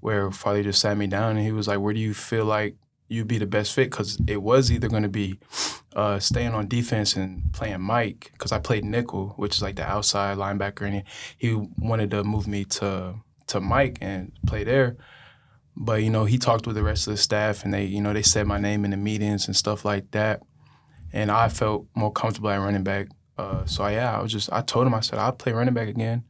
where 0.00 0.30
Father 0.30 0.62
just 0.62 0.80
sat 0.80 0.96
me 0.96 1.08
down 1.08 1.36
and 1.36 1.44
he 1.44 1.52
was 1.52 1.66
like, 1.66 1.80
"Where 1.80 1.94
do 1.94 2.00
you 2.00 2.14
feel 2.14 2.44
like 2.44 2.76
you'd 3.08 3.28
be 3.28 3.38
the 3.38 3.46
best 3.46 3.72
fit?" 3.72 3.90
Because 3.90 4.18
it 4.26 4.42
was 4.42 4.70
either 4.70 4.88
going 4.88 5.02
to 5.02 5.08
be 5.08 5.38
uh, 5.94 6.18
staying 6.18 6.54
on 6.54 6.68
defense 6.68 7.16
and 7.16 7.52
playing 7.52 7.80
Mike, 7.80 8.30
because 8.32 8.52
I 8.52 8.58
played 8.58 8.84
nickel, 8.84 9.34
which 9.36 9.56
is 9.56 9.62
like 9.62 9.76
the 9.76 9.86
outside 9.86 10.36
linebacker, 10.38 10.82
and 10.82 11.02
he, 11.36 11.54
wanted 11.78 12.10
to 12.12 12.24
move 12.24 12.46
me 12.46 12.64
to 12.64 13.16
to 13.48 13.60
Mike 13.60 13.98
and 14.00 14.32
play 14.46 14.64
there. 14.64 14.96
But 15.76 16.02
you 16.02 16.10
know, 16.10 16.24
he 16.24 16.38
talked 16.38 16.66
with 16.66 16.76
the 16.76 16.82
rest 16.82 17.06
of 17.06 17.12
the 17.12 17.16
staff, 17.16 17.64
and 17.64 17.72
they 17.72 17.84
you 17.84 18.00
know 18.00 18.12
they 18.12 18.22
said 18.22 18.46
my 18.46 18.58
name 18.58 18.84
in 18.84 18.90
the 18.90 18.96
meetings 18.96 19.46
and 19.46 19.56
stuff 19.56 19.84
like 19.84 20.10
that, 20.12 20.42
and 21.12 21.30
I 21.30 21.48
felt 21.48 21.86
more 21.94 22.12
comfortable 22.12 22.50
at 22.50 22.58
running 22.58 22.84
back. 22.84 23.08
Uh, 23.36 23.64
so 23.64 23.86
yeah, 23.86 24.16
I 24.16 24.22
was 24.22 24.32
just 24.32 24.52
I 24.52 24.60
told 24.60 24.86
him 24.86 24.94
I 24.94 25.00
said 25.00 25.18
I'll 25.18 25.32
play 25.32 25.52
running 25.52 25.74
back 25.74 25.88
again, 25.88 26.24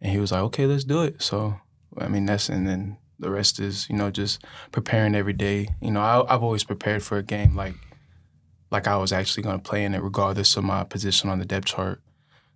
and 0.00 0.12
he 0.12 0.18
was 0.18 0.32
like, 0.32 0.42
okay, 0.42 0.66
let's 0.66 0.84
do 0.84 1.02
it. 1.02 1.22
So 1.22 1.56
I 1.98 2.08
mean 2.08 2.26
that's 2.26 2.48
and 2.48 2.66
then 2.66 2.98
the 3.20 3.30
rest 3.30 3.60
is 3.60 3.88
you 3.88 3.96
know 3.96 4.10
just 4.10 4.44
preparing 4.72 5.14
every 5.14 5.32
day. 5.34 5.68
You 5.80 5.90
know 5.90 6.00
I, 6.00 6.34
I've 6.34 6.42
always 6.42 6.64
prepared 6.64 7.02
for 7.02 7.18
a 7.18 7.22
game 7.22 7.54
like 7.56 7.74
like 8.70 8.86
I 8.86 8.96
was 8.96 9.12
actually 9.12 9.42
going 9.42 9.60
to 9.60 9.68
play 9.68 9.84
in 9.84 9.94
it, 9.94 10.02
regardless 10.02 10.56
of 10.56 10.64
my 10.64 10.84
position 10.84 11.28
on 11.28 11.38
the 11.38 11.44
depth 11.44 11.66
chart. 11.66 12.00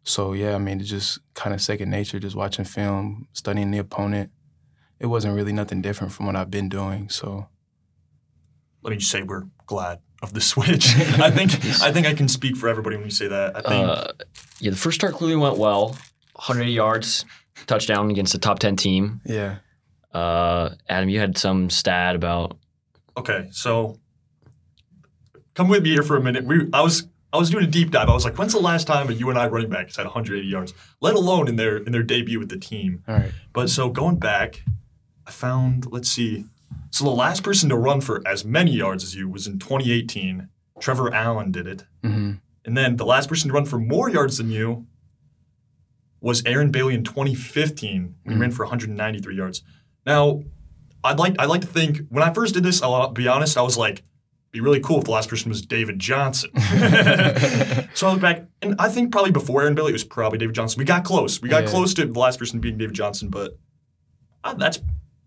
So 0.05 0.33
yeah, 0.33 0.55
I 0.55 0.59
mean, 0.59 0.81
it's 0.81 0.89
just 0.91 1.19
kind 1.35 1.55
of 1.55 1.61
second 1.61 1.91
nature, 1.91 2.21
just 2.21 2.37
watching 2.37 2.65
film, 2.65 3.27
studying 3.33 3.71
the 3.71 3.79
opponent. 3.79 4.31
It 5.01 5.07
wasn't 5.07 5.35
really 5.35 5.53
nothing 5.53 5.83
different 5.83 6.13
from 6.13 6.27
what 6.27 6.37
I've 6.37 6.51
been 6.51 6.69
doing. 6.69 7.09
So 7.09 7.49
Let 8.83 8.91
me 8.93 8.97
just 8.99 9.11
say 9.11 9.23
we're 9.23 9.45
glad 9.67 10.01
of 10.23 10.33
the 10.35 10.41
switch. 10.53 10.95
I 11.19 11.31
think 11.31 11.53
I 11.83 11.91
think 11.91 12.07
I 12.07 12.15
can 12.15 12.29
speak 12.29 12.57
for 12.57 12.69
everybody 12.69 12.97
when 12.97 13.05
we 13.07 13.11
say 13.11 13.27
that. 13.29 13.57
I 13.57 13.61
think 13.69 13.89
Uh, 13.89 14.13
yeah, 14.61 14.71
the 14.71 14.77
first 14.77 15.01
start 15.01 15.15
clearly 15.15 15.37
went 15.37 15.59
well. 15.59 15.97
180 16.37 16.73
yards, 16.73 17.25
touchdown 17.67 18.11
against 18.11 18.35
a 18.35 18.39
top 18.39 18.59
10 18.59 18.77
team. 18.77 19.21
yeah, 19.25 19.57
Uh, 20.15 20.71
Adam, 20.89 21.09
you 21.09 21.19
had 21.19 21.37
some 21.37 21.69
stat 21.71 22.15
about 22.17 22.57
Okay, 23.17 23.49
so 23.53 23.99
come 25.55 25.69
with 25.69 25.83
me 25.83 25.91
here 25.91 26.03
for 26.03 26.17
a 26.17 26.21
minute. 26.23 26.45
We, 26.45 26.69
I 26.73 26.81
was 26.83 27.09
I 27.33 27.37
was 27.39 27.51
doing 27.51 27.65
a 27.65 27.69
deep 27.69 27.91
dive. 27.91 28.09
I 28.09 28.15
was 28.15 28.25
like, 28.25 28.39
when's 28.39 28.53
the 28.53 28.61
last 28.61 28.87
time 28.87 29.09
a 29.09 29.13
UNI 29.13 29.49
running 29.49 29.69
back 29.71 29.87
has 29.87 29.97
had 29.97 30.07
180 30.07 30.47
yards, 30.47 30.73
let 31.01 31.15
alone 31.15 31.49
in 31.49 31.57
their 31.57 31.77
in 31.79 31.91
their 31.93 32.03
debut 32.03 32.39
with 32.39 32.49
the 32.49 32.59
team? 32.59 33.03
all 33.09 33.15
right. 33.17 33.33
But 33.53 33.71
so 33.71 33.89
going 33.91 34.19
back, 34.19 34.63
I 35.27 35.31
found 35.33 35.91
let's 35.91 36.09
see. 36.09 36.47
So 36.91 37.05
the 37.05 37.11
last 37.11 37.43
person 37.43 37.69
to 37.71 37.77
run 37.77 38.01
for 38.01 38.23
as 38.27 38.45
many 38.45 38.71
yards 38.73 39.03
as 39.03 39.17
you 39.17 39.29
was 39.29 39.47
in 39.49 39.59
2018, 39.59 40.49
Trevor 40.81 41.13
Allen 41.13 41.51
did 41.51 41.67
it. 41.67 41.85
hmm 42.03 42.33
And 42.65 42.77
then 42.77 42.97
the 42.97 43.05
last 43.07 43.29
person 43.29 43.49
to 43.49 43.55
run 43.55 43.65
for 43.65 43.79
more 43.81 44.09
yards 44.09 44.39
than 44.39 44.51
you 44.51 44.87
was 46.21 46.43
Aaron 46.47 46.71
Bailey 46.71 46.95
in 46.95 47.05
2015 47.05 48.15
when 48.23 48.33
he 48.35 48.39
Mhm. 48.39 48.41
ran 48.41 48.51
for 48.53 48.65
193 48.65 49.37
yards. 49.37 49.63
Now, 50.07 50.43
I'd 51.03 51.19
like 51.19 51.37
I'd 51.39 51.49
like 51.49 51.61
to 51.63 51.67
think 51.67 52.01
when 52.09 52.23
I 52.23 52.33
first 52.33 52.55
did 52.55 52.63
this, 52.63 52.83
I'll 52.83 53.11
be 53.11 53.29
honest, 53.29 53.57
I 53.59 53.63
was 53.63 53.77
like, 53.77 54.03
be 54.53 54.61
really 54.61 54.81
cool 54.81 54.99
if 54.99 55.05
the 55.05 55.11
last 55.11 55.29
person 55.29 55.49
was 55.49 55.63
David 55.63 55.99
Johnson. 55.99 56.51
so 57.95 58.09
I 58.09 58.13
look 58.13 58.21
back, 58.21 58.45
and 58.63 58.75
I 58.79 58.89
think 58.89 59.13
probably 59.13 59.33
before 59.33 59.63
Aaron 59.63 59.75
Bailey, 59.75 59.91
it 59.91 59.95
was 59.95 60.05
probably 60.05 60.39
David 60.39 60.55
Johnson. 60.55 60.79
We 60.79 60.85
got 60.85 61.05
close. 61.05 61.41
We 61.43 61.49
got 61.49 61.65
Yeah. 61.65 61.71
close 61.71 61.95
to 61.95 62.07
the 62.07 62.19
last 62.19 62.39
person 62.39 62.61
being 62.61 62.79
David 62.79 62.95
Johnson, 62.95 63.29
but 63.29 63.59
uh, 64.45 64.55
that's 64.55 64.81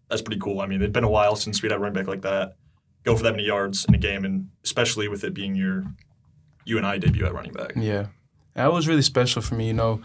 that's 0.10 0.22
pretty 0.22 0.40
cool. 0.40 0.62
I 0.62 0.68
mean, 0.68 0.82
it'd 0.82 0.94
been 0.94 1.04
a 1.04 1.10
while 1.10 1.36
since 1.36 1.62
we'd 1.62 1.72
had 1.72 1.78
a 1.78 1.82
running 1.82 1.96
back 1.96 2.08
like 2.08 2.22
that 2.22 2.56
go 3.04 3.16
for 3.16 3.24
that 3.24 3.32
many 3.32 3.46
yards 3.46 3.86
in 3.86 3.96
a 3.96 3.98
game, 3.98 4.26
and 4.26 4.50
especially 4.64 5.08
with 5.08 5.24
it 5.24 5.34
being 5.34 5.56
your 5.56 5.86
UNI 6.66 7.00
debut 7.00 7.26
at 7.26 7.34
running 7.34 7.54
back. 7.54 7.74
Yeah. 7.76 8.08
That 8.56 8.72
was 8.74 8.88
really 8.88 9.02
special 9.02 9.42
for 9.42 9.56
me. 9.56 9.68
You 9.68 9.74
know, 9.74 10.02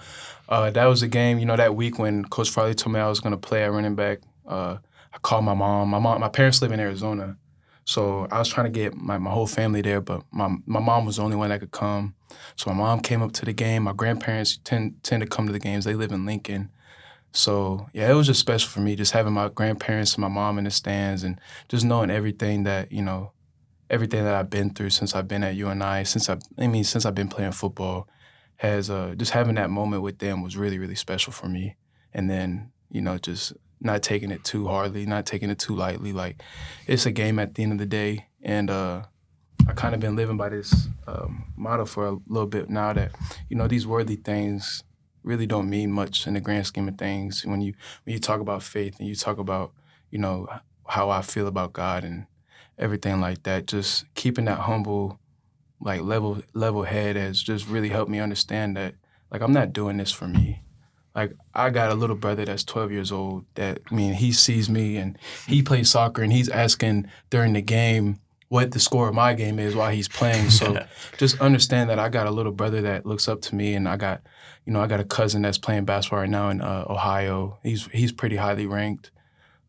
uh, 0.49 0.71
that 0.71 0.85
was 0.85 1.03
a 1.03 1.09
game, 1.09 1.39
you 1.39 1.47
know, 1.47 1.57
that 1.57 1.75
week 1.75 1.99
when 1.99 2.25
Coach 2.27 2.51
Farley 2.51 2.75
told 2.75 2.95
me 2.95 3.01
I 3.01 3.09
was 3.09 3.19
going 3.19 3.33
to 3.33 3.39
play 3.39 3.65
at 3.65 3.73
running 3.73 3.95
back. 3.95 4.21
Uh, 4.47 4.79
I 5.13 5.19
called 5.19 5.45
my 5.45 5.55
mom. 5.55 5.91
My 5.91 5.99
mom, 5.99 6.21
my 6.21 6.29
parents 6.29 6.63
live 6.63 6.73
in 6.73 6.81
Arizona. 6.81 7.37
So 7.85 8.29
I 8.31 8.39
was 8.39 8.49
trying 8.49 8.73
to 8.73 8.79
get 8.79 8.95
my, 8.95 9.19
my 9.19 9.31
whole 9.31 9.47
family 9.47 9.83
there, 9.83 10.01
but 10.01 10.23
my, 10.31 10.55
my 10.67 10.81
mom 10.81 11.05
was 11.05 11.17
the 11.17 11.23
only 11.23 11.37
one 11.37 11.51
that 11.51 11.61
could 11.61 11.73
come. 11.73 12.15
So 12.57 12.71
my 12.71 12.77
mom 12.77 13.01
came 13.01 13.23
up 13.23 13.33
to 13.33 13.45
the 13.45 13.53
game. 13.53 13.83
My 13.85 13.93
grandparents 13.93 14.59
tend, 14.63 15.03
tend 15.03 15.23
to 15.23 15.29
come 15.29 15.47
to 15.47 15.53
the 15.53 15.59
games. 15.59 15.85
They 15.85 15.95
live 15.95 16.13
in 16.13 16.25
Lincoln. 16.25 16.71
So 17.33 17.89
yeah, 17.93 18.11
it 18.11 18.15
was 18.15 18.27
just 18.27 18.41
special 18.41 18.69
for 18.69 18.81
me, 18.81 18.95
just 18.95 19.13
having 19.13 19.33
my 19.33 19.49
grandparents 19.49 20.15
and 20.15 20.23
my 20.23 20.29
mom 20.29 20.59
in 20.59 20.65
the 20.65 20.71
stands 20.71 21.25
and 21.25 21.41
just 21.69 21.85
knowing 21.85 22.11
everything 22.11 22.65
that, 22.65 22.93
you 22.93 23.03
know, 23.03 23.33
everything 23.91 24.25
that 24.25 24.35
I've 24.35 24.51
been 24.51 24.73
through 24.73 24.91
since 24.91 25.15
I've 25.15 25.29
been 25.29 25.43
at 25.43 25.57
UNI, 25.57 26.05
since 26.05 26.29
I, 26.29 26.39
I 26.59 26.67
mean, 26.67 26.85
since 26.85 27.05
I've 27.05 27.15
been 27.15 27.29
playing 27.29 27.53
football, 27.53 28.09
has 28.57 28.91
uh, 28.91 29.15
just 29.17 29.33
having 29.33 29.57
that 29.57 29.71
moment 29.71 30.03
with 30.03 30.19
them 30.19 30.43
was 30.43 30.57
really, 30.57 30.79
really 30.79 30.95
special 30.95 31.33
for 31.33 31.49
me. 31.49 31.77
And 32.15 32.31
then, 32.31 32.71
you 32.91 33.01
know, 33.01 33.19
just 33.19 33.55
not 33.83 34.03
taking 34.03 34.31
it 34.31 34.45
too 34.45 34.67
hardly, 34.69 35.05
not 35.07 35.27
taking 35.27 35.51
it 35.51 35.59
too 35.59 35.75
lightly. 35.75 36.13
Like, 36.13 36.43
it's 36.87 37.07
a 37.07 37.11
game 37.11 37.39
at 37.39 37.55
the 37.55 37.63
end 37.63 37.73
of 37.73 37.79
the 37.79 37.87
day, 37.87 38.27
and 38.43 38.71
uh, 38.71 39.03
I 39.69 39.73
kind 39.73 39.95
of 39.95 40.01
been 40.01 40.17
living 40.17 40.37
by 40.37 40.49
this 40.49 40.89
um, 41.07 41.45
for 41.87 42.07
a 42.07 42.17
little 42.27 42.47
bit 42.47 42.71
now 42.71 42.93
that, 42.93 43.13
you 43.49 43.57
know, 43.57 43.69
these 43.69 43.87
worldly 43.87 44.17
things 44.17 44.83
really 45.23 45.47
don't 45.47 45.71
mean 45.71 45.93
much 45.93 46.27
in 46.27 46.35
the 46.35 46.41
grand 46.41 46.67
scheme 46.67 46.89
of 46.89 46.99
things. 46.99 47.45
When 47.45 47.61
you 47.61 47.75
when 48.05 48.15
you 48.15 48.19
talk 48.21 48.41
about 48.41 48.63
faith 48.63 48.99
and 48.99 49.09
you 49.09 49.15
talk 49.15 49.39
about, 49.39 49.73
you 50.11 50.19
know, 50.19 50.49
how 50.87 51.11
I 51.11 51.23
feel 51.23 51.47
about 51.47 51.73
God 51.73 52.05
and 52.05 52.27
everything 52.79 53.21
like 53.21 53.45
that, 53.45 53.67
just 53.67 54.05
keeping 54.15 54.47
that 54.47 54.61
humble, 54.61 55.21
like 55.81 56.03
level 56.03 56.43
level 56.55 56.83
head 56.85 57.17
has 57.17 57.43
just 57.43 57.69
really 57.69 57.89
helped 57.89 58.11
me 58.11 58.21
understand 58.21 58.77
that 58.77 58.95
like 59.31 59.43
I'm 59.43 59.53
not 59.53 59.73
doing 59.73 59.97
this 59.97 60.13
for 60.13 60.27
me. 60.27 60.63
Like 61.15 61.35
I 61.55 61.71
got 61.71 61.91
a 61.91 61.95
little 61.95 62.17
brother 62.17 62.45
that's 62.45 62.65
12 62.65 62.93
years 62.93 63.13
old 63.13 63.45
that 63.55 63.81
I 63.91 63.95
mean 63.95 64.15
he 64.15 64.33
sees 64.33 64.71
me 64.71 64.97
and 64.97 65.19
he 65.47 65.63
plays 65.63 65.91
soccer 65.91 66.23
and 66.23 66.33
he's 66.33 66.49
asking 66.49 67.09
during 67.31 67.53
the 67.53 67.61
game 67.61 68.19
what 68.49 68.73
the 68.73 68.81
score 68.81 69.09
of 69.09 69.15
my 69.15 69.33
game 69.33 69.59
is 69.59 69.75
while 69.75 69.91
he's 69.91 70.09
playing. 70.09 70.51
So 70.51 70.85
just 71.19 71.41
understand 71.41 71.89
that 71.91 71.99
I 71.99 72.09
got 72.09 72.27
a 72.27 72.31
little 72.31 72.53
brother 72.53 72.83
that 72.83 73.07
looks 73.07 73.29
up 73.29 73.41
to 73.43 73.55
me 73.55 73.75
and 73.75 73.89
I 73.89 73.97
got 73.97 74.23
you 74.65 74.73
know 74.73 74.81
I 74.81 74.87
got 74.87 75.01
a 75.01 75.05
cousin 75.05 75.43
that's 75.43 75.59
playing 75.59 75.85
basketball 75.85 76.21
right 76.21 76.31
now 76.31 76.49
in 76.49 76.61
uh, 76.61 76.85
Ohio. 76.89 77.59
He's 77.63 77.87
he's 77.87 78.13
pretty 78.13 78.37
highly 78.37 78.67
ranked. 78.67 79.11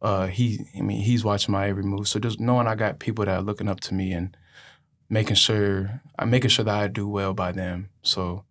Uh, 0.01 0.27
he 0.27 0.65
I 0.77 0.81
mean 0.81 1.01
he's 1.01 1.23
watching 1.23 1.51
my 1.51 1.67
every 1.67 1.83
move. 1.83 2.07
So 2.07 2.19
just 2.19 2.39
knowing 2.39 2.67
I 2.67 2.75
got 2.75 2.99
people 2.99 3.25
that 3.25 3.35
are 3.35 3.41
looking 3.41 3.67
up 3.67 3.79
to 3.81 3.93
me 3.93 4.13
and 4.13 4.35
making 5.09 5.35
sure 5.35 6.01
I'm 6.17 6.29
making 6.29 6.49
sure 6.49 6.65
that 6.65 6.75
I 6.75 6.87
do 6.87 7.07
well 7.07 7.33
by 7.33 7.51
them. 7.51 7.89
So 8.01 8.45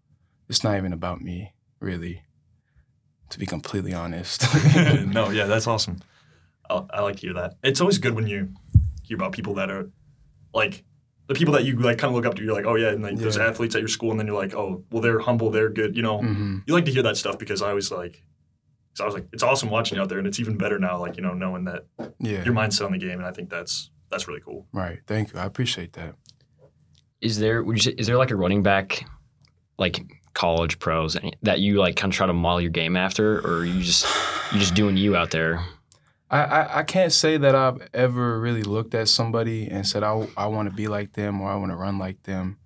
it's 0.49 0.63
not 0.63 0.77
even 0.77 0.93
about 0.93 1.23
me, 1.23 1.53
really. 1.81 2.23
To 3.33 3.39
be 3.39 3.47
completely 3.47 3.95
honest. 3.95 4.43
no, 5.07 5.31
yeah, 5.31 5.47
that's 5.47 5.67
awesome. 5.67 5.97
I, 6.69 6.83
I 6.91 7.01
like 7.01 7.17
to 7.17 7.23
hear 7.23 7.33
that. 7.35 7.55
It's 7.63 7.81
always 7.81 7.97
good 7.99 8.15
when 8.15 8.27
you 8.27 8.53
hear 9.03 9.17
about 9.17 9.33
people 9.33 9.55
that 9.55 9.71
are 9.71 9.91
like 10.53 10.85
the 11.29 11.35
people 11.35 11.55
that 11.55 11.65
you 11.65 11.77
like 11.77 11.97
kind 11.97 12.11
of 12.11 12.15
look 12.15 12.27
up 12.27 12.35
to. 12.35 12.45
You're 12.45 12.53
like, 12.53 12.67
oh 12.67 12.75
yeah, 12.75 12.91
and 12.91 13.03
like 13.03 13.17
those 13.17 13.39
athletes 13.39 13.75
at 13.75 13.81
your 13.81 13.89
school, 13.89 14.11
and 14.11 14.21
then 14.21 14.27
you're 14.27 14.37
like, 14.37 14.55
oh, 14.55 14.85
well, 14.91 15.01
they're 15.01 15.19
humble, 15.21 15.51
they're 15.51 15.71
good. 15.71 15.97
You 15.97 16.03
know, 16.03 16.19
hmm 16.21 16.59
you 16.67 16.75
like 16.75 16.85
to 16.85 16.93
hear 16.93 17.03
that 17.03 17.17
stuff 17.17 17.39
because 17.39 17.63
I 17.63 17.71
always 17.71 17.91
like. 17.91 18.23
So 18.95 19.05
I 19.05 19.07
was 19.07 19.15
like, 19.15 19.27
it's 19.33 19.43
awesome 19.43 19.71
watching 19.71 19.97
you 19.97 20.03
out 20.03 20.11
there, 20.11 20.19
and 20.19 20.27
it's 20.27 20.39
even 20.39 20.59
better 20.59 20.79
now, 20.79 21.01
like 21.01 21.17
you 21.17 21.23
know, 21.23 21.33
knowing 21.33 21.65
that 21.65 21.87
Yeah. 22.21 22.45
your 22.45 22.53
mindset 22.55 22.85
on 22.85 22.93
the 22.93 22.99
game, 22.99 23.19
and 23.19 23.25
I 23.25 23.33
think 23.33 23.49
that's 23.49 23.91
that's 24.11 24.29
really 24.29 24.43
cool. 24.43 24.67
Right. 24.75 24.99
Thank 25.07 25.33
you. 25.33 25.39
I 25.39 25.47
appreciate 25.47 25.95
that. 25.95 26.17
Is 27.23 27.39
there 27.39 27.63
would 27.63 27.77
you 27.77 27.83
say, 27.83 27.95
is 27.97 28.07
there 28.07 28.19
like 28.19 28.31
a 28.31 28.37
running 28.37 28.63
back, 28.63 29.07
like 29.79 29.99
college 30.35 30.79
pros 30.79 31.17
that 31.43 31.61
you 31.61 31.79
like 31.79 31.97
kind 31.97 32.13
of 32.13 32.17
try 32.17 32.27
to 32.27 32.33
model 32.33 32.61
your 32.61 32.71
game 32.71 32.97
after, 32.97 33.41
or 33.47 33.65
you 33.65 33.83
just 33.83 34.07
you 34.53 34.59
just 34.59 34.75
doing 34.75 34.97
you 34.97 35.17
out 35.17 35.31
there? 35.31 35.65
I, 36.31 36.41
I, 36.41 36.79
I 36.79 36.83
can't 36.83 37.13
say 37.13 37.37
that 37.37 37.55
I've 37.55 37.89
ever 37.93 38.41
really 38.41 38.63
looked 38.63 38.95
at 38.95 39.09
somebody 39.09 39.69
and 39.69 39.87
said 39.87 40.03
I, 40.03 40.27
I 40.37 40.47
want 40.47 40.71
to 40.71 40.75
be 40.75 40.89
like 40.89 41.13
them 41.13 41.41
or 41.41 41.51
I 41.51 41.57
want 41.57 41.73
to 41.73 41.77
run 41.77 41.99
like 41.99 42.23
them. 42.23 42.57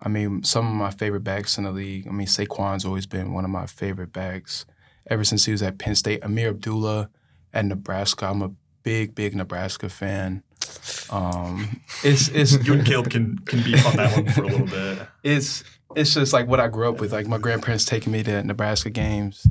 I 0.00 0.08
mean, 0.08 0.42
some 0.42 0.66
of 0.66 0.72
my 0.72 0.90
favorite 0.90 1.22
backs 1.22 1.58
in 1.58 1.64
the 1.64 1.70
league. 1.70 2.08
I 2.08 2.10
mean, 2.10 2.26
Saquon's 2.26 2.84
always 2.84 3.06
been 3.06 3.32
one 3.32 3.44
of 3.44 3.50
my 3.50 3.66
favorite 3.66 4.12
backs 4.12 4.64
ever 5.06 5.24
since 5.24 5.44
he 5.44 5.52
was 5.52 5.62
at 5.62 5.78
Penn 5.78 5.94
State. 5.94 6.22
Ameer 6.22 6.48
Abdullah 6.48 7.10
at 7.52 7.66
Nebraska. 7.66 8.26
I'm 8.26 8.42
a 8.42 8.50
big, 8.82 9.14
big 9.14 9.36
Nebraska 9.36 9.88
fan. 9.88 10.42
Um, 11.10 11.80
it's 12.02 12.28
it's 12.28 12.52
You 12.66 12.74
and 12.74 12.86
Caleb 12.86 13.10
can 13.10 13.38
can 13.40 13.62
beef 13.62 13.86
on 13.86 13.96
that 13.96 14.16
one 14.16 14.28
for 14.28 14.42
a 14.42 14.46
little 14.46 14.66
bit. 14.66 15.06
it's 15.22 15.64
it's 15.96 16.14
just 16.14 16.32
like 16.32 16.46
what 16.48 16.60
I 16.60 16.68
grew 16.68 16.88
up 16.88 17.00
with. 17.00 17.12
Like 17.12 17.26
my 17.26 17.38
grandparents 17.38 17.84
taking 17.84 18.12
me 18.12 18.22
to 18.24 18.42
Nebraska 18.42 18.90
games. 18.90 19.46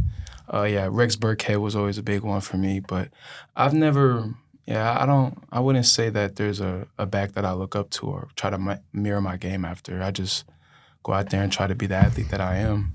Uh, 0.53 0.63
yeah, 0.63 0.87
Rex 0.91 1.15
Burkhead 1.15 1.61
was 1.61 1.75
always 1.75 1.97
a 1.97 2.03
big 2.03 2.21
one 2.21 2.41
for 2.41 2.57
me. 2.57 2.79
But 2.79 3.09
I've 3.55 3.73
never, 3.73 4.33
yeah, 4.65 4.97
I 4.99 5.05
don't, 5.05 5.37
I 5.51 5.59
wouldn't 5.59 5.85
say 5.85 6.09
that 6.09 6.35
there's 6.35 6.59
a, 6.59 6.87
a 6.97 7.05
back 7.05 7.33
that 7.33 7.45
I 7.45 7.53
look 7.53 7.75
up 7.75 7.89
to 7.91 8.07
or 8.07 8.27
try 8.35 8.49
to 8.49 8.57
mi- 8.57 8.81
mirror 8.93 9.21
my 9.21 9.37
game 9.37 9.63
after. 9.63 10.01
I 10.01 10.11
just 10.11 10.45
go 11.03 11.13
out 11.13 11.29
there 11.29 11.41
and 11.41 11.51
try 11.51 11.67
to 11.67 11.75
be 11.75 11.87
the 11.87 11.95
athlete 11.95 12.29
that 12.29 12.41
I 12.41 12.57
am. 12.57 12.93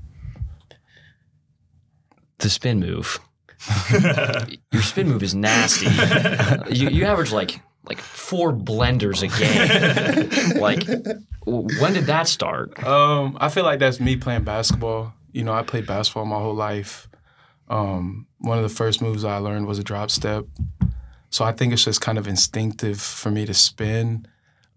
The 2.38 2.50
spin 2.50 2.80
move. 2.80 3.18
Your 4.70 4.82
spin 4.82 5.08
move 5.08 5.22
is 5.22 5.34
nasty. 5.34 5.86
you, 6.74 6.90
you 6.90 7.04
average 7.06 7.32
like 7.32 7.60
like 7.86 8.00
four 8.00 8.52
blenders 8.52 9.22
a 9.22 9.28
game. 9.28 10.60
like, 10.60 10.84
when 11.44 11.92
did 11.92 12.06
that 12.06 12.28
start? 12.28 12.82
Um, 12.84 13.36
I 13.40 13.48
feel 13.48 13.64
like 13.64 13.78
that's 13.78 14.00
me 14.00 14.16
playing 14.16 14.44
basketball. 14.44 15.14
You 15.32 15.44
know, 15.44 15.52
I 15.52 15.62
played 15.62 15.86
basketball 15.86 16.24
my 16.24 16.38
whole 16.38 16.54
life. 16.54 17.08
Um, 17.68 18.26
one 18.38 18.58
of 18.58 18.62
the 18.62 18.74
first 18.74 19.02
moves 19.02 19.24
I 19.24 19.38
learned 19.38 19.66
was 19.66 19.78
a 19.78 19.84
drop 19.84 20.10
step. 20.10 20.46
So 21.30 21.44
I 21.44 21.52
think 21.52 21.72
it's 21.72 21.84
just 21.84 22.00
kind 22.00 22.18
of 22.18 22.26
instinctive 22.26 23.00
for 23.00 23.30
me 23.30 23.44
to 23.46 23.54
spin. 23.54 24.26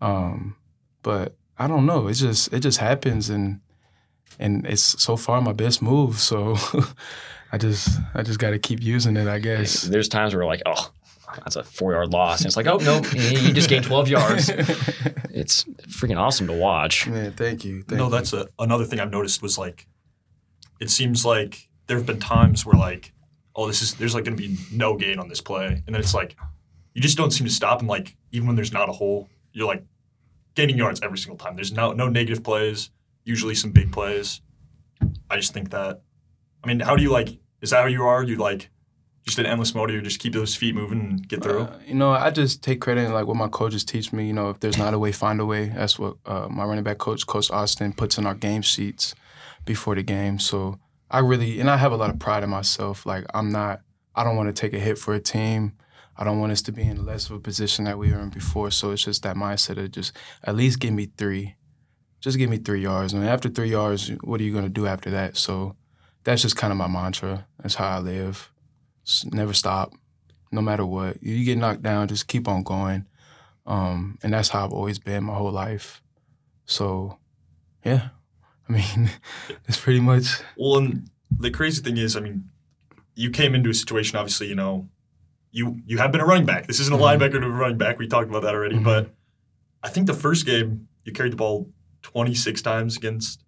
Um, 0.02 0.56
but 1.04 1.36
I 1.58 1.68
don't 1.68 1.86
know. 1.86 2.08
It 2.08 2.16
just 2.16 2.52
it 2.54 2.62
just 2.62 2.80
happens 2.80 3.30
and 3.30 3.62
and 4.40 4.66
it's 4.66 5.02
so 5.02 5.18
far 5.18 5.42
my 5.42 5.54
best 5.54 5.82
move. 5.82 6.20
So 6.20 6.56
I 7.52 7.58
just 7.58 8.00
I 8.14 8.24
just 8.24 8.40
got 8.40 8.52
to 8.52 8.60
keep 8.60 8.82
using 8.82 9.18
it, 9.18 9.28
I 9.28 9.40
guess. 9.40 9.84
There's 9.84 10.10
times 10.10 10.36
where 10.36 10.46
like, 10.46 10.62
oh, 10.66 10.92
that's 11.38 11.56
a 11.56 11.64
four 11.64 11.94
yard 11.94 12.12
loss, 12.12 12.40
and 12.40 12.48
it's 12.48 12.58
like, 12.58 12.68
oh 12.68 12.78
no, 12.78 12.98
you 13.14 13.54
just 13.54 13.70
gained 13.70 13.86
12 13.86 14.10
yards. 14.10 14.52
It's 15.32 15.64
freaking 15.88 16.18
awesome 16.18 16.48
to 16.48 16.54
watch. 16.54 17.08
Man, 17.08 17.32
thank 17.32 17.64
you. 17.64 17.84
Thank 17.84 17.98
no, 17.98 18.06
you. 18.06 18.12
that's 18.12 18.34
a, 18.34 18.50
another 18.58 18.84
thing 18.84 19.00
I've 19.00 19.12
noticed 19.12 19.42
was 19.42 19.58
like, 19.58 19.88
it 20.82 20.90
seems 20.90 21.24
like 21.24 21.70
there 21.88 21.96
have 21.96 22.06
been 22.06 22.20
times 22.20 22.66
where 22.66 22.78
like, 22.78 23.14
oh, 23.56 23.68
this 23.68 23.82
is 23.82 23.94
there's 23.94 24.16
like 24.16 24.26
going 24.26 24.36
to 24.36 24.42
be 24.48 24.58
no 24.74 24.98
gain 24.98 25.18
on 25.18 25.30
this 25.30 25.40
play, 25.40 25.68
and 25.86 25.96
then 25.96 26.02
it's 26.02 26.14
like, 26.14 26.36
you 26.94 27.02
just 27.02 27.18
don't 27.18 27.32
seem 27.32 27.48
to 27.48 27.54
stop, 27.54 27.80
and 27.80 27.88
like 27.88 28.18
even 28.32 28.48
when 28.48 28.56
there's 28.56 28.74
not 28.74 28.90
a 28.90 28.92
hole, 28.92 29.30
you're 29.54 29.68
like 29.68 29.84
gaining 30.56 30.78
yards 30.78 31.00
every 31.02 31.18
single 31.18 31.38
time. 31.38 31.54
There's 31.54 31.72
no 31.72 31.94
no 31.94 32.10
negative 32.10 32.44
plays, 32.44 32.90
usually 33.24 33.56
some 33.56 33.72
big 33.72 33.92
plays. 33.92 34.42
I 35.30 35.38
just 35.38 35.54
think 35.54 35.70
that, 35.70 36.02
I 36.64 36.68
mean, 36.68 36.82
how 36.82 36.96
do 36.96 37.04
you 37.04 37.12
like? 37.12 37.30
Is 37.62 37.70
that 37.70 37.82
how 37.82 37.88
you 37.88 38.04
are? 38.04 38.24
You 38.24 38.36
like 38.36 38.70
just 39.30 39.40
an 39.40 39.46
endless 39.46 39.74
motor. 39.74 40.02
Just 40.02 40.20
keep 40.20 40.34
those 40.34 40.56
feet 40.56 40.76
moving 40.76 41.00
and 41.00 41.28
get 41.28 41.44
through. 41.44 41.62
Uh, 41.62 41.80
you 41.86 41.94
know, 41.94 42.12
I 42.12 42.32
just 42.32 42.64
take 42.64 42.82
credit 42.82 43.06
in 43.06 43.14
like 43.14 43.28
what 43.28 43.38
my 43.38 43.48
coaches 43.48 43.84
teach 43.84 44.12
me. 44.12 44.28
You 44.28 44.34
know, 44.34 44.50
if 44.50 44.60
there's 44.60 44.78
not 44.78 44.94
a 44.94 45.00
way, 45.00 45.12
find 45.12 45.40
a 45.40 45.46
way. 45.46 45.70
That's 45.70 45.98
what 45.98 46.18
uh, 46.26 46.48
my 46.50 46.66
running 46.66 46.84
back 46.84 46.98
coach, 46.98 47.26
Coach 47.26 47.50
Austin, 47.52 47.94
puts 47.94 48.18
in 48.18 48.26
our 48.26 48.36
game 48.36 48.62
sheets 48.62 49.16
before 49.66 49.96
the 49.96 50.04
game. 50.04 50.40
So 50.40 50.80
I 51.10 51.20
really, 51.20 51.60
and 51.60 51.70
I 51.70 51.78
have 51.78 51.92
a 51.92 51.98
lot 51.98 52.10
of 52.10 52.20
pride 52.20 52.44
in 52.44 52.50
myself. 52.50 53.06
Like 53.06 53.26
I'm 53.34 53.52
not, 53.52 53.82
I 54.16 54.24
don't 54.24 54.36
want 54.36 54.54
to 54.54 54.60
take 54.60 54.74
a 54.74 54.80
hit 54.80 54.98
for 54.98 55.14
a 55.14 55.20
team. 55.20 55.74
I 56.18 56.24
don't 56.26 56.40
want 56.40 56.52
us 56.52 56.62
to 56.64 56.72
be 56.72 56.82
in 56.82 57.06
less 57.06 57.30
of 57.30 57.38
a 57.38 57.40
position 57.40 57.86
that 57.86 57.98
we 57.98 58.12
were 58.12 58.20
in 58.20 58.30
before. 58.30 58.72
So 58.72 58.92
it's 58.92 59.06
just 59.06 59.24
that 59.24 59.38
mindset 59.38 59.78
of 59.78 59.92
just 59.92 60.12
at 60.44 60.56
least 60.56 60.80
give 60.80 60.94
me 60.94 61.10
three. 61.18 61.56
Just 62.20 62.38
give 62.38 62.50
me 62.50 62.58
three 62.58 62.82
yards. 62.82 63.14
And 63.14 63.24
after 63.24 63.48
three 63.48 63.70
yards, 63.70 64.12
what 64.24 64.42
are 64.42 64.44
you 64.44 64.52
going 64.52 64.66
to 64.66 64.70
do 64.70 64.86
after 64.86 65.10
that? 65.12 65.38
So 65.38 65.78
that's 66.26 66.42
just 66.42 66.58
kind 66.58 66.72
of 66.72 66.78
my 66.78 66.88
mantra. 66.88 67.48
That's 67.62 67.76
how 67.76 67.88
I 67.88 68.00
live. 68.00 68.52
S- 69.10 69.26
never 69.26 69.54
stop 69.54 69.94
no 70.52 70.62
matter 70.62 70.86
what. 70.86 71.22
You 71.24 71.44
get 71.44 71.58
knocked 71.58 71.82
down, 71.82 72.08
just 72.08 72.28
keep 72.28 72.48
on 72.48 72.64
going. 72.64 73.06
Um, 73.66 74.18
and 74.24 74.34
that's 74.34 74.50
how 74.50 74.66
I've 74.66 74.72
always 74.74 75.00
been 75.00 75.24
my 75.24 75.34
whole 75.36 75.52
life. 75.52 76.02
So, 76.66 77.18
yeah, 77.84 78.10
I 78.68 78.72
mean, 78.74 79.10
it's 79.68 79.80
pretty 79.80 80.00
much. 80.00 80.26
Well, 80.58 80.78
and 80.78 81.10
the 81.40 81.52
crazy 81.52 81.82
thing 81.82 81.98
is, 81.98 82.16
I 82.16 82.20
mean, 82.20 82.50
you 83.16 83.30
came 83.32 83.54
into 83.56 83.70
a 83.70 83.74
situation. 83.74 84.18
Obviously, 84.18 84.48
you 84.48 84.56
know, 84.56 84.88
you 85.52 85.80
you 85.86 85.98
have 85.98 86.12
been 86.12 86.22
a 86.22 86.26
running 86.26 86.46
back. 86.46 86.68
This 86.68 86.80
isn't 86.80 86.94
a 86.94 86.98
Mhm. 86.98 87.20
linebacker 87.20 87.40
to 87.42 87.46
a 87.46 87.50
running 87.50 87.78
back. 87.78 87.98
We 88.00 88.08
talked 88.08 88.30
about 88.30 88.44
that 88.44 88.54
already. 88.56 88.76
Mhm. 88.78 88.84
But 88.84 89.14
I 89.84 89.90
think 89.90 90.06
the 90.08 90.14
first 90.14 90.46
game 90.46 90.88
you 91.04 91.12
carried 91.12 91.34
the 91.34 91.38
ball 91.38 91.70
26 92.04 92.62
times 92.62 92.98
against 92.98 93.44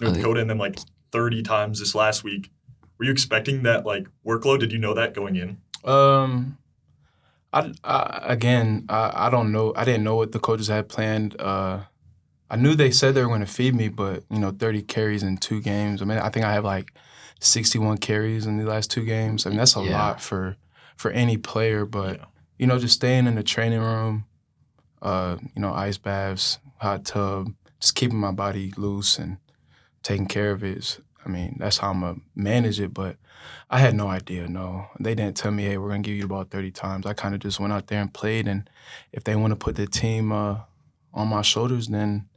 North 0.00 0.14
Dakota, 0.16 0.40
and 0.40 0.48
then 0.50 0.58
like 0.58 0.78
30 1.12 1.42
times 1.42 1.78
this 1.78 1.94
last 1.94 2.24
week. 2.24 2.50
Were 3.02 3.06
you 3.06 3.10
expecting 3.10 3.64
that 3.64 3.84
like 3.84 4.06
workload? 4.24 4.60
Did 4.60 4.70
you 4.70 4.78
know 4.78 4.94
that 4.94 5.12
going 5.12 5.34
in? 5.34 5.56
Um, 5.82 6.56
I, 7.52 7.72
I 7.82 8.20
again, 8.22 8.84
I, 8.88 9.26
I 9.26 9.28
don't 9.28 9.50
know. 9.50 9.72
I 9.74 9.84
didn't 9.84 10.04
know 10.04 10.14
what 10.14 10.30
the 10.30 10.38
coaches 10.38 10.68
had 10.68 10.88
planned. 10.88 11.34
Uh, 11.40 11.80
I 12.48 12.54
knew 12.54 12.76
they 12.76 12.92
said 12.92 13.16
they 13.16 13.22
were 13.22 13.26
going 13.26 13.40
to 13.40 13.46
feed 13.46 13.74
me, 13.74 13.88
but 13.88 14.22
you 14.30 14.38
know, 14.38 14.52
30 14.52 14.82
carries 14.82 15.24
in 15.24 15.36
two 15.36 15.60
games. 15.60 16.00
I 16.00 16.04
mean, 16.04 16.18
I 16.18 16.28
think 16.28 16.46
I 16.46 16.52
have 16.52 16.64
like 16.64 16.92
61 17.40 17.98
carries 17.98 18.46
in 18.46 18.56
the 18.58 18.66
last 18.66 18.88
two 18.88 19.04
games. 19.04 19.46
I 19.46 19.48
mean, 19.48 19.58
that's 19.58 19.74
a 19.74 19.80
Yeah. 19.80 19.90
lot 19.90 20.20
for 20.20 20.56
for 20.96 21.10
any 21.10 21.36
player. 21.36 21.84
But 21.84 22.18
Yeah. 22.18 22.24
you 22.56 22.68
know, 22.68 22.78
just 22.78 22.94
staying 22.94 23.26
in 23.26 23.34
the 23.34 23.42
training 23.42 23.80
room, 23.80 24.26
uh, 25.02 25.38
you 25.56 25.60
know, 25.60 25.74
ice 25.74 25.98
baths, 25.98 26.60
hot 26.76 27.04
tub, 27.04 27.48
just 27.80 27.96
keeping 27.96 28.18
my 28.18 28.30
body 28.30 28.72
loose 28.76 29.18
and 29.18 29.38
taking 30.04 30.26
care 30.26 30.52
of 30.52 30.62
it. 30.62 30.76
Is, 30.78 31.00
I 31.24 31.28
mean, 31.28 31.56
that's 31.58 31.78
how 31.78 31.90
I'm 31.90 32.00
gonna 32.00 32.20
manage 32.34 32.80
it. 32.80 32.92
But 32.92 33.16
I 33.70 33.78
had 33.78 33.94
no 33.94 34.08
idea. 34.08 34.48
No, 34.48 34.86
they 34.98 35.14
didn't 35.14 35.36
tell 35.36 35.50
me, 35.50 35.64
"Hey, 35.64 35.78
we're 35.78 35.88
gonna 35.88 36.02
give 36.02 36.14
you 36.14 36.22
the 36.22 36.28
ball 36.28 36.44
30 36.44 36.70
times." 36.70 37.06
I 37.06 37.14
kind 37.14 37.34
of 37.34 37.40
just 37.40 37.60
went 37.60 37.72
out 37.72 37.86
there 37.86 38.00
and 38.00 38.12
played. 38.12 38.48
And 38.48 38.68
if 39.12 39.24
they 39.24 39.36
want 39.36 39.52
to 39.52 39.56
put 39.56 39.76
the 39.76 39.86
team 39.86 40.32
uh, 40.32 40.60
on 41.14 41.28
my 41.28 41.42
shoulders, 41.42 41.88
then 41.88 42.28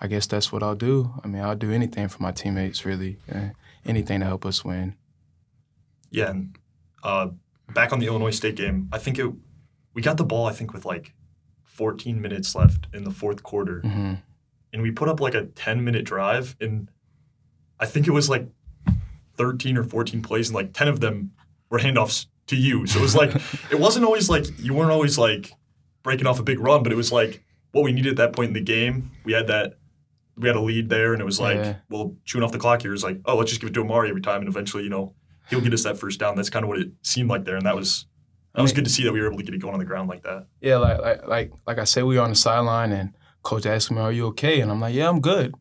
I 0.00 0.06
guess 0.06 0.26
that's 0.26 0.52
what 0.52 0.62
I'll 0.62 0.74
do. 0.74 1.12
I 1.22 1.28
mean, 1.28 1.42
I'll 1.42 1.56
do 1.56 1.70
anything 1.70 2.08
for 2.08 2.22
my 2.22 2.32
teammates, 2.32 2.84
really, 2.84 3.18
anything 3.86 4.20
to 4.20 4.26
help 4.26 4.44
us 4.44 4.64
win. 4.64 4.96
Yeah, 6.10 6.30
and 6.30 6.58
uh, 7.02 7.28
back 7.72 7.92
on 7.92 8.00
the 8.00 8.06
Illinois 8.06 8.30
State 8.30 8.56
game, 8.56 8.88
I 8.92 8.98
think 8.98 9.18
it 9.18 9.32
we 9.94 10.02
got 10.02 10.16
the 10.16 10.24
ball. 10.24 10.46
I 10.46 10.52
think 10.52 10.72
with 10.72 10.84
like 10.84 11.14
14 11.62 12.20
minutes 12.20 12.54
left 12.54 12.88
in 12.92 13.04
the 13.04 13.10
fourth 13.10 13.42
quarter, 13.42 13.80
hmm 13.80 14.14
and 14.74 14.82
we 14.82 14.90
put 14.90 15.08
up 15.08 15.20
like 15.20 15.34
a 15.34 15.44
10 15.44 15.84
minute 15.84 16.04
drive, 16.04 16.56
and 16.60 16.88
I 17.80 17.86
think 17.86 18.06
it 18.06 18.12
was 18.12 18.28
like 18.28 18.48
13 19.36 19.76
or 19.76 19.84
14 19.84 20.22
plays, 20.22 20.48
and 20.48 20.54
like 20.54 20.72
10 20.72 20.88
of 20.88 21.00
them 21.00 21.32
were 21.70 21.78
handoffs 21.78 22.26
to 22.46 22.56
you. 22.56 22.86
So 22.86 22.98
it 22.98 23.02
was 23.02 23.16
like 23.16 23.34
it 23.70 23.78
wasn't 23.80 24.04
always 24.04 24.28
like 24.30 24.46
you 24.58 24.74
weren't 24.74 24.92
always 24.92 25.18
like 25.18 25.52
breaking 26.02 26.26
off 26.26 26.38
a 26.38 26.42
big 26.42 26.60
run, 26.60 26.82
but 26.82 26.92
it 26.92 26.96
was 26.96 27.10
like 27.12 27.42
what 27.72 27.84
we 27.84 27.92
needed 27.92 28.10
at 28.10 28.16
that 28.16 28.32
point 28.32 28.48
in 28.48 28.54
the 28.54 28.60
game. 28.60 29.10
We 29.24 29.32
had 29.32 29.46
that. 29.48 29.74
We 30.36 30.48
had 30.48 30.56
a 30.56 30.60
lead 30.60 30.88
there, 30.88 31.12
and 31.12 31.22
it 31.22 31.24
was 31.24 31.38
like, 31.40 31.56
Yeah. 31.58 31.76
well, 31.88 32.16
chewing 32.24 32.42
off 32.42 32.50
the 32.50 32.58
clock 32.58 32.82
here 32.82 32.92
is 32.92 33.04
like, 33.04 33.20
oh, 33.24 33.36
let's 33.36 33.50
just 33.50 33.60
give 33.60 33.70
it 33.70 33.72
to 33.74 33.84
Amauri 33.84 34.08
every 34.08 34.20
time, 34.20 34.40
and 34.40 34.48
eventually, 34.48 34.82
you 34.82 34.90
know, 34.90 35.14
he'll 35.48 35.60
get 35.60 35.72
us 35.72 35.84
that 35.84 35.96
first 35.96 36.18
down. 36.18 36.34
That's 36.34 36.50
kind 36.50 36.64
of 36.64 36.68
what 36.68 36.80
it 36.80 36.88
seemed 37.02 37.30
like 37.30 37.44
there, 37.44 37.54
and 37.56 37.64
that 37.66 37.76
was 37.76 38.06
that 38.54 38.62
was 38.62 38.72
I 38.72 38.74
mean- 38.74 38.76
good 38.82 38.84
to 38.86 38.90
see 38.90 39.04
that 39.04 39.12
we 39.12 39.20
were 39.20 39.28
able 39.28 39.38
to 39.38 39.44
get 39.44 39.54
it 39.54 39.58
going 39.58 39.74
on 39.74 39.78
the 39.80 39.86
ground 39.86 40.08
like 40.08 40.24
that. 40.24 40.46
Yeah, 40.60 40.78
like 40.78 41.00
like 41.00 41.26
like 41.28 41.52
like 41.68 41.78
I 41.78 41.84
said, 41.84 42.02
we 42.04 42.16
were 42.16 42.22
on 42.22 42.30
the 42.30 42.36
sideline, 42.36 42.90
and 42.92 43.14
coach 43.44 43.64
asked 43.64 43.92
me, 43.92 43.98
"Are 44.00 44.10
you 44.10 44.26
okay?" 44.28 44.60
And 44.60 44.72
I'm 44.72 44.80
like, 44.80 44.94
"Yeah, 44.94 45.08
I'm 45.08 45.20
good." 45.20 45.54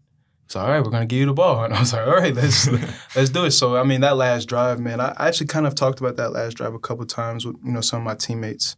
So 0.48 0.60
all 0.60 0.68
right, 0.68 0.84
we're 0.84 0.92
gonna 0.92 1.06
give 1.06 1.20
you 1.20 1.26
the 1.26 1.34
ball, 1.34 1.64
and 1.66 1.74
I 1.74 1.80
was 1.80 1.94
like, 1.94 2.08
"All 2.08 2.16
right, 2.16 2.34
let's 2.34 2.68
let's 3.16 3.30
do 3.30 3.46
it." 3.46 3.52
So 3.52 3.78
I 3.78 3.84
mean, 3.84 4.02
that 4.02 4.18
last 4.18 4.48
drive, 4.48 4.80
man, 4.80 5.00
I 5.00 5.14
I 5.18 5.28
actually 5.28 5.48
kind 5.48 5.68
of 5.68 5.76
talked 5.76 6.00
about 6.00 6.18
that 6.18 6.32
last 6.32 6.56
drive 6.56 6.74
a 6.74 6.80
couple 6.80 7.06
times 7.06 7.46
with 7.46 7.56
you 7.64 7.72
know 7.72 7.82
some 7.82 8.00
of 8.00 8.06
my 8.06 8.16
teammates, 8.16 8.76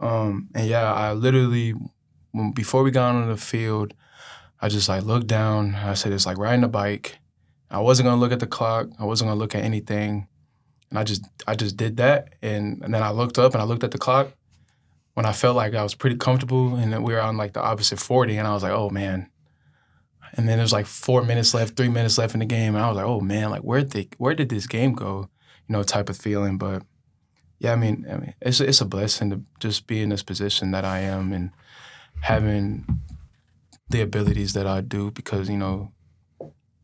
um, 0.00 0.48
and 0.54 0.66
yeah, 0.66 0.92
I 0.92 1.12
literally 1.12 1.74
when, 2.32 2.52
before 2.52 2.82
we 2.82 2.90
got 2.90 3.14
on 3.14 3.28
the 3.28 3.36
field, 3.36 3.94
I 4.60 4.68
just 4.68 4.88
like 4.88 5.04
looked 5.04 5.26
down. 5.26 5.74
I 5.74 5.94
said, 5.94 6.12
"It's 6.12 6.26
like 6.26 6.38
riding 6.38 6.64
a 6.64 6.68
bike." 6.68 7.18
I 7.70 7.80
wasn't 7.80 8.06
gonna 8.06 8.20
look 8.20 8.32
at 8.32 8.40
the 8.40 8.46
clock. 8.46 8.88
I 8.98 9.04
wasn't 9.04 9.30
gonna 9.30 9.40
look 9.40 9.54
at 9.54 9.64
anything, 9.64 10.28
and 10.90 10.98
I 10.98 11.04
just 11.04 11.24
I 11.46 11.54
just 11.54 11.76
did 11.76 11.96
that, 11.98 12.34
and, 12.42 12.82
and 12.82 12.92
then 12.92 13.02
I 13.02 13.10
looked 13.10 13.38
up 13.38 13.54
and 13.54 13.62
I 13.62 13.64
looked 13.64 13.84
at 13.84 13.90
the 13.90 13.98
clock 13.98 14.32
when 15.14 15.26
I 15.26 15.32
felt 15.32 15.56
like 15.56 15.74
I 15.74 15.82
was 15.82 15.94
pretty 15.94 16.16
comfortable 16.16 16.74
and 16.74 17.04
we 17.04 17.12
were 17.12 17.20
on 17.20 17.36
like 17.36 17.52
the 17.52 17.62
opposite 17.62 17.98
40 17.98 18.36
and 18.36 18.48
I 18.48 18.54
was 18.54 18.62
like, 18.62 18.72
oh 18.72 18.90
man. 18.90 19.28
And 20.34 20.48
then 20.48 20.58
there's 20.58 20.72
like 20.72 20.86
four 20.86 21.22
minutes 21.22 21.52
left, 21.54 21.76
three 21.76 21.88
minutes 21.88 22.18
left 22.18 22.34
in 22.34 22.40
the 22.40 22.46
game. 22.46 22.74
And 22.74 22.84
I 22.84 22.88
was 22.88 22.96
like, 22.96 23.06
oh 23.06 23.20
man, 23.20 23.50
like 23.50 23.62
where 23.62 23.82
did 23.82 24.14
where 24.18 24.34
did 24.34 24.48
this 24.48 24.66
game 24.66 24.94
go? 24.94 25.28
You 25.68 25.72
know, 25.72 25.82
type 25.82 26.08
of 26.08 26.16
feeling. 26.16 26.58
But 26.58 26.82
yeah, 27.58 27.72
I 27.72 27.76
mean, 27.76 28.06
I 28.10 28.16
mean, 28.16 28.34
it's 28.40 28.60
it's 28.60 28.80
a 28.80 28.86
blessing 28.86 29.30
to 29.30 29.42
just 29.60 29.86
be 29.86 30.00
in 30.00 30.08
this 30.08 30.22
position 30.22 30.70
that 30.72 30.84
I 30.84 31.00
am 31.00 31.32
and 31.32 31.50
having 32.22 33.00
the 33.88 34.00
abilities 34.00 34.54
that 34.54 34.66
I 34.66 34.80
do 34.80 35.10
because, 35.10 35.48
you 35.48 35.58
know, 35.58 35.92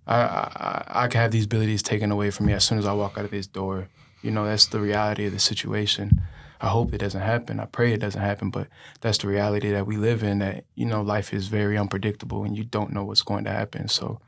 I, 0.06 0.20
I 0.20 0.84
I 1.04 1.08
can 1.08 1.20
have 1.20 1.30
these 1.30 1.46
abilities 1.46 1.82
taken 1.82 2.10
away 2.10 2.30
from 2.30 2.46
me 2.46 2.52
as 2.52 2.64
soon 2.64 2.78
as 2.78 2.86
I 2.86 2.92
walk 2.92 3.16
out 3.18 3.24
of 3.24 3.30
this 3.30 3.46
door. 3.46 3.88
You 4.22 4.30
know, 4.30 4.44
that's 4.44 4.66
the 4.66 4.80
reality 4.80 5.26
of 5.26 5.32
the 5.32 5.38
situation. 5.38 6.22
I 6.60 6.68
hope 6.68 6.92
it 6.92 6.98
doesn't 6.98 7.20
happen. 7.20 7.60
I 7.60 7.66
pray 7.66 7.92
it 7.92 8.00
doesn't 8.00 8.20
happen, 8.20 8.50
but 8.50 8.68
that's 9.00 9.18
the 9.18 9.28
reality 9.28 9.70
that 9.70 9.86
we 9.86 9.96
live 9.96 10.22
in 10.22 10.40
that, 10.40 10.64
you 10.74 10.86
know, 10.86 11.02
life 11.02 11.32
is 11.32 11.46
very 11.48 11.78
unpredictable 11.78 12.42
and 12.44 12.56
you 12.56 12.64
don't 12.64 12.92
know 12.92 13.04
what's 13.04 13.22
going 13.22 13.44
to 13.44 13.50
happen. 13.50 13.88
So 13.88 14.20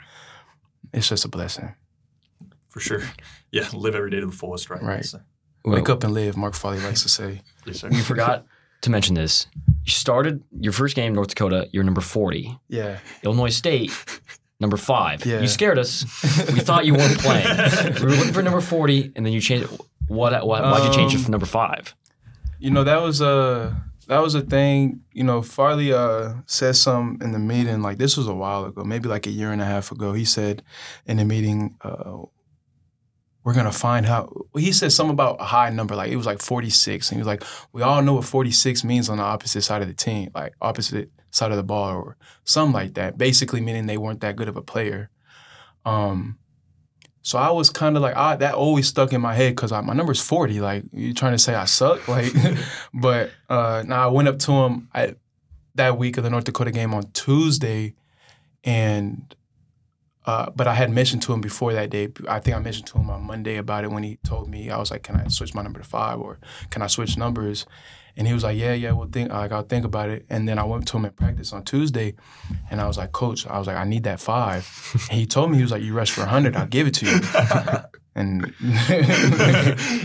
it's 0.92 1.08
just 1.08 1.24
a 1.24 1.28
blessing. 1.28 1.74
For 2.68 2.80
sure. 2.80 3.02
Yeah, 3.52 3.66
live 3.72 3.96
every 3.96 4.10
day 4.10 4.20
to 4.20 4.26
the 4.26 4.30
fullest, 4.32 4.70
right? 4.70 4.80
Right. 4.80 5.04
So, 5.04 5.18
Wake 5.64 5.88
up 5.88 6.04
and 6.04 6.14
live, 6.14 6.36
Mark 6.36 6.54
Farley 6.54 6.78
likes 6.78 7.02
to 7.02 7.08
say. 7.08 7.40
yes, 7.66 7.80
sir. 7.80 7.88
You 7.90 8.00
forgot 8.00 8.46
to 8.82 8.90
mention 8.90 9.16
this. 9.16 9.48
You 9.84 9.90
started 9.90 10.44
your 10.60 10.72
first 10.72 10.94
game, 10.94 11.12
North 11.12 11.30
Dakota. 11.30 11.68
You're 11.72 11.82
number 11.82 12.00
40. 12.00 12.56
Yeah. 12.68 13.00
Illinois 13.24 13.48
State, 13.48 13.90
number 14.60 14.76
five. 14.76 15.26
Yeah. 15.26 15.40
You 15.40 15.48
scared 15.48 15.78
us. 15.80 16.04
We 16.52 16.60
thought 16.60 16.86
you 16.86 16.94
weren't 16.94 17.18
playing. 17.18 17.44
we 17.96 18.02
were 18.04 18.10
looking 18.12 18.32
for 18.32 18.42
number 18.42 18.60
40, 18.60 19.14
and 19.16 19.26
then 19.26 19.32
you 19.32 19.40
changed 19.40 19.72
it. 19.72 19.80
What, 20.06 20.32
what, 20.46 20.62
why'd 20.62 20.84
you 20.84 20.92
change 20.96 21.12
it 21.12 21.18
from 21.18 21.32
number 21.32 21.46
five? 21.46 21.96
You 22.60 22.70
know, 22.70 22.84
that 22.84 23.00
was 23.00 23.22
a 23.22 23.82
that 24.06 24.18
was 24.18 24.34
a 24.34 24.42
thing, 24.42 25.00
you 25.12 25.24
know, 25.24 25.40
Farley 25.40 25.92
uh, 25.92 26.34
said 26.44 26.76
something 26.76 27.24
in 27.24 27.32
the 27.32 27.38
meeting, 27.38 27.80
like 27.80 27.96
this 27.96 28.16
was 28.16 28.26
a 28.26 28.34
while 28.34 28.66
ago, 28.66 28.84
maybe 28.84 29.08
like 29.08 29.26
a 29.26 29.30
year 29.30 29.50
and 29.50 29.62
a 29.62 29.64
half 29.64 29.92
ago. 29.92 30.12
He 30.12 30.24
said 30.24 30.62
in 31.06 31.16
the 31.16 31.24
meeting, 31.24 31.76
uh, 31.80 32.18
we're 33.44 33.54
gonna 33.54 33.72
find 33.72 34.04
out. 34.04 34.36
He 34.54 34.72
said 34.72 34.92
something 34.92 35.14
about 35.14 35.40
a 35.40 35.44
high 35.44 35.70
number, 35.70 35.94
like 35.94 36.10
it 36.10 36.16
was 36.16 36.26
like 36.26 36.42
46. 36.42 37.08
And 37.08 37.16
he 37.16 37.20
was 37.20 37.26
like, 37.26 37.44
we 37.72 37.80
all 37.80 38.02
know 38.02 38.14
what 38.14 38.24
46 38.26 38.84
means 38.84 39.08
on 39.08 39.16
the 39.16 39.24
opposite 39.24 39.62
side 39.62 39.80
of 39.80 39.88
the 39.88 39.94
team, 39.94 40.30
like 40.34 40.52
opposite 40.60 41.10
side 41.30 41.50
of 41.50 41.56
the 41.56 41.62
ball 41.62 41.94
or 41.94 42.16
something 42.44 42.74
like 42.74 42.94
that. 42.94 43.16
Basically 43.16 43.62
meaning 43.62 43.86
they 43.86 43.96
weren't 43.96 44.20
that 44.20 44.36
good 44.36 44.48
of 44.48 44.56
a 44.56 44.62
player. 44.62 45.08
Um, 45.86 46.36
so 47.22 47.38
I 47.38 47.50
was 47.50 47.68
kind 47.68 47.96
of 47.96 48.02
like, 48.02 48.16
I, 48.16 48.36
that 48.36 48.54
always 48.54 48.88
stuck 48.88 49.12
in 49.12 49.20
my 49.20 49.34
head 49.34 49.54
because 49.54 49.72
my 49.72 49.92
number's 49.92 50.20
40. 50.20 50.60
Like, 50.60 50.84
you 50.92 51.12
trying 51.12 51.32
to 51.32 51.38
say 51.38 51.54
I 51.54 51.66
suck? 51.66 52.00
Like, 52.08 52.32
but 52.94 53.30
uh, 53.48 53.84
now 53.86 54.08
I 54.08 54.10
went 54.10 54.28
up 54.28 54.38
to 54.40 54.52
him 54.52 54.88
I, 54.94 55.14
that 55.74 55.98
week 55.98 56.16
of 56.16 56.24
the 56.24 56.30
North 56.30 56.44
Dakota 56.44 56.70
game 56.70 56.94
on 56.94 57.10
Tuesday, 57.12 57.94
and 58.64 59.34
uh, 60.26 60.50
but 60.54 60.66
I 60.66 60.74
had 60.74 60.90
mentioned 60.90 61.22
to 61.22 61.32
him 61.32 61.40
before 61.40 61.72
that 61.72 61.90
day. 61.90 62.08
I 62.28 62.40
think 62.40 62.56
I 62.56 62.60
mentioned 62.60 62.86
to 62.88 62.98
him 62.98 63.10
on 63.10 63.22
Monday 63.22 63.56
about 63.56 63.84
it 63.84 63.90
when 63.90 64.02
he 64.02 64.18
told 64.24 64.48
me 64.48 64.70
I 64.70 64.78
was 64.78 64.90
like, 64.90 65.02
"Can 65.02 65.16
I 65.16 65.28
switch 65.28 65.54
my 65.54 65.62
number 65.62 65.80
to 65.80 65.86
five 65.86 66.18
or 66.18 66.38
can 66.70 66.82
I 66.82 66.88
switch 66.88 67.16
numbers?" 67.16 67.64
And 68.20 68.28
he 68.28 68.34
was 68.34 68.44
like, 68.44 68.58
"Yeah, 68.58 68.74
yeah, 68.74 68.92
well, 68.92 69.08
think 69.10 69.32
like 69.32 69.50
I'll 69.50 69.62
think 69.62 69.86
about 69.86 70.10
it." 70.10 70.26
And 70.28 70.46
then 70.46 70.58
I 70.58 70.64
went 70.64 70.86
to 70.88 70.96
him 70.98 71.06
in 71.06 71.12
practice 71.12 71.54
on 71.54 71.64
Tuesday, 71.64 72.14
and 72.70 72.78
I 72.78 72.86
was 72.86 72.98
like, 72.98 73.12
"Coach, 73.12 73.46
I 73.46 73.58
was 73.58 73.66
like, 73.66 73.76
I 73.78 73.84
need 73.84 74.04
that 74.04 74.20
five. 74.20 74.62
And 75.10 75.18
he 75.18 75.24
told 75.26 75.50
me 75.50 75.56
he 75.56 75.62
was 75.62 75.72
like, 75.72 75.82
"You 75.82 75.94
rush 75.94 76.10
for 76.10 76.26
hundred, 76.26 76.54
I'll 76.54 76.66
give 76.66 76.86
it 76.86 76.94
to 77.00 77.06
you." 77.06 77.18
and 78.14 78.52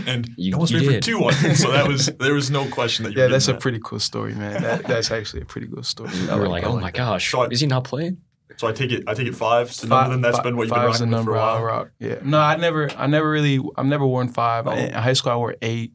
and 0.06 0.26
You- 0.28 0.34
you 0.36 0.52
almost 0.54 0.72
you 0.72 0.78
made 0.80 0.94
for 0.94 1.00
two 1.00 1.18
on 1.24 1.32
it, 1.44 1.56
so 1.56 1.70
that 1.72 1.86
was 1.86 2.06
there 2.18 2.34
was 2.34 2.50
no 2.50 2.66
question 2.68 3.04
that 3.04 3.12
you. 3.12 3.18
yeah, 3.18 3.26
were 3.26 3.32
that's 3.32 3.48
a 3.48 3.54
pretty 3.54 3.80
cool 3.84 4.00
story, 4.00 4.34
man. 4.34 4.62
That, 4.62 4.84
that's 4.84 5.10
actually 5.10 5.42
a 5.42 5.44
pretty 5.44 5.66
cool 5.68 5.82
story. 5.82 6.10
We 6.10 6.30
I 6.30 6.36
were 6.36 6.48
like 6.48 6.62
like, 6.62 6.70
oh 6.70 6.74
like 6.74 6.82
my 6.82 6.86
that. 6.90 6.94
gosh, 6.96 7.30
So 7.30 7.42
I- 7.42 7.48
is 7.48 7.60
he 7.60 7.66
not 7.66 7.84
playing? 7.84 8.18
So 8.56 8.66
I 8.68 8.72
take 8.72 8.92
it. 8.92 9.04
I 9.06 9.12
take 9.12 9.26
it 9.26 9.34
five. 9.34 9.68
The 9.76 9.86
Five- 9.88 10.08
number 10.08 10.10
then 10.14 10.20
that's 10.22 10.38
fi- 10.38 10.42
been 10.44 10.56
what 10.56 10.62
you've 10.68 10.74
been 10.74 10.82
five's 10.84 11.00
rocking 11.00 11.10
for 11.12 11.16
number 11.16 11.34
a 11.34 11.40
I 11.40 11.52
while. 11.54 11.62
rock. 11.62 11.90
Yeah. 11.98 12.14
No, 12.22 12.38
I 12.40 12.56
never, 12.56 12.90
I 12.96 13.06
never 13.06 13.30
really, 13.30 13.60
I've 13.76 13.84
never 13.86 14.06
worn 14.06 14.28
five. 14.28 14.66
Oh. 14.66 14.70
In 14.72 14.94
high 14.94 15.12
school, 15.12 15.32
I 15.32 15.36
wore 15.36 15.56
eight. 15.60 15.92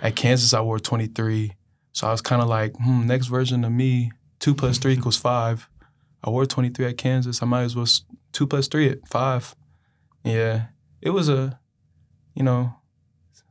At 0.00 0.16
Kansas, 0.16 0.54
I 0.54 0.60
wore 0.60 0.78
twenty 0.78 1.06
three. 1.06 1.52
So 1.92 2.06
I 2.06 2.12
was 2.12 2.20
kind 2.20 2.40
of 2.40 2.48
like, 2.48 2.76
hmm, 2.76 3.06
next 3.06 3.26
version 3.26 3.64
of 3.64 3.72
me, 3.72 4.12
two 4.38 4.54
plus 4.54 4.78
three 4.78 4.92
equals 4.92 5.16
five. 5.16 5.68
I 6.22 6.30
wore 6.30 6.46
twenty 6.46 6.68
three 6.68 6.86
at 6.86 6.98
Kansas. 6.98 7.42
I 7.42 7.46
might 7.46 7.62
as 7.62 7.74
well 7.74 7.86
two 8.32 8.46
plus 8.46 8.68
three 8.68 8.88
at 8.88 9.06
five. 9.08 9.54
Yeah, 10.24 10.66
it 11.00 11.10
was 11.10 11.28
a, 11.28 11.58
you 12.34 12.42
know, 12.42 12.74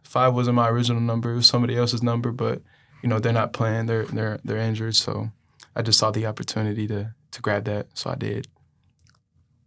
five 0.03 0.33
wasn't 0.33 0.55
my 0.55 0.69
original 0.69 1.01
number. 1.01 1.33
It 1.33 1.35
was 1.35 1.47
somebody 1.47 1.77
else's 1.77 2.03
number, 2.03 2.31
but 2.31 2.61
you 3.03 3.09
know 3.09 3.19
they're 3.19 3.33
not 3.33 3.53
playing. 3.53 3.87
They're 3.87 4.05
they're 4.05 4.39
they're 4.43 4.57
injured. 4.57 4.95
So 4.95 5.31
I 5.75 5.81
just 5.81 5.99
saw 5.99 6.11
the 6.11 6.25
opportunity 6.25 6.87
to 6.87 7.13
to 7.31 7.41
grab 7.41 7.65
that. 7.65 7.87
So 7.93 8.09
I 8.09 8.15
did. 8.15 8.47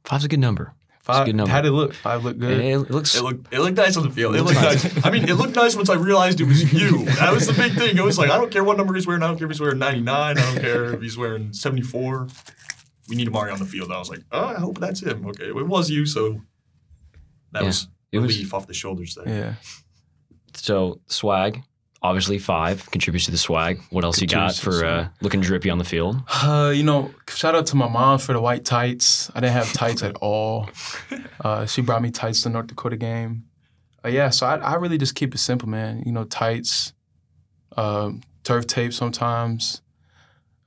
Five's 0.05 0.25
a 0.25 0.29
good 0.29 0.41
number. 0.41 0.75
Five. 1.13 1.27
good 1.27 1.37
number. 1.37 1.51
How'd 1.53 1.67
it 1.67 1.71
look? 1.73 1.95
Five 1.95 2.25
looked 2.25 2.39
good. 2.39 2.59
It, 2.59 2.65
it 2.65 2.79
looks. 2.91 3.15
It 3.15 3.23
looked 3.23 3.53
it 3.53 3.61
looked 3.61 3.77
nice 3.77 3.97
on 3.97 4.03
the 4.05 4.11
field. 4.11 4.35
It 4.35 4.39
It 4.39 4.43
looked 4.43 4.61
looked 4.61 4.85
nice. 4.97 5.05
I 5.07 5.11
mean, 5.11 5.29
it 5.29 5.35
looked 5.35 5.55
nice 5.57 5.77
once 5.77 5.89
I 5.91 5.95
realized 5.95 6.41
it 6.41 6.45
was 6.45 6.73
you. 6.73 7.05
That 7.05 7.33
was 7.33 7.47
the 7.47 7.53
big 7.53 7.73
thing. 7.75 7.97
It 7.97 8.05
was 8.05 8.19
like 8.19 8.31
I 8.31 8.37
don't 8.39 8.51
care 8.51 8.65
what 8.65 8.77
number 8.77 8.95
he's 8.95 9.07
wearing. 9.07 9.23
I 9.23 9.27
don't 9.29 9.37
care 9.39 9.47
if 9.47 9.51
he's 9.53 9.61
wearing 9.61 9.79
99. 9.79 10.39
I 10.39 10.41
don't 10.41 10.61
care 10.61 10.95
if 10.95 11.01
he's 11.03 11.17
wearing 11.19 11.53
74. 11.53 12.29
we 13.09 13.17
need 13.17 13.29
Amauri 13.29 13.53
on 13.53 13.59
the 13.59 13.65
field. 13.65 13.91
I 13.91 13.99
was 13.99 14.09
like, 14.09 14.21
oh, 14.33 14.45
I 14.47 14.55
hope 14.61 14.79
that's 14.79 15.03
him. 15.03 15.27
Okay, 15.27 15.49
it 15.49 15.67
was 15.67 15.91
you, 15.91 16.07
so 16.07 16.41
that 17.53 17.63
Yeah, 17.63 17.67
was 17.67 17.89
it 18.13 18.19
was- 18.19 18.35
relief 18.37 18.55
off 18.55 18.67
the 18.67 18.75
shoulders 18.75 19.15
there. 19.17 19.29
Yeah. 19.29 19.55
So 20.55 21.01
swag, 21.07 21.63
obviously 22.03 22.39
five 22.39 22.91
contributes 22.91 23.27
to 23.27 23.31
the 23.31 23.39
swag. 23.39 23.81
What 23.91 24.05
else 24.05 24.21
you 24.21 24.27
got 24.27 24.55
Contributes 24.55 24.61
to 24.61 24.71
the 24.71 24.79
for 24.79 24.85
uh, 24.87 25.09
looking 25.21 25.41
drippy 25.41 25.71
on 25.71 25.79
the 25.79 25.85
field? 25.85 26.23
Uh, 26.43 26.73
you 26.75 26.83
know, 26.83 27.11
shout 27.29 27.55
out 27.55 27.67
to 27.67 27.77
my 27.77 27.89
mom 27.89 28.19
for 28.19 28.33
the 28.33 28.41
white 28.41 28.65
tights. 28.65 29.31
I 29.35 29.41
didn't 29.41 29.53
have 29.53 29.73
tights 29.73 30.03
at 30.03 30.17
all. 30.17 30.69
Uh, 31.43 31.65
she 31.65 31.81
brought 31.81 32.03
me 32.03 32.11
tights 32.11 32.43
to 32.43 32.51
the 32.51 32.53
North 32.53 32.67
Dakota 32.67 32.99
game. 32.99 33.45
Uh, 34.05 34.09
yeah, 34.09 34.29
so 34.29 34.47
I, 34.47 34.57
I 34.57 34.75
really 34.75 34.99
just 34.99 35.15
keep 35.15 35.35
it 35.35 35.39
simple, 35.39 35.71
man. 35.71 36.03
You 36.05 36.13
know, 36.13 36.25
tights, 36.25 36.93
uh, 37.79 38.11
turf 38.45 38.67
tape 38.67 38.93
sometimes, 38.93 39.81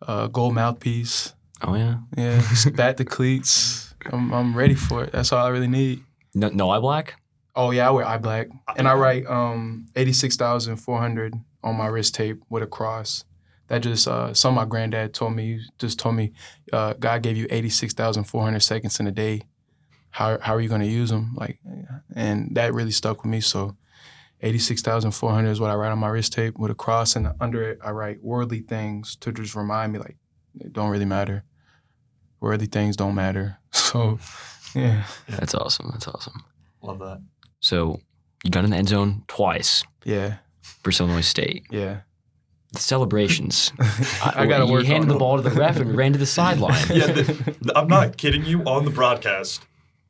uh, 0.01 0.27
gold 0.27 0.55
mouthpiece. 0.55 1.35
Oh 1.61 1.75
yeah, 1.75 1.97
Yeah, 2.17 2.41
bat 2.73 2.97
the 2.97 3.05
cleats. 3.05 3.93
I'm, 4.11 4.33
I'm 4.33 4.57
ready 4.57 4.73
for 4.73 5.03
it. 5.03 5.11
That's 5.11 5.31
all 5.31 5.45
I 5.45 5.49
really 5.49 5.67
need. 5.67 6.03
no, 6.33 6.49
no 6.49 6.71
eye 6.71 6.79
black. 6.79 7.21
Oh 7.55 7.71
yeah, 7.71 7.87
I 7.87 7.91
wear 7.91 8.05
eye 8.05 8.17
black, 8.17 8.47
and 8.75 8.87
I 8.87 8.93
write 8.95 9.25
um 9.27 9.87
eighty 9.95 10.13
six 10.13 10.35
thousand 10.35 10.77
four 10.77 10.99
hundred 10.99 11.35
on 11.63 11.75
my 11.75 11.87
wrist 11.87 12.15
tape 12.15 12.41
with 12.49 12.63
a 12.63 12.67
cross. 12.67 13.25
That 13.67 13.79
just 13.79 14.07
uh, 14.07 14.33
some 14.33 14.57
of 14.57 14.63
my 14.63 14.69
granddad 14.69 15.13
told 15.13 15.35
me. 15.35 15.61
Just 15.79 15.99
told 15.99 16.15
me, 16.15 16.33
uh, 16.71 16.93
God 16.93 17.21
gave 17.21 17.37
you 17.37 17.47
eighty 17.49 17.69
six 17.69 17.93
thousand 17.93 18.25
four 18.25 18.43
hundred 18.43 18.61
seconds 18.61 18.99
in 18.99 19.07
a 19.07 19.11
day. 19.11 19.43
How 20.11 20.37
how 20.39 20.55
are 20.55 20.61
you 20.61 20.69
going 20.69 20.81
to 20.81 20.87
use 20.87 21.09
them? 21.09 21.33
Like, 21.35 21.59
and 22.15 22.55
that 22.55 22.73
really 22.73 22.91
stuck 22.91 23.23
with 23.23 23.31
me. 23.31 23.39
So, 23.39 23.77
eighty 24.41 24.59
six 24.59 24.81
thousand 24.81 25.11
four 25.11 25.31
hundred 25.31 25.51
is 25.51 25.59
what 25.59 25.71
I 25.71 25.75
write 25.75 25.91
on 25.91 25.99
my 25.99 26.09
wrist 26.09 26.33
tape 26.33 26.57
with 26.57 26.71
a 26.71 26.75
cross, 26.75 27.15
and 27.15 27.33
under 27.39 27.63
it 27.63 27.79
I 27.83 27.91
write 27.91 28.23
worldly 28.23 28.61
things 28.61 29.15
to 29.17 29.31
just 29.31 29.55
remind 29.55 29.93
me 29.93 29.99
like 29.99 30.17
it 30.59 30.73
don't 30.73 30.89
really 30.89 31.05
matter. 31.05 31.43
Worldly 32.41 32.67
things 32.67 32.95
don't 32.95 33.15
matter. 33.15 33.57
So, 33.73 34.17
yeah, 34.73 35.03
That's 35.29 35.53
awesome. 35.53 35.89
That's 35.91 36.07
awesome. 36.07 36.43
Love 36.81 36.97
that. 36.99 37.21
So 37.63 38.01
you 38.43 38.51
got 38.51 38.65
in 38.65 38.71
the 38.71 38.77
end 38.77 38.89
zone 38.89 39.23
twice 39.27 39.85
yeah, 40.03 40.35
versus 40.83 40.99
Illinois 40.99 41.21
State. 41.21 41.65
yeah. 41.71 42.01
The 42.73 42.79
celebrations. 42.79 43.71
I, 43.79 44.33
I 44.35 44.45
gotta 44.47 44.65
you 44.65 44.71
work 44.71 44.85
handed 44.85 45.03
on 45.03 45.07
the 45.09 45.15
it. 45.15 45.19
ball 45.19 45.37
to 45.37 45.43
the 45.43 45.51
ref 45.51 45.77
and 45.77 45.95
ran 45.95 46.11
to 46.13 46.17
the 46.19 46.25
sideline. 46.39 46.83
Yeah, 46.89 47.05
the, 47.05 47.71
I'm 47.75 47.87
not 47.87 48.17
kidding 48.23 48.43
you. 48.45 48.63
On 48.63 48.83
the 48.83 48.89
broadcast, 48.89 49.61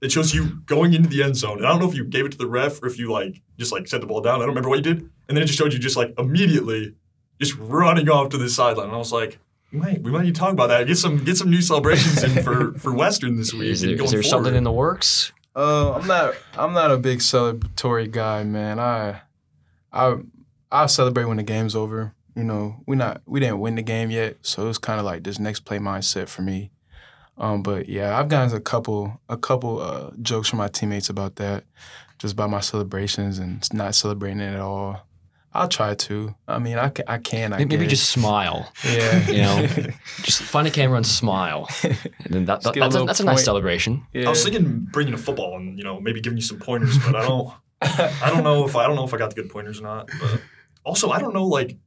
it 0.02 0.14
shows 0.14 0.34
you 0.34 0.62
going 0.66 0.94
into 0.94 1.10
the 1.10 1.22
end 1.24 1.36
zone, 1.36 1.58
and 1.58 1.68
I 1.68 1.72
don't 1.72 1.82
know 1.82 1.90
if 1.90 1.94
you 1.96 2.06
gave 2.06 2.26
it 2.26 2.32
to 2.32 2.38
the 2.38 2.48
ref 2.48 2.82
or 2.82 2.88
if 2.88 2.98
you 2.98 3.12
like 3.12 3.42
just 3.60 3.74
like 3.74 3.88
set 3.90 4.00
the 4.00 4.08
ball 4.08 4.22
down. 4.22 4.36
I 4.36 4.40
don't 4.40 4.50
remember 4.50 4.70
what 4.70 4.78
you 4.78 4.82
did, 4.82 5.00
and 5.28 5.36
then 5.36 5.44
it 5.44 5.48
just 5.48 5.60
showed 5.60 5.74
you 5.74 5.80
just 5.80 5.98
like 5.98 6.14
immediately 6.18 6.96
just 7.42 7.54
running 7.58 8.10
off 8.10 8.30
to 8.30 8.38
the 8.38 8.50
sideline. 8.50 8.88
And 8.88 8.96
I 8.96 8.98
was 8.98 9.12
like, 9.12 9.40
we 9.74 9.80
might 9.80 10.02
we 10.02 10.10
might 10.12 10.24
need 10.24 10.34
to 10.34 10.40
talk 10.40 10.54
about 10.54 10.68
that. 10.68 10.88
Get 10.88 10.98
some 10.98 11.22
get 11.22 11.36
some 11.36 11.50
new 11.50 11.62
celebrations 11.62 12.24
in 12.24 12.42
for 12.44 12.74
for 12.80 12.94
Western 12.94 13.36
this 13.36 13.54
week. 13.54 13.72
Is 13.72 13.84
and 13.84 13.90
there, 13.90 13.98
going 13.98 14.06
is 14.06 14.12
there 14.12 14.24
something 14.24 14.46
forward. 14.52 14.58
in 14.58 14.64
the 14.64 14.72
works? 14.72 15.34
Uh, 15.56 15.94
I'm 15.94 16.08
not. 16.08 16.34
I'm 16.58 16.74
not 16.74 16.92
a 16.92 16.98
big 16.98 17.20
celebratory 17.20 18.10
guy, 18.10 18.44
man. 18.44 18.80
I, 18.80 19.22
I, 19.92 20.18
I 20.72 20.86
celebrate 20.88 21.26
when 21.26 21.38
the 21.38 21.44
game's 21.44 21.76
over. 21.76 22.14
You 22.36 22.44
know, 22.44 22.78
we 22.88 22.96
not 22.96 23.22
we 23.26 23.40
didn't 23.40 23.60
win 23.60 23.76
the 23.76 23.84
game 23.84 24.10
yet, 24.10 24.38
so 24.42 24.68
it's 24.68 24.80
kind 24.80 25.00
of 25.00 25.06
like 25.06 25.24
this 25.24 25.38
next 25.38 25.62
play 25.62 25.78
mindset 25.78 26.28
for 26.30 26.42
me. 26.42 26.72
Um, 27.38 27.62
but 27.62 27.88
yeah, 27.88 28.18
I've 28.18 28.30
gotten 28.30 28.56
a 28.56 28.60
couple 28.60 29.22
a 29.30 29.38
couple 29.38 29.80
uh, 29.80 30.12
jokes 30.22 30.50
from 30.50 30.58
my 30.58 30.68
teammates 30.68 31.10
about 31.10 31.36
that, 31.36 31.66
just 32.18 32.34
about 32.34 32.50
my 32.50 32.60
celebrations 32.60 33.38
and 33.38 33.72
not 33.74 33.94
celebrating 33.94 34.40
it 34.40 34.54
at 34.54 34.60
all. 34.60 35.08
I'll 35.54 35.68
try 35.68 35.94
to. 35.96 36.34
I 36.48 36.58
mean, 36.60 36.78
I 36.78 36.90
can. 36.90 37.06
I 37.08 37.18
can. 37.20 37.54
I 37.54 37.58
Maybe 37.60 37.78
get 37.78 37.90
just 37.90 38.10
smile. 38.10 38.72
yeah. 38.84 39.30
you 39.30 39.42
know, 39.42 39.68
Just 40.24 40.42
find 40.42 40.68
a 40.68 40.72
camera 40.72 40.98
and 40.98 41.06
smile. 41.06 41.68
And 41.84 41.98
then 42.30 42.46
that, 42.46 42.62
that- 42.64 42.74
get 42.74 42.82
a 42.82 42.90
that's, 42.90 42.96
a, 42.96 43.06
that's 43.06 43.20
a 43.20 43.26
nice 43.26 43.44
celebration. 43.46 44.06
yeah. 44.14 44.26
I 44.26 44.30
was 44.30 44.44
thinking 44.44 44.88
bringing 44.92 45.14
a 45.14 45.18
football 45.18 45.56
and 45.58 45.78
you 45.78 45.84
know 45.84 46.00
maybe 46.02 46.22
giving 46.22 46.38
you 46.38 46.44
some 46.44 46.60
pointers, 46.60 46.98
but 46.98 47.16
I 47.16 47.22
don't. 47.28 47.52
I 47.82 48.30
don't 48.30 48.44
know 48.44 48.66
if 48.66 48.76
I 48.76 48.88
don't 48.88 48.96
know 48.96 49.04
if 49.06 49.14
I 49.14 49.18
got 49.18 49.30
the 49.36 49.42
good 49.42 49.52
pointers 49.52 49.80
or 49.80 49.84
not. 49.84 50.10
But 50.20 50.42
also, 50.84 51.10
I 51.12 51.20
don't 51.20 51.34
know 51.34 51.46
like 51.46 51.78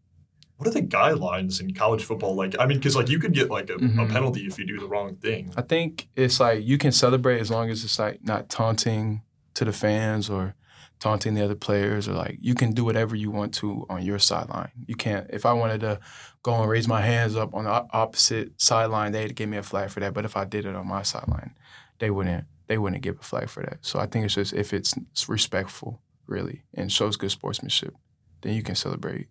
what 0.59 0.69
are 0.69 0.71
the 0.73 0.83
guidelines 0.83 1.61
in 1.61 1.75
college 1.75 2.03
football? 2.05 2.35
Like, 2.35 2.55
I 2.59 2.65
mean, 2.67 2.79
because 2.79 2.97
like 2.97 3.09
you 3.11 3.19
could 3.19 3.35
get 3.35 3.51
like 3.51 3.69
a, 3.69 3.75
a 3.75 3.79
Mhm. 3.79 4.11
penalty 4.11 4.47
if 4.47 4.59
you 4.59 4.67
do 4.67 4.79
the 4.79 4.87
wrong 4.89 5.17
thing. 5.17 5.53
I 5.57 5.61
think 5.63 6.09
it's 6.17 6.39
like 6.41 6.65
you 6.65 6.79
can 6.79 6.93
celebrate 6.93 7.41
as 7.41 7.51
long 7.51 7.69
as 7.71 7.85
it's 7.85 7.99
like 7.99 8.21
not 8.25 8.49
taunting 8.49 9.23
to 9.55 9.65
the 9.67 9.73
fans 9.73 10.31
or 10.31 10.55
taunting 10.99 11.35
the 11.35 11.45
other 11.45 11.55
players 11.55 12.09
or 12.09 12.15
like 12.15 12.39
you 12.41 12.55
can 12.55 12.73
do 12.73 12.85
whatever 12.85 13.15
you 13.15 13.31
want 13.31 13.53
to 13.55 13.87
on 13.91 14.03
your 14.03 14.19
sideline. 14.19 14.71
You 14.87 14.95
can't 14.95 15.27
if 15.31 15.45
I 15.45 15.53
wanted 15.53 15.81
to 15.81 16.01
go 16.43 16.55
and 16.55 16.71
raise 16.71 16.89
my 16.89 17.03
hands 17.03 17.37
up 17.37 17.55
on 17.55 17.65
the 17.65 17.71
opposite 17.71 18.61
sideline, 18.61 19.13
they'd 19.13 19.37
give 19.37 19.49
me 19.49 19.57
a 19.57 19.63
flag 19.63 19.91
for 19.91 20.01
that. 20.01 20.15
But 20.15 20.25
if 20.25 20.37
I 20.37 20.45
did 20.45 20.65
it 20.65 20.75
on 20.75 20.87
my 20.87 21.03
sideline, 21.03 21.55
they 21.99 22.11
wouldn't 22.11 22.47
they 22.67 22.79
wouldn't 22.79 23.03
give 23.03 23.19
a 23.21 23.23
flag 23.23 23.49
for 23.49 23.63
that. 23.63 23.79
So 23.83 23.99
I 23.99 24.07
think 24.07 24.25
it's 24.25 24.35
just 24.35 24.53
if 24.53 24.73
it's, 24.73 24.95
it's 25.13 25.29
respectful, 25.29 26.03
really, 26.27 26.65
and 26.75 26.91
shows 26.91 27.17
good 27.17 27.31
sportsmanship, 27.31 27.95
then 28.43 28.55
you 28.55 28.63
can 28.63 28.75
celebrate. 28.75 29.29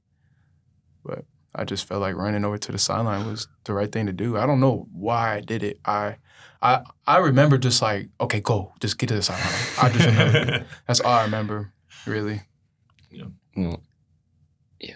But 1.03 1.25
I 1.53 1.65
just 1.65 1.87
felt 1.87 2.01
like 2.01 2.15
running 2.15 2.45
over 2.45 2.57
to 2.57 2.71
the 2.71 2.77
sideline 2.77 3.27
was 3.27 3.47
the 3.65 3.73
right 3.73 3.91
thing 3.91 4.05
to 4.05 4.13
do. 4.13 4.37
I 4.37 4.45
don't 4.45 4.59
know 4.59 4.87
why 4.91 5.35
I 5.35 5.41
did 5.41 5.63
it. 5.63 5.79
I 5.85 6.17
I 6.65 6.81
I 7.05 7.17
remember 7.19 7.57
just 7.57 7.81
like, 7.81 8.09
okay, 8.19 8.39
go, 8.41 8.73
just 8.79 8.97
get 8.97 9.07
to 9.09 9.15
the 9.15 9.21
sideline. 9.21 9.53
I 9.81 9.89
just 9.95 10.05
remember. 10.07 10.65
That's 10.87 10.99
all 11.01 11.13
I 11.13 11.23
remember, 11.23 11.71
really. 12.07 12.41
Well, 13.57 13.81
yeah, 14.79 14.95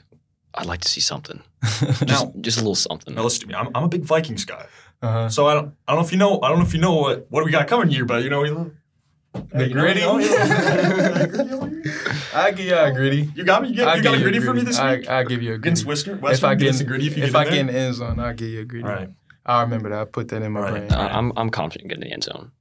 I'd 0.56 0.66
like 0.66 0.82
to 0.82 0.90
see 0.90 1.02
something. 1.02 1.42
Just, 1.64 2.08
Now- 2.08 2.34
just 2.42 2.58
a 2.58 2.62
little 2.62 2.76
something. 2.76 3.14
Now 3.16 3.24
listen 3.24 3.42
to 3.42 3.48
me. 3.48 3.54
I'm, 3.54 3.70
I'm 3.76 3.84
a 3.84 3.88
big 3.90 4.04
Vikings 4.04 4.46
guy, 4.46 4.66
Uh-huh. 5.02 5.30
so 5.30 5.48
I 5.48 5.54
don't 5.54 5.74
I 5.88 5.92
don't 5.94 6.02
know 6.02 6.06
if 6.06 6.12
you 6.12 6.18
know 6.18 6.40
I 6.42 6.50
don't 6.50 6.60
know 6.60 6.66
if 6.66 6.74
you 6.74 6.82
know 6.82 6.96
what 6.96 7.28
what 7.30 7.46
we 7.46 7.52
got 7.52 7.68
coming 7.68 7.90
here, 7.90 8.06
but 8.06 8.24
you 8.24 8.30
know 8.30 8.44
you 8.44 8.74
The 9.56 9.68
you 9.68 9.76
know, 9.76 9.82
Griddy? 9.82 10.00
you 10.02 10.06
know, 10.08 11.72
I 12.34 12.52
give 12.52 12.66
you 12.66 12.76
a 12.76 12.92
Griddy. 12.92 13.30
You 13.36 13.44
got 13.44 13.62
me. 13.62 13.70
You, 13.70 13.76
get, 13.76 13.98
you 13.98 14.04
got 14.04 14.14
a 14.16 14.18
give 14.18 14.22
Griddy 14.24 14.38
a 14.40 14.42
for 14.42 14.54
me 14.54 14.62
this 14.64 14.80
I, 14.80 14.96
week 14.98 15.10
I 15.10 15.24
give 15.24 15.42
you 15.44 15.54
a 15.54 15.58
Griddy. 15.58 15.70
against 15.70 15.86
Worcester. 15.86 16.20
if 16.24 16.44
I 16.44 16.56
get 16.56 16.70
us 16.70 16.80
a 16.82 16.84
Griddy 16.84 17.08
if 17.08 17.18
if 17.18 17.32
get 17.32 17.36
I 17.36 17.44
get 17.46 17.54
in 17.60 17.68
the 17.68 17.74
end 17.76 17.96
zone, 17.96 18.20
I'll 18.20 18.34
give 18.34 18.50
you 18.50 18.62
a 18.62 18.66
Griddy. 18.66 18.86
All 18.88 18.92
right. 18.92 19.10
I 19.46 19.62
remember 19.62 19.90
that. 19.90 20.00
I 20.00 20.06
put 20.06 20.28
that 20.30 20.42
in 20.42 20.52
my 20.52 20.60
Right. 20.62 20.72
brain. 20.88 20.92
Uh, 20.92 21.10
I'm 21.12 21.32
I'm 21.38 21.50
confident 21.50 21.90
getting 21.90 22.04
in 22.04 22.10
the 22.10 22.14
end 22.14 22.24
zone. 22.24 22.52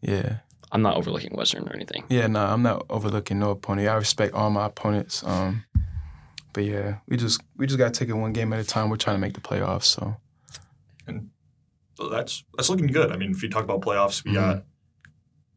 Yeah. 0.00 0.38
I'm 0.72 0.82
not 0.82 0.96
overlooking 0.96 1.34
Western 1.34 1.68
or 1.68 1.72
anything. 1.74 2.04
Yeah, 2.08 2.26
no, 2.26 2.44
I'm 2.44 2.62
not 2.62 2.84
overlooking 2.90 3.38
no 3.38 3.50
opponent. 3.50 3.88
I 3.88 3.94
respect 3.94 4.34
all 4.34 4.50
my 4.50 4.66
opponents. 4.66 5.22
Um, 5.24 5.64
but 6.52 6.64
yeah, 6.64 6.96
we 7.08 7.16
just 7.16 7.40
we 7.56 7.66
just 7.66 7.78
gotta 7.78 7.92
take 7.92 8.08
it 8.08 8.14
one 8.14 8.32
game 8.32 8.52
at 8.52 8.60
a 8.60 8.64
time. 8.64 8.90
We're 8.90 8.96
trying 8.96 9.16
to 9.16 9.20
make 9.20 9.34
the 9.34 9.40
playoffs, 9.40 9.84
so 9.84 10.16
So 11.94 12.08
that's 12.10 12.44
that's 12.56 12.68
looking 12.68 12.88
good. 12.88 13.10
I 13.10 13.16
mean, 13.16 13.30
if 13.30 13.42
you 13.42 13.48
talk 13.48 13.64
about 13.64 13.80
playoffs, 13.80 14.24
we 14.24 14.32
Mhm. 14.32 14.34
got 14.34 14.64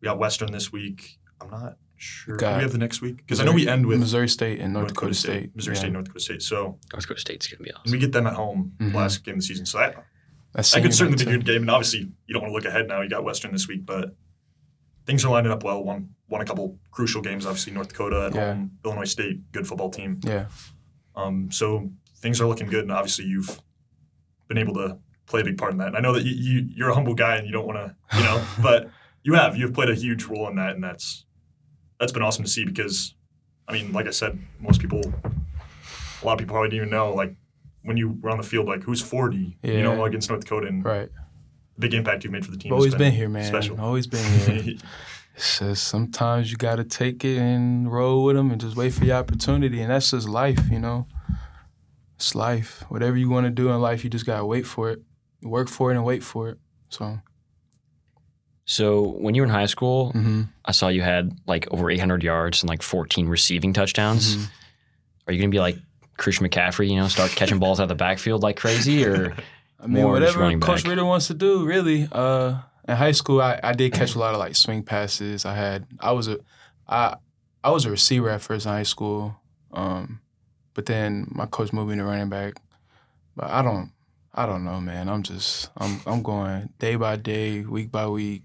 we 0.02 0.06
got 0.06 0.18
Western 0.20 0.52
this 0.54 0.72
week. 0.72 1.20
I'm 1.42 1.50
not 1.50 1.78
sure. 1.98 2.38
Got 2.38 2.58
we 2.58 2.64
have 2.64 2.72
the 2.72 2.78
next 2.78 3.02
week? 3.02 3.18
Because 3.18 3.42
I 3.42 3.44
know 3.46 3.52
we 3.52 3.68
end 3.68 3.86
with 3.88 4.00
Missouri 4.00 4.30
State 4.30 4.60
and 4.62 4.72
North, 4.74 4.88
Dakota, 4.90 5.14
State. 5.14 5.54
Missouri 5.56 5.76
Yeah. 5.76 5.80
State, 5.82 5.92
North 5.92 6.06
Dakota 6.06 6.20
State. 6.24 6.42
So 6.42 6.78
North 6.94 7.02
Dakota 7.04 7.20
State's 7.20 7.48
gonna 7.48 7.64
be 7.64 7.70
and 7.72 7.80
awesome. 7.80 7.92
we 7.92 7.98
get 7.98 8.14
them 8.14 8.26
at 8.28 8.34
home 8.36 8.74
Mhm. 8.80 8.94
last 8.94 9.24
game 9.26 9.36
of 9.36 9.42
the 9.42 9.46
season. 9.48 9.66
So 9.66 9.80
that 9.80 9.96
That's 9.96 10.08
that 10.54 10.82
could 10.82 10.94
certainly 10.94 11.24
be 11.24 11.30
a 11.30 11.34
good 11.38 11.46
game. 11.46 11.62
And 11.62 11.72
obviously, 11.72 12.12
you 12.26 12.34
don't 12.34 12.42
want 12.44 12.52
to 12.52 12.56
look 12.56 12.66
ahead 12.66 12.88
now. 12.88 13.02
You 13.02 13.10
got 13.10 13.24
Western 13.24 13.52
this 13.52 13.68
week, 13.68 13.86
but 13.86 14.16
things 15.06 15.24
are 15.26 15.32
lining 15.32 15.52
up 15.52 15.64
well. 15.64 15.84
Won 15.84 16.10
won 16.28 16.42
a 16.42 16.46
couple 16.46 16.78
crucial 16.92 17.22
games. 17.22 17.46
Obviously, 17.46 17.74
North 17.74 17.90
Dakota 17.90 18.28
at 18.28 18.36
Yeah. 18.36 18.54
home, 18.54 18.72
Illinois 18.86 19.04
State, 19.06 19.52
good 19.52 19.68
football 19.68 19.90
team. 19.90 20.20
Yeah. 20.24 20.46
Um, 21.16 21.52
so 21.52 21.92
things 22.18 22.40
are 22.42 22.48
looking 22.48 22.68
good, 22.68 22.84
and 22.84 22.92
obviously 22.92 23.26
you've 23.26 23.60
been 24.48 24.58
able 24.58 24.74
to 24.76 24.98
play 25.26 25.42
a 25.42 25.44
big 25.44 25.58
part 25.58 25.72
in 25.72 25.78
that. 25.80 25.88
And 25.90 25.98
I 25.98 26.00
know 26.02 26.14
that 26.14 26.24
you, 26.24 26.34
you 26.34 26.70
you're 26.76 26.90
a 26.90 26.94
humble 26.96 27.14
guy 27.16 27.36
and 27.38 27.46
you 27.46 27.52
don't 27.54 27.68
want 27.68 27.78
to, 27.78 28.18
you 28.18 28.24
know, 28.24 28.44
but 28.62 28.90
you 29.24 29.34
have 29.34 29.56
you've 29.58 29.74
played 29.74 29.90
a 29.90 29.96
huge 29.96 30.24
role 30.26 30.48
in 30.50 30.56
that, 30.56 30.76
and 30.76 30.84
that's 30.84 31.26
that's 32.00 32.12
been 32.12 32.22
awesome 32.24 32.44
to 32.46 32.50
see 32.50 32.64
because, 32.66 33.14
I 33.68 33.74
mean, 33.74 33.92
like 33.92 34.08
I 34.08 34.12
said, 34.12 34.40
most 34.60 34.80
people, 34.82 35.02
a 35.04 36.26
lot 36.26 36.34
of 36.34 36.40
people 36.40 36.54
probably 36.54 36.70
didn't 36.70 36.88
even 36.88 36.90
know 36.90 37.14
like 37.14 37.36
when 37.90 37.98
you 37.98 38.18
were 38.22 38.30
on 38.30 38.38
the 38.38 38.44
field, 38.44 38.68
like 38.68 38.84
who's 38.84 39.02
forty, 39.02 39.58
you 39.64 39.82
know, 39.84 39.96
Yeah. 39.98 40.06
against 40.06 40.30
North 40.30 40.44
Dakota, 40.46 40.68
and 40.68 40.86
Right. 40.86 41.10
the 41.76 41.82
big 41.82 41.94
impact 41.94 42.24
you've 42.24 42.32
made 42.32 42.46
for 42.46 42.52
the 42.52 42.58
team. 42.58 42.72
I've 42.72 42.78
always 42.78 42.96
been, 42.96 43.12
here, 43.12 43.28
man. 43.36 43.44
Special. 43.46 43.80
Always 43.82 44.08
been 44.08 44.24
here. 44.40 44.76
it's 45.36 45.60
just 45.60 45.88
sometimes 45.88 46.52
you 46.52 46.58
got 46.58 46.76
to 46.78 46.84
take 46.86 47.26
it 47.26 47.38
and 47.38 47.92
roll 47.92 48.24
with 48.26 48.36
them 48.38 48.52
and 48.52 48.62
just 48.62 48.76
wait 48.78 48.94
for 48.94 49.04
your 49.06 49.18
opportunity. 49.18 49.82
And 49.82 49.90
that's 49.92 50.12
just 50.12 50.30
life, 50.30 50.70
you 50.72 50.80
know. 50.80 51.08
It's 52.16 52.36
life. 52.36 52.84
Whatever 52.90 53.18
you 53.18 53.30
want 53.30 53.46
to 53.46 53.50
do 53.50 53.70
in 53.70 53.80
life, 53.82 54.04
you 54.04 54.10
just 54.10 54.26
got 54.26 54.38
to 54.40 54.46
wait 54.46 54.66
for 54.68 54.90
it. 54.92 55.02
Work 55.42 55.68
for 55.70 55.92
it 55.92 55.96
and 55.96 56.04
wait 56.06 56.22
for 56.24 56.50
it. 56.50 56.58
So, 56.90 57.20
So 58.66 59.02
when 59.02 59.34
you 59.36 59.42
were 59.42 59.48
in 59.48 59.54
high 59.54 59.66
school, 59.66 60.12
hmm 60.12 60.44
I 60.66 60.72
saw 60.74 60.90
you 60.90 61.02
had 61.02 61.32
like 61.48 61.68
over 61.72 61.90
800 61.90 62.22
yards 62.24 62.62
and 62.62 62.70
like 62.70 62.82
14 62.84 63.28
receiving 63.28 63.74
touchdowns. 63.74 64.36
Mhm. 64.38 64.50
Are 65.28 65.34
you 65.34 65.40
gonna 65.40 65.50
be 65.50 65.60
like 65.60 65.78
Christian 66.20 66.48
McCaffrey? 66.48 66.90
You 66.90 66.98
know, 66.98 67.08
start 67.08 67.32
catching 67.32 67.58
balls 67.58 67.80
out 67.80 67.84
of 67.84 67.90
the 67.90 67.96
backfield 67.96 68.44
like 68.44 68.58
crazy, 68.58 69.06
or 69.06 69.36
I 69.80 69.88
mean, 69.88 70.04
More 70.04 70.12
whatever 70.12 70.40
running 70.40 70.60
Coach 70.60 70.84
back. 70.84 70.92
Ritter 70.92 71.06
wants 71.06 71.28
to 71.28 71.34
do, 71.34 71.66
really. 71.66 72.08
Uh, 72.12 72.60
in 72.88 72.96
high 72.96 73.12
school, 73.12 73.42
I, 73.42 73.60
I 73.64 73.74
did 73.74 73.94
catch 73.94 74.16
a 74.16 74.20
lot 74.20 74.34
of 74.34 74.40
like 74.40 74.56
swing 74.56 74.84
passes. 74.84 75.46
I 75.46 75.56
had 75.56 75.88
I 76.00 76.12
was 76.12 76.28
a 76.28 76.40
I 76.88 77.16
I 77.64 77.72
was 77.72 77.86
a 77.86 77.92
receiver 77.92 78.30
at 78.30 78.42
first 78.42 78.66
in 78.66 78.72
high 78.72 78.84
school, 78.84 79.36
um, 79.72 80.22
but 80.74 80.86
then 80.86 81.28
my 81.32 81.46
coach 81.46 81.74
moved 81.74 81.90
me 81.90 81.98
to 81.98 82.04
running 82.04 82.30
back. 82.30 82.62
But 83.36 83.50
I 83.50 83.62
don't 83.62 83.92
I 84.34 84.46
don't 84.46 84.64
know, 84.64 84.80
man. 84.80 85.10
I'm 85.10 85.24
just 85.24 85.70
I'm 85.78 86.02
I'm 86.06 86.24
going 86.24 86.70
day 86.80 86.96
by 86.96 87.16
day, 87.16 87.62
week 87.62 87.92
by 87.92 88.08
week. 88.08 88.44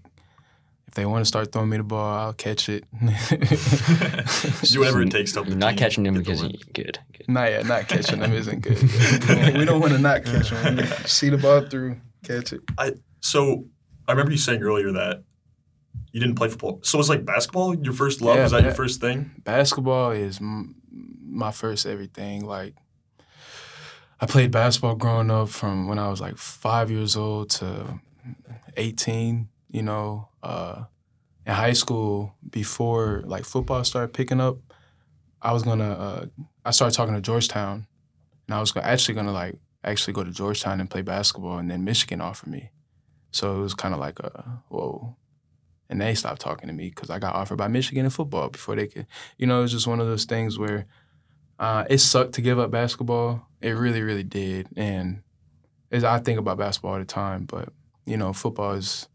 If 0.95 1.01
they 1.01 1.05
want 1.05 1.23
to 1.23 1.27
start 1.27 1.51
throwing 1.51 1.67
me 1.67 1.75
the 1.75 1.83
ball, 1.83 2.17
I'll 2.19 2.31
catch 2.31 2.69
it. 2.69 2.85
Just 3.05 3.29
do 4.73 4.79
whatever 4.79 5.01
it 5.01 5.11
takes 5.11 5.33
to 5.33 5.39
help 5.39 5.47
You're 5.47 5.55
the 5.55 5.59
not 5.59 5.71
team 5.71 5.77
catching 5.77 6.05
him 6.05 6.13
get 6.13 6.19
the 6.19 6.23
because 6.23 6.41
win. 6.41 6.51
he 6.51 6.57
good. 6.71 6.99
good. 7.17 7.27
not 7.27 7.51
yet, 7.51 7.65
not 7.65 7.89
catching 7.89 8.19
them 8.21 8.31
isn't 8.31 8.61
good. 8.61 8.81
we 9.57 9.65
don't 9.65 9.81
want 9.81 9.91
to 9.91 9.99
not 9.99 10.23
catch 10.23 10.51
them. 10.51 10.77
When 10.77 10.87
see 11.05 11.27
the 11.27 11.37
ball 11.37 11.59
through, 11.67 11.97
catch 12.23 12.53
it. 12.53 12.61
I 12.77 12.93
So 13.19 13.65
I 14.07 14.13
remember 14.13 14.31
you 14.31 14.37
saying 14.37 14.61
earlier 14.63 14.93
that 14.93 15.23
you 16.13 16.21
didn't 16.21 16.35
play 16.35 16.47
football. 16.47 16.79
So 16.83 16.97
it's 16.97 17.09
like 17.09 17.25
basketball 17.25 17.75
your 17.75 17.91
first 17.91 18.21
love? 18.21 18.37
Yeah, 18.37 18.43
was 18.43 18.51
that 18.53 18.63
your 18.63 18.71
first 18.73 19.01
thing? 19.01 19.31
basketball 19.43 20.11
is 20.11 20.37
m- 20.39 20.75
my 21.27 21.51
first 21.51 21.85
everything. 21.85 22.45
Like, 22.45 22.73
I 24.21 24.27
played 24.27 24.49
basketball 24.49 24.95
growing 24.95 25.29
up 25.29 25.49
from 25.49 25.89
when 25.89 25.99
I 25.99 26.07
was 26.07 26.21
like 26.21 26.37
five 26.37 26.89
years 26.89 27.17
old 27.17 27.49
to 27.49 27.99
18, 28.77 29.49
you 29.71 29.81
know. 29.81 30.29
Uh, 30.45 30.85
in 31.45 31.53
high 31.53 31.73
school, 31.73 32.35
before 32.49 33.23
like 33.25 33.45
football 33.45 33.83
started 33.83 34.13
picking 34.13 34.39
up, 34.39 34.57
I 35.41 35.51
was 35.53 35.63
gonna, 35.63 35.91
uh, 35.91 36.25
I 36.63 36.71
started 36.71 36.95
talking 36.95 37.15
to 37.15 37.21
Georgetown, 37.21 37.87
and 38.47 38.55
I 38.55 38.59
was 38.59 38.71
go- 38.71 38.81
actually 38.81 39.15
gonna 39.15 39.31
like 39.31 39.57
actually 39.83 40.13
go 40.13 40.23
to 40.23 40.31
Georgetown 40.31 40.79
and 40.79 40.89
play 40.89 41.01
basketball, 41.01 41.57
and 41.57 41.69
then 41.69 41.83
Michigan 41.83 42.21
offered 42.21 42.49
me. 42.49 42.71
So 43.31 43.57
it 43.57 43.61
was 43.61 43.73
kind 43.73 43.93
of 43.93 43.99
like 43.99 44.19
a, 44.19 44.61
whoa. 44.69 45.17
And 45.89 46.01
they 46.01 46.15
stopped 46.15 46.41
talking 46.41 46.67
to 46.67 46.73
me 46.73 46.89
because 46.89 47.09
I 47.09 47.19
got 47.19 47.35
offered 47.35 47.57
by 47.57 47.67
Michigan 47.67 48.05
in 48.05 48.11
football 48.11 48.49
before 48.49 48.75
they 48.75 48.87
could 48.87 49.07
you 49.37 49.45
know, 49.45 49.59
it 49.59 49.63
was 49.63 49.71
just 49.71 49.87
one 49.87 49.99
of 49.99 50.07
those 50.07 50.25
things 50.25 50.57
where 50.57 50.87
uh, 51.59 51.85
it 51.89 51.99
sucked 51.99 52.33
to 52.35 52.41
give 52.41 52.59
up 52.59 52.71
basketball. 52.71 53.47
It 53.61 53.71
really, 53.71 54.01
really 54.01 54.23
did. 54.23 54.67
And 54.75 55.21
as 55.91 56.03
I 56.03 56.19
think 56.19 56.39
about 56.39 56.57
basketball 56.57 56.93
all 56.93 56.99
the 56.99 57.05
time, 57.05 57.45
but 57.45 57.69
you 58.05 58.17
know, 58.17 58.33
football 58.33 58.73
is, 58.73 59.07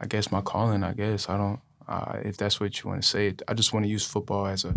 I 0.00 0.06
guess, 0.06 0.32
my 0.32 0.40
calling. 0.40 0.82
I 0.82 0.92
guess 0.92 1.28
I 1.28 1.36
don't. 1.36 1.60
Uh, 1.88 2.20
if 2.24 2.36
that's 2.36 2.60
what 2.60 2.80
you 2.80 2.88
want 2.88 3.02
to 3.02 3.08
say, 3.08 3.34
I 3.48 3.54
just 3.54 3.72
want 3.72 3.84
to 3.84 3.90
use 3.90 4.06
football 4.06 4.46
as 4.46 4.64
a 4.64 4.74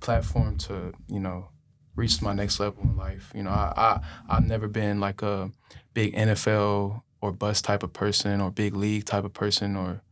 platform 0.00 0.58
to, 0.58 0.92
you 1.08 1.20
know, 1.20 1.48
reach 1.94 2.20
my 2.20 2.32
next 2.32 2.58
level 2.58 2.82
in 2.82 2.96
life. 2.96 3.32
You 3.34 3.44
know, 3.44 3.50
I, 3.50 3.72
I 3.76 4.00
I've 4.28 4.46
never 4.46 4.66
been 4.66 4.98
like 4.98 5.22
a 5.22 5.50
big 5.94 6.14
NFL 6.14 7.02
or 7.20 7.32
bus 7.32 7.62
type 7.62 7.82
of 7.82 7.92
person 7.92 8.40
or 8.40 8.50
big 8.50 8.74
league 8.74 9.04
type 9.04 9.24
of 9.24 9.32
person 9.32 9.76
or 9.76 10.02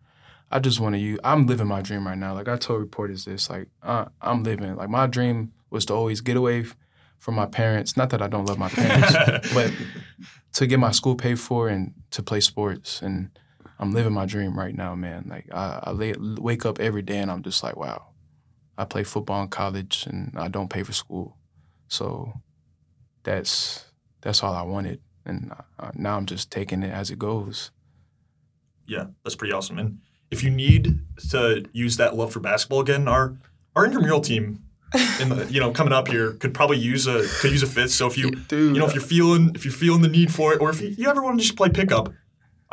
I 0.50 0.60
just 0.60 0.78
want 0.78 0.94
to 0.94 1.00
use. 1.00 1.18
I'm 1.24 1.46
living 1.46 1.66
my 1.66 1.82
dream 1.82 2.06
right 2.06 2.16
now. 2.16 2.34
Like 2.34 2.48
I 2.48 2.56
told 2.56 2.80
reporters 2.80 3.24
this. 3.24 3.50
Like 3.50 3.68
uh, 3.82 4.06
I'm 4.20 4.44
living. 4.44 4.76
Like 4.76 4.88
my 4.88 5.06
dream 5.06 5.52
was 5.70 5.84
to 5.86 5.94
always 5.94 6.20
get 6.20 6.36
away 6.36 6.66
from 7.18 7.34
my 7.34 7.46
parents. 7.46 7.96
Not 7.96 8.10
that 8.10 8.22
I 8.22 8.28
don't 8.28 8.46
love 8.46 8.58
my 8.58 8.68
parents, 8.68 9.52
but 9.54 9.72
to 10.52 10.66
get 10.66 10.78
my 10.78 10.92
school 10.92 11.16
paid 11.16 11.40
for 11.40 11.68
and 11.68 11.94
to 12.12 12.22
play 12.22 12.40
sports. 12.40 13.02
And 13.02 13.30
I'm 13.78 13.92
living 13.92 14.12
my 14.12 14.26
dream 14.26 14.58
right 14.58 14.74
now, 14.74 14.94
man. 14.94 15.26
Like 15.28 15.48
I, 15.52 15.80
I 15.84 15.90
lay, 15.92 16.14
wake 16.18 16.64
up 16.64 16.80
every 16.80 17.02
day 17.02 17.18
and 17.18 17.30
I'm 17.30 17.42
just 17.42 17.62
like, 17.62 17.76
wow. 17.76 18.06
I 18.76 18.84
play 18.84 19.04
football 19.04 19.42
in 19.42 19.48
college 19.48 20.06
and 20.06 20.32
I 20.36 20.48
don't 20.48 20.68
pay 20.68 20.82
for 20.82 20.92
school, 20.92 21.36
so 21.86 22.32
that's 23.22 23.84
that's 24.20 24.42
all 24.42 24.52
I 24.52 24.62
wanted. 24.62 25.00
And 25.24 25.52
uh, 25.78 25.92
now 25.94 26.16
I'm 26.16 26.26
just 26.26 26.50
taking 26.50 26.82
it 26.82 26.90
as 26.90 27.08
it 27.10 27.18
goes. 27.18 27.70
Yeah, 28.86 29.06
that's 29.22 29.36
pretty 29.36 29.52
awesome. 29.52 29.78
And 29.78 30.00
if 30.30 30.42
you 30.42 30.50
need 30.50 31.00
to 31.30 31.64
use 31.72 31.96
that 31.98 32.16
love 32.16 32.32
for 32.32 32.40
basketball 32.40 32.80
again, 32.80 33.06
our 33.06 33.36
our 33.76 33.84
intramural 33.84 34.20
team 34.20 34.64
in 35.20 35.28
the 35.28 35.46
you 35.50 35.60
know 35.60 35.70
coming 35.70 35.92
up 35.92 36.08
here 36.08 36.32
could 36.32 36.54
probably 36.54 36.78
use 36.78 37.06
a 37.06 37.24
could 37.40 37.52
use 37.52 37.62
a 37.62 37.66
fifth. 37.66 37.92
So 37.92 38.06
if 38.06 38.18
you 38.18 38.30
Dude, 38.30 38.74
you 38.74 38.80
know 38.80 38.86
if 38.86 38.94
you're 38.94 39.02
feeling 39.02 39.52
if 39.54 39.64
you're 39.64 39.72
feeling 39.72 40.02
the 40.02 40.08
need 40.08 40.32
for 40.32 40.52
it, 40.52 40.60
or 40.60 40.70
if 40.70 40.80
you, 40.80 40.88
you 40.88 41.08
ever 41.08 41.22
want 41.22 41.38
to 41.38 41.44
just 41.44 41.56
play 41.56 41.68
pickup, 41.68 42.12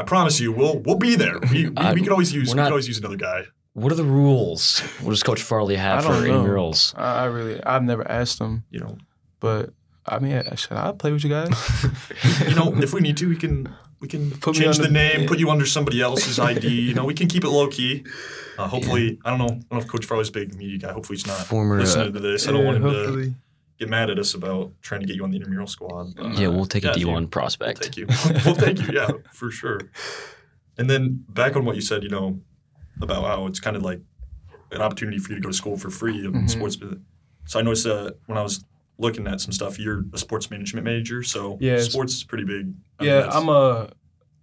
I 0.01 0.03
promise 0.03 0.39
you 0.39 0.51
we'll 0.51 0.79
we'll 0.79 0.97
be 0.97 1.15
there. 1.15 1.39
We, 1.51 1.69
we, 1.69 1.77
I- 1.77 1.93
we 1.93 2.01
could 2.01 2.11
always 2.11 2.33
use 2.33 2.49
we're 2.49 2.53
we 2.55 2.57
not- 2.57 2.63
could 2.65 2.71
always 2.73 2.87
use 2.87 2.97
another 2.99 3.17
guy. 3.17 3.43
What 3.73 3.91
are 3.91 3.95
the 3.95 4.03
rules? 4.03 4.79
What 5.01 5.11
does 5.11 5.23
Coach 5.23 5.41
Farley 5.41 5.77
have 5.77 5.99
I 5.99 6.01
for 6.01 6.13
don't 6.13 6.45
intramurals? 6.45 6.93
I, 6.97 7.23
I 7.23 7.25
really, 7.25 7.63
I've 7.63 7.83
never 7.83 8.05
asked 8.19 8.37
them, 8.39 8.65
You 8.69 8.79
know, 8.81 8.97
but 9.39 9.73
I 10.05 10.19
mean, 10.19 10.33
I- 10.51 10.55
should 10.55 10.73
I 10.73 10.91
play 10.91 11.11
with 11.11 11.23
you 11.23 11.29
guys? 11.29 11.49
you 12.49 12.55
know 12.55 12.73
if 12.81 12.91
we 12.93 12.99
need 13.01 13.17
to, 13.17 13.29
we 13.29 13.37
can 13.37 13.73
we 14.01 14.07
can 14.07 14.31
Put 14.31 14.55
change 14.55 14.77
on 14.77 14.81
the 14.81 14.87
the- 14.87 14.93
name, 14.93 15.21
yeah. 15.21 15.27
put 15.27 15.37
you 15.39 15.49
under 15.51 15.65
somebody 15.65 16.01
else's 16.01 16.39
ID. 16.51 16.67
You 16.67 16.93
know, 16.95 17.05
we 17.05 17.13
can 17.13 17.27
keep 17.27 17.43
it 17.43 17.49
low 17.49 17.67
key. 17.67 18.03
Uh, 18.57 18.67
hopefully, 18.67 19.19
I 19.23 19.29
don't 19.29 19.39
know. 19.39 19.45
I 19.45 19.49
don't 19.49 19.71
know 19.71 19.77
if 19.79 19.87
Coach 19.87 20.05
Farley's 20.05 20.29
a 20.29 20.33
big 20.33 20.53
media 20.55 20.77
guy. 20.79 20.91
Hopefully, 20.91 21.17
he's 21.17 21.27
not 21.27 21.37
Former, 21.47 21.77
uh, 21.77 21.81
listening 21.81 22.13
to 22.13 22.19
this. 22.19 22.47
I 22.47 22.51
don't 22.51 22.65
want 22.65 22.77
him 22.77 22.83
to 22.83 22.89
hopefully. 22.89 23.35
Get 23.81 23.89
mad 23.89 24.09
at 24.11 24.19
us 24.19 24.33
about 24.35 24.71
trying 24.81 25.01
to 25.01 25.07
get 25.07 25.15
you 25.15 25.23
on 25.23 25.31
the 25.31 25.37
intramural 25.37 25.67
squad. 25.67 26.13
but, 26.15 26.37
yeah, 26.37 26.47
we'll 26.47 26.65
take 26.67 26.83
yeah, 26.83 26.91
a 26.91 26.93
if 26.93 26.99
you- 26.99 27.07
D1 27.07 27.13
We'll 27.13 27.27
prospect. 27.27 27.81
take 27.81 27.97
you. 27.97 28.05
we'll 28.45 28.55
take 28.55 28.79
you. 28.79 28.89
Yeah, 28.93 29.09
for 29.33 29.49
sure. 29.51 29.79
And 30.77 30.89
then 30.89 31.25
back 31.29 31.55
on 31.55 31.65
what 31.65 31.75
you 31.75 31.81
said, 31.81 32.03
you 32.03 32.09
know, 32.09 32.39
about 33.01 33.23
how 33.23 33.47
it's 33.47 33.59
kind 33.59 33.75
of 33.75 33.81
like 33.83 33.99
an 34.71 34.81
opportunity 34.81 35.17
for 35.17 35.29
you 35.31 35.35
to 35.37 35.41
go 35.41 35.49
to 35.49 35.55
school 35.55 35.77
for 35.77 35.89
free 35.89 36.23
in 36.25 36.31
Mhm. 36.33 36.49
sports. 36.49 36.77
So 37.45 37.59
I 37.59 37.63
noticed 37.63 37.87
uh, 37.87 38.11
when 38.27 38.37
I 38.37 38.43
was 38.43 38.63
looking 38.99 39.25
at 39.27 39.41
some 39.41 39.51
stuff, 39.51 39.79
you're 39.79 40.05
a 40.13 40.17
sports 40.17 40.49
management 40.51 40.85
major. 40.85 41.23
So 41.23 41.57
Yeah, 41.59 41.79
sports 41.79 42.13
is 42.13 42.23
pretty 42.23 42.45
big. 42.45 42.73
I 42.99 43.03
mean, 43.03 43.09
Yeah, 43.09 43.15
that's- 43.21 43.35
I'm 43.35 43.49
a. 43.49 43.89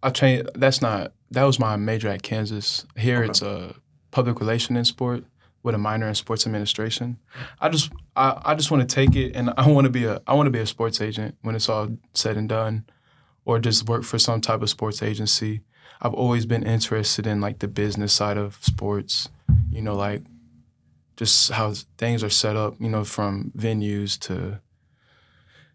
I 0.02 0.10
train. 0.10 0.46
That's 0.54 0.82
not. 0.82 1.12
That 1.30 1.44
was 1.44 1.58
my 1.58 1.76
major 1.76 2.08
at 2.08 2.22
Kansas. 2.22 2.84
Here, 2.96 3.18
Okay. 3.18 3.30
it's 3.30 3.42
a 3.42 3.74
public 4.10 4.40
relation 4.40 4.76
in 4.76 4.84
sport 4.84 5.24
with 5.62 5.74
a 5.74 5.78
minor 5.78 6.08
in 6.08 6.14
sports 6.14 6.46
administration. 6.46 7.18
I 7.60 7.68
just, 7.68 7.92
I, 8.16 8.40
I 8.44 8.54
just 8.54 8.70
want 8.70 8.88
to 8.88 8.94
take 8.94 9.16
it, 9.16 9.34
and 9.34 9.52
I 9.56 9.68
want 9.68 9.84
to 9.84 9.90
be 9.90 10.04
a, 10.04 10.20
I 10.26 10.34
want 10.34 10.46
to 10.46 10.50
be 10.50 10.60
a 10.60 10.66
sports 10.66 11.00
agent 11.00 11.36
when 11.42 11.54
it's 11.54 11.68
all 11.68 11.88
said 12.14 12.36
and 12.36 12.48
done, 12.48 12.84
or 13.44 13.58
just 13.58 13.88
work 13.88 14.04
for 14.04 14.18
some 14.18 14.40
type 14.40 14.62
of 14.62 14.70
sports 14.70 15.02
agency. 15.02 15.62
I've 16.00 16.14
always 16.14 16.46
been 16.46 16.62
interested 16.62 17.26
in 17.26 17.40
like 17.40 17.58
the 17.58 17.68
business 17.68 18.12
side 18.12 18.38
of 18.38 18.58
sports. 18.62 19.28
You 19.70 19.82
know, 19.82 19.94
like 19.94 20.22
just 21.16 21.50
how 21.50 21.74
things 21.96 22.22
are 22.22 22.30
set 22.30 22.56
up. 22.56 22.74
You 22.78 22.88
know, 22.88 23.04
from 23.04 23.52
venues 23.56 24.18
to 24.20 24.60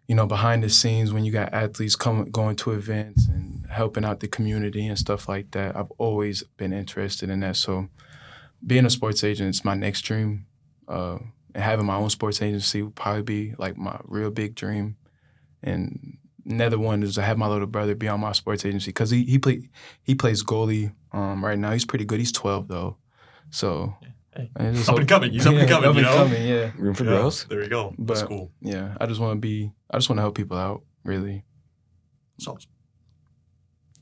you 0.08 0.16
know, 0.16 0.26
behind 0.26 0.64
the 0.64 0.70
scenes 0.70 1.14
when 1.14 1.24
you 1.24 1.32
got 1.32 1.54
athletes 1.54 1.96
coming 1.96 2.30
going 2.30 2.56
to 2.58 2.72
events 2.72 3.28
and 3.28 3.66
helping 3.70 4.04
out 4.04 4.20
the 4.20 4.28
community 4.28 4.86
and 4.86 4.98
stuff 4.98 5.30
like 5.30 5.52
that. 5.52 5.76
I've 5.76 5.92
always 5.98 6.44
been 6.58 6.74
interested 6.74 7.30
in 7.30 7.40
that. 7.40 7.56
So 7.56 7.88
being 8.66 8.86
a 8.86 8.90
sports 8.90 9.24
agent 9.24 9.50
is 9.56 9.66
my 9.66 9.76
next 9.76 10.02
dream. 10.02 10.46
Uh, 10.88 11.18
and 11.56 11.64
having 11.64 11.86
my 11.86 11.96
own 11.96 12.10
sports 12.10 12.42
agency 12.42 12.82
would 12.82 12.96
probably 12.96 13.22
be 13.22 13.56
like 13.58 13.78
my 13.78 14.00
real 14.06 14.32
big 14.32 14.56
dream. 14.56 14.98
And 15.62 16.18
another 16.46 16.80
one 16.80 17.04
is 17.04 17.16
to 17.16 17.22
have 17.22 17.38
my 17.38 17.48
little 17.48 17.68
brother 17.68 17.96
be 17.96 18.08
on 18.08 18.20
my 18.20 18.32
sports 18.32 18.66
agency 18.66 18.88
because 18.90 19.10
he 19.12 19.24
he 19.24 19.38
play 19.40 19.70
he 20.04 20.16
plays 20.16 20.44
goalie 20.44 20.94
um, 21.12 21.44
right 21.46 21.58
now. 21.58 21.72
He's 21.72 21.86
pretty 21.86 22.06
good. 22.06 22.20
He's 22.20 22.32
twelve 22.32 22.68
though, 22.68 22.98
so 23.50 23.96
Hey, 24.36 24.50
I 24.58 24.72
just 24.72 24.90
up 24.90 24.96
and 24.98 25.04
hope- 25.04 25.08
coming. 25.10 25.32
He's 25.32 25.46
up 25.46 25.54
and 25.54 25.62
Yeah, 25.62 25.68
coming. 25.70 25.90
Up 25.90 25.96
you 25.96 26.00
and 26.02 26.08
know. 26.10 26.16
coming. 26.24 26.48
Yeah. 26.48 26.72
Room 26.78 26.96
for 26.96 27.04
Yeah, 27.04 27.10
growth. 27.12 27.48
There 27.50 27.62
you 27.62 27.70
go. 27.70 27.94
That's 28.00 28.24
cool. 28.24 28.52
Yeah, 28.62 28.98
I 29.00 29.06
just 29.06 29.20
want 29.22 29.38
to 29.38 29.40
be. 29.40 29.72
I 29.92 29.98
just 29.98 30.10
want 30.10 30.18
to 30.18 30.22
help 30.24 30.36
people 30.36 30.58
out. 30.58 30.82
Really. 31.06 31.44
That's 32.38 32.48
awesome. 32.48 32.72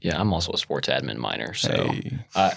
Yeah, 0.01 0.19
I'm 0.19 0.33
also 0.33 0.51
a 0.53 0.57
sports 0.57 0.87
admin 0.89 1.17
minor, 1.17 1.53
so 1.53 1.69
Hey. 1.71 2.19
I 2.35 2.55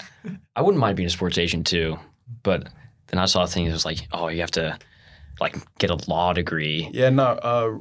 I 0.55 0.61
wouldn't 0.61 0.79
mind 0.79 0.95
being 0.97 1.07
a 1.07 1.11
sports 1.11 1.37
agent 1.37 1.67
too. 1.67 1.97
But 2.43 2.69
then 3.07 3.19
I 3.19 3.25
saw 3.25 3.45
things 3.45 3.69
that 3.69 3.73
was 3.75 3.85
like, 3.85 4.07
oh, 4.11 4.27
you 4.29 4.41
have 4.41 4.51
to 4.51 4.77
like 5.39 5.55
get 5.79 5.89
a 5.91 5.97
law 6.09 6.33
degree. 6.33 6.89
Yeah, 6.93 7.09
no. 7.09 7.23
Uh, 7.23 7.77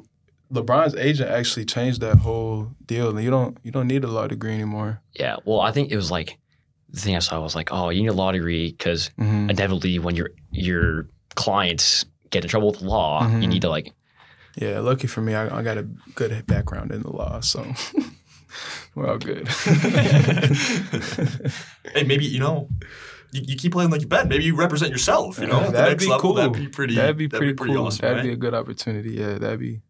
LeBron's 0.52 0.94
agent 0.96 1.30
actually 1.30 1.64
changed 1.64 2.00
that 2.02 2.18
whole 2.18 2.70
deal. 2.86 3.08
And 3.10 3.22
you 3.24 3.30
don't. 3.30 3.56
You 3.62 3.70
don't 3.70 3.86
need 3.88 4.04
a 4.04 4.08
law 4.08 4.26
degree 4.26 4.52
anymore. 4.54 5.00
Yeah, 5.14 5.36
well, 5.44 5.60
I 5.60 5.72
think 5.72 5.90
it 5.90 5.96
was 5.96 6.10
like 6.10 6.36
the 6.90 7.00
thing 7.00 7.16
I 7.16 7.20
saw 7.20 7.40
was 7.40 7.54
like, 7.56 7.70
oh, 7.72 7.88
you 7.90 8.02
need 8.02 8.08
a 8.08 8.12
law 8.12 8.32
degree 8.32 8.70
because 8.72 9.10
Mm-hmm. 9.18 9.50
inevitably 9.50 9.98
when 9.98 10.14
your 10.16 10.30
your 10.50 11.08
clients 11.36 12.04
get 12.30 12.44
in 12.44 12.50
trouble 12.50 12.70
with 12.70 12.80
the 12.80 12.86
law, 12.86 13.22
you 13.22 13.28
Mhm. 13.28 13.48
need 13.48 13.62
to 13.62 13.70
like 13.70 13.92
Yeah, 14.56 14.80
lucky 14.80 15.06
for 15.08 15.20
me, 15.22 15.34
I, 15.34 15.58
I 15.58 15.62
got 15.62 15.78
a 15.78 15.82
good 16.14 16.46
background 16.46 16.92
in 16.92 17.02
the 17.02 17.10
law, 17.10 17.40
so 17.40 17.64
we're 18.94 19.08
all 19.08 19.18
good. 19.18 19.48
hey, 21.94 22.04
maybe 22.04 22.24
you 22.24 22.38
know, 22.40 22.68
you, 23.32 23.42
you 23.48 23.56
keep 23.56 23.72
playing 23.72 23.90
like 23.90 24.00
you 24.02 24.06
bet. 24.06 24.28
Maybe 24.28 24.44
you 24.44 24.56
represent 24.56 24.90
yourself. 24.92 25.38
You 25.38 25.46
know, 25.46 25.60
Yeah, 25.62 25.70
that'd 25.70 25.98
be 25.98 26.06
level, 26.06 26.20
cool. 26.20 26.34
That'd 26.34 26.52
be 26.52 26.68
pretty. 26.68 26.94
that'd 26.94 27.16
be 27.16 27.28
pretty 27.28 27.54
cool. 27.54 27.86
awesome. 27.86 28.02
that'd 28.02 28.18
right? 28.18 28.22
be 28.24 28.32
a 28.32 28.36
good 28.36 28.54
opportunity. 28.54 29.12
Yeah, 29.14 29.38
that'd 29.38 29.60
be 29.60 29.80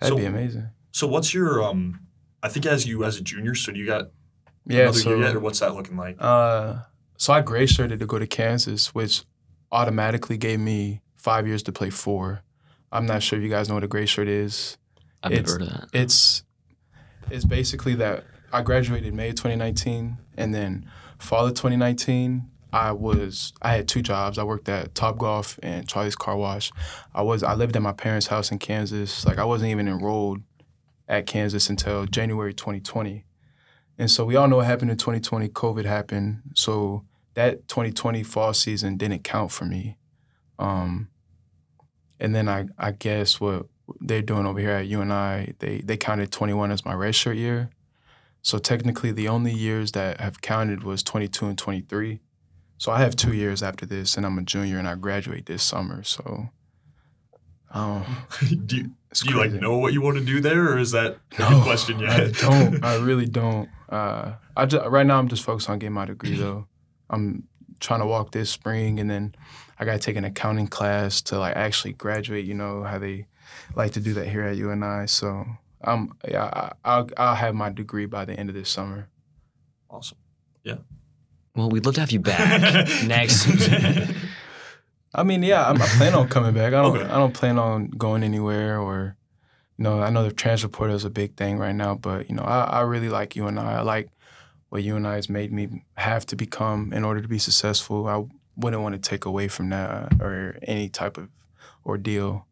that'd 0.00 0.14
So- 0.14 0.16
be 0.18 0.26
amazing. 0.26 0.68
So 0.94 1.06
what's 1.06 1.32
your 1.32 1.62
um? 1.62 2.00
I 2.42 2.48
think 2.48 2.66
as 2.66 2.86
you 2.86 3.04
as 3.04 3.16
a 3.16 3.22
junior, 3.22 3.54
so 3.54 3.72
do 3.72 3.78
you 3.78 3.86
got 3.86 4.10
Yeah, 4.66 4.82
another 4.82 4.98
so 4.98 5.08
year 5.10 5.18
yet, 5.26 5.36
or 5.36 5.40
what's 5.40 5.60
that 5.60 5.74
looking 5.74 5.96
like? 5.96 6.16
Uh, 6.18 6.80
so 7.16 7.32
I 7.32 7.40
gray 7.40 7.66
shirted 7.66 8.00
to 8.00 8.06
go 8.06 8.18
to 8.18 8.26
Kansas, 8.26 8.94
which 8.94 9.22
automatically 9.70 10.36
gave 10.36 10.60
me 10.60 11.00
five 11.16 11.46
years 11.46 11.62
to 11.62 11.72
play 11.72 11.88
four. 11.88 12.42
I'm 12.90 13.06
not 13.06 13.22
sure 13.22 13.38
if 13.38 13.42
you 13.42 13.48
guys 13.48 13.68
know 13.68 13.74
what 13.76 13.84
a 13.84 13.88
gray 13.88 14.04
shirt 14.06 14.28
is. 14.28 14.76
I've 15.22 15.30
never 15.30 15.40
It's- 15.42 15.52
heard 15.52 15.62
of 15.62 15.68
that. 15.68 15.88
It's 15.98 16.42
it's 17.30 17.44
basically 17.44 17.94
that 17.96 18.24
I 18.52 18.62
graduated 18.62 19.14
May 19.14 19.30
2019, 19.30 20.18
and 20.36 20.54
then 20.54 20.86
fall 21.18 21.46
of 21.46 21.54
2019, 21.54 22.48
I 22.72 22.92
was 22.92 23.52
I 23.60 23.74
had 23.74 23.86
two 23.86 24.02
jobs. 24.02 24.38
I 24.38 24.44
worked 24.44 24.68
at 24.68 24.94
Top 24.94 25.18
Golf 25.18 25.58
and 25.62 25.86
Charlie's 25.86 26.16
Car 26.16 26.36
Wash. 26.36 26.72
I 27.14 27.22
was 27.22 27.42
I 27.42 27.54
lived 27.54 27.76
at 27.76 27.82
my 27.82 27.92
parents' 27.92 28.28
house 28.28 28.50
in 28.50 28.58
Kansas. 28.58 29.26
Like 29.26 29.38
I 29.38 29.44
wasn't 29.44 29.70
even 29.70 29.88
enrolled 29.88 30.40
at 31.08 31.26
Kansas 31.26 31.68
until 31.68 32.06
January 32.06 32.54
2020. 32.54 33.26
And 33.98 34.10
so 34.10 34.24
we 34.24 34.36
all 34.36 34.48
know 34.48 34.56
what 34.56 34.66
happened 34.66 34.90
in 34.90 34.96
2020. 34.96 35.48
COVID 35.50 35.84
happened. 35.84 36.40
So 36.54 37.04
that 37.34 37.68
2020 37.68 38.22
fall 38.22 38.54
season 38.54 38.96
didn't 38.96 39.22
count 39.22 39.52
for 39.52 39.66
me. 39.66 39.98
Um, 40.58 41.08
and 42.18 42.34
then 42.34 42.48
I, 42.48 42.66
I 42.78 42.92
guess 42.92 43.40
what 43.40 43.66
they're 44.00 44.22
doing 44.22 44.46
over 44.46 44.60
here 44.60 44.70
at 44.70 44.86
UNI, 44.86 45.54
they, 45.58 45.80
they 45.84 45.96
counted 45.96 46.30
21 46.30 46.70
as 46.70 46.84
my 46.84 46.94
redshirt 46.94 47.36
year. 47.36 47.70
So 48.42 48.58
technically, 48.58 49.12
the 49.12 49.28
only 49.28 49.52
years 49.52 49.92
that 49.92 50.20
have 50.20 50.40
counted 50.40 50.82
was 50.82 51.02
22 51.02 51.46
and 51.46 51.58
23. 51.58 52.20
So 52.78 52.90
I 52.90 53.00
have 53.00 53.14
two 53.14 53.32
years 53.32 53.62
after 53.62 53.86
this, 53.86 54.16
and 54.16 54.26
I'm 54.26 54.36
a 54.38 54.42
junior, 54.42 54.78
and 54.78 54.88
I 54.88 54.96
graduate 54.96 55.46
this 55.46 55.62
summer. 55.62 56.02
So, 56.02 56.48
um, 57.70 58.04
do 58.40 58.76
you, 58.76 58.90
do 59.14 59.30
you 59.30 59.36
like 59.36 59.52
know 59.52 59.78
what 59.78 59.92
you 59.92 60.02
want 60.02 60.18
to 60.18 60.24
do 60.24 60.40
there, 60.40 60.72
or 60.72 60.78
is 60.78 60.90
that 60.90 61.18
a 61.38 61.40
No, 61.40 61.48
good 61.50 61.62
question 61.62 62.00
yet? 62.00 62.10
I 62.10 62.30
don't. 62.30 62.84
I 62.84 62.96
really 62.96 63.26
don't. 63.26 63.68
Uh, 63.88 64.32
I 64.56 64.66
just, 64.66 64.84
right 64.88 65.06
now 65.06 65.18
I'm 65.20 65.28
just 65.28 65.44
focused 65.44 65.70
on 65.70 65.78
getting 65.78 65.94
my 65.94 66.06
degree 66.06 66.34
though. 66.34 66.66
I'm 67.08 67.44
trying 67.78 68.00
to 68.00 68.06
walk 68.06 68.32
this 68.32 68.50
spring, 68.50 68.98
and 68.98 69.08
then 69.08 69.36
I 69.78 69.84
got 69.84 69.92
to 69.92 69.98
take 70.00 70.16
an 70.16 70.24
accounting 70.24 70.66
class 70.66 71.22
to 71.22 71.38
like 71.38 71.54
actually 71.54 71.92
graduate. 71.92 72.44
You 72.44 72.54
know 72.54 72.82
how 72.82 72.98
they 72.98 73.26
like 73.74 73.92
to 73.92 74.00
do 74.00 74.14
that 74.14 74.28
here 74.28 74.42
at 74.42 74.56
UNI. 74.56 75.06
So 75.06 75.46
I'm 75.82 76.12
yeah, 76.28 76.44
I, 76.44 76.72
I'll 76.84 77.08
I'll 77.16 77.34
have 77.34 77.54
my 77.54 77.70
degree 77.70 78.06
by 78.06 78.24
the 78.24 78.34
end 78.34 78.48
of 78.48 78.54
this 78.54 78.70
summer. 78.70 79.08
awesome. 79.90 80.18
Yeah. 80.62 80.76
Well, 81.54 81.68
we'd 81.68 81.84
love 81.84 81.96
to 81.96 82.00
have 82.00 82.12
you 82.12 82.20
back 82.20 82.88
next 83.04 83.42
season. 83.42 84.14
I 85.14 85.22
mean, 85.24 85.42
yeah, 85.42 85.68
I'm, 85.68 85.80
I 85.80 85.86
plan 85.86 86.14
on 86.14 86.28
coming 86.28 86.54
back. 86.54 86.72
I 86.72 86.82
don't. 86.82 86.96
Okay. 86.96 87.04
I 87.04 87.18
don't 87.18 87.34
plan 87.34 87.58
on 87.58 87.88
going 87.88 88.22
anywhere 88.22 88.80
or, 88.80 89.16
you 89.76 89.82
know, 89.84 90.00
I 90.00 90.08
know 90.08 90.24
the 90.24 90.32
transfer 90.32 90.68
portal 90.68 90.96
is 90.96 91.04
a 91.04 91.10
big 91.10 91.36
thing 91.36 91.58
right 91.58 91.74
now, 91.74 91.94
but 91.94 92.30
you 92.30 92.34
know, 92.36 92.44
I, 92.44 92.64
I 92.64 92.80
really 92.80 93.10
like 93.10 93.36
UNI. 93.36 93.60
I 93.60 93.82
like 93.82 94.08
what 94.70 94.82
UNI 94.82 95.08
has 95.08 95.28
made 95.28 95.52
me 95.52 95.84
have 95.98 96.24
to 96.26 96.36
become 96.36 96.94
in 96.94 97.04
order 97.04 97.20
to 97.20 97.28
be 97.28 97.38
successful. 97.38 98.06
I 98.08 98.24
wouldn't 98.56 98.82
want 98.82 98.94
to 98.94 99.00
take 99.00 99.26
away 99.26 99.48
from 99.48 99.68
that 99.68 99.90
uh, 99.90 100.08
or 100.24 100.58
any 100.62 100.88
type 100.88 101.18
of 101.18 101.28
ordeal. 101.84 102.46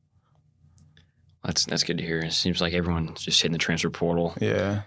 That's 1.45 1.65
that's 1.65 1.85
good 1.85 1.99
to 1.99 2.05
hear. 2.05 2.19
It 2.21 2.33
seems 2.33 2.61
like 2.61 2.73
everyone's 2.75 3.23
just 3.23 3.41
hitting 3.41 3.53
the 3.53 3.59
transfer 3.59 3.91
portal. 3.91 4.35
Yeah, 4.41 4.83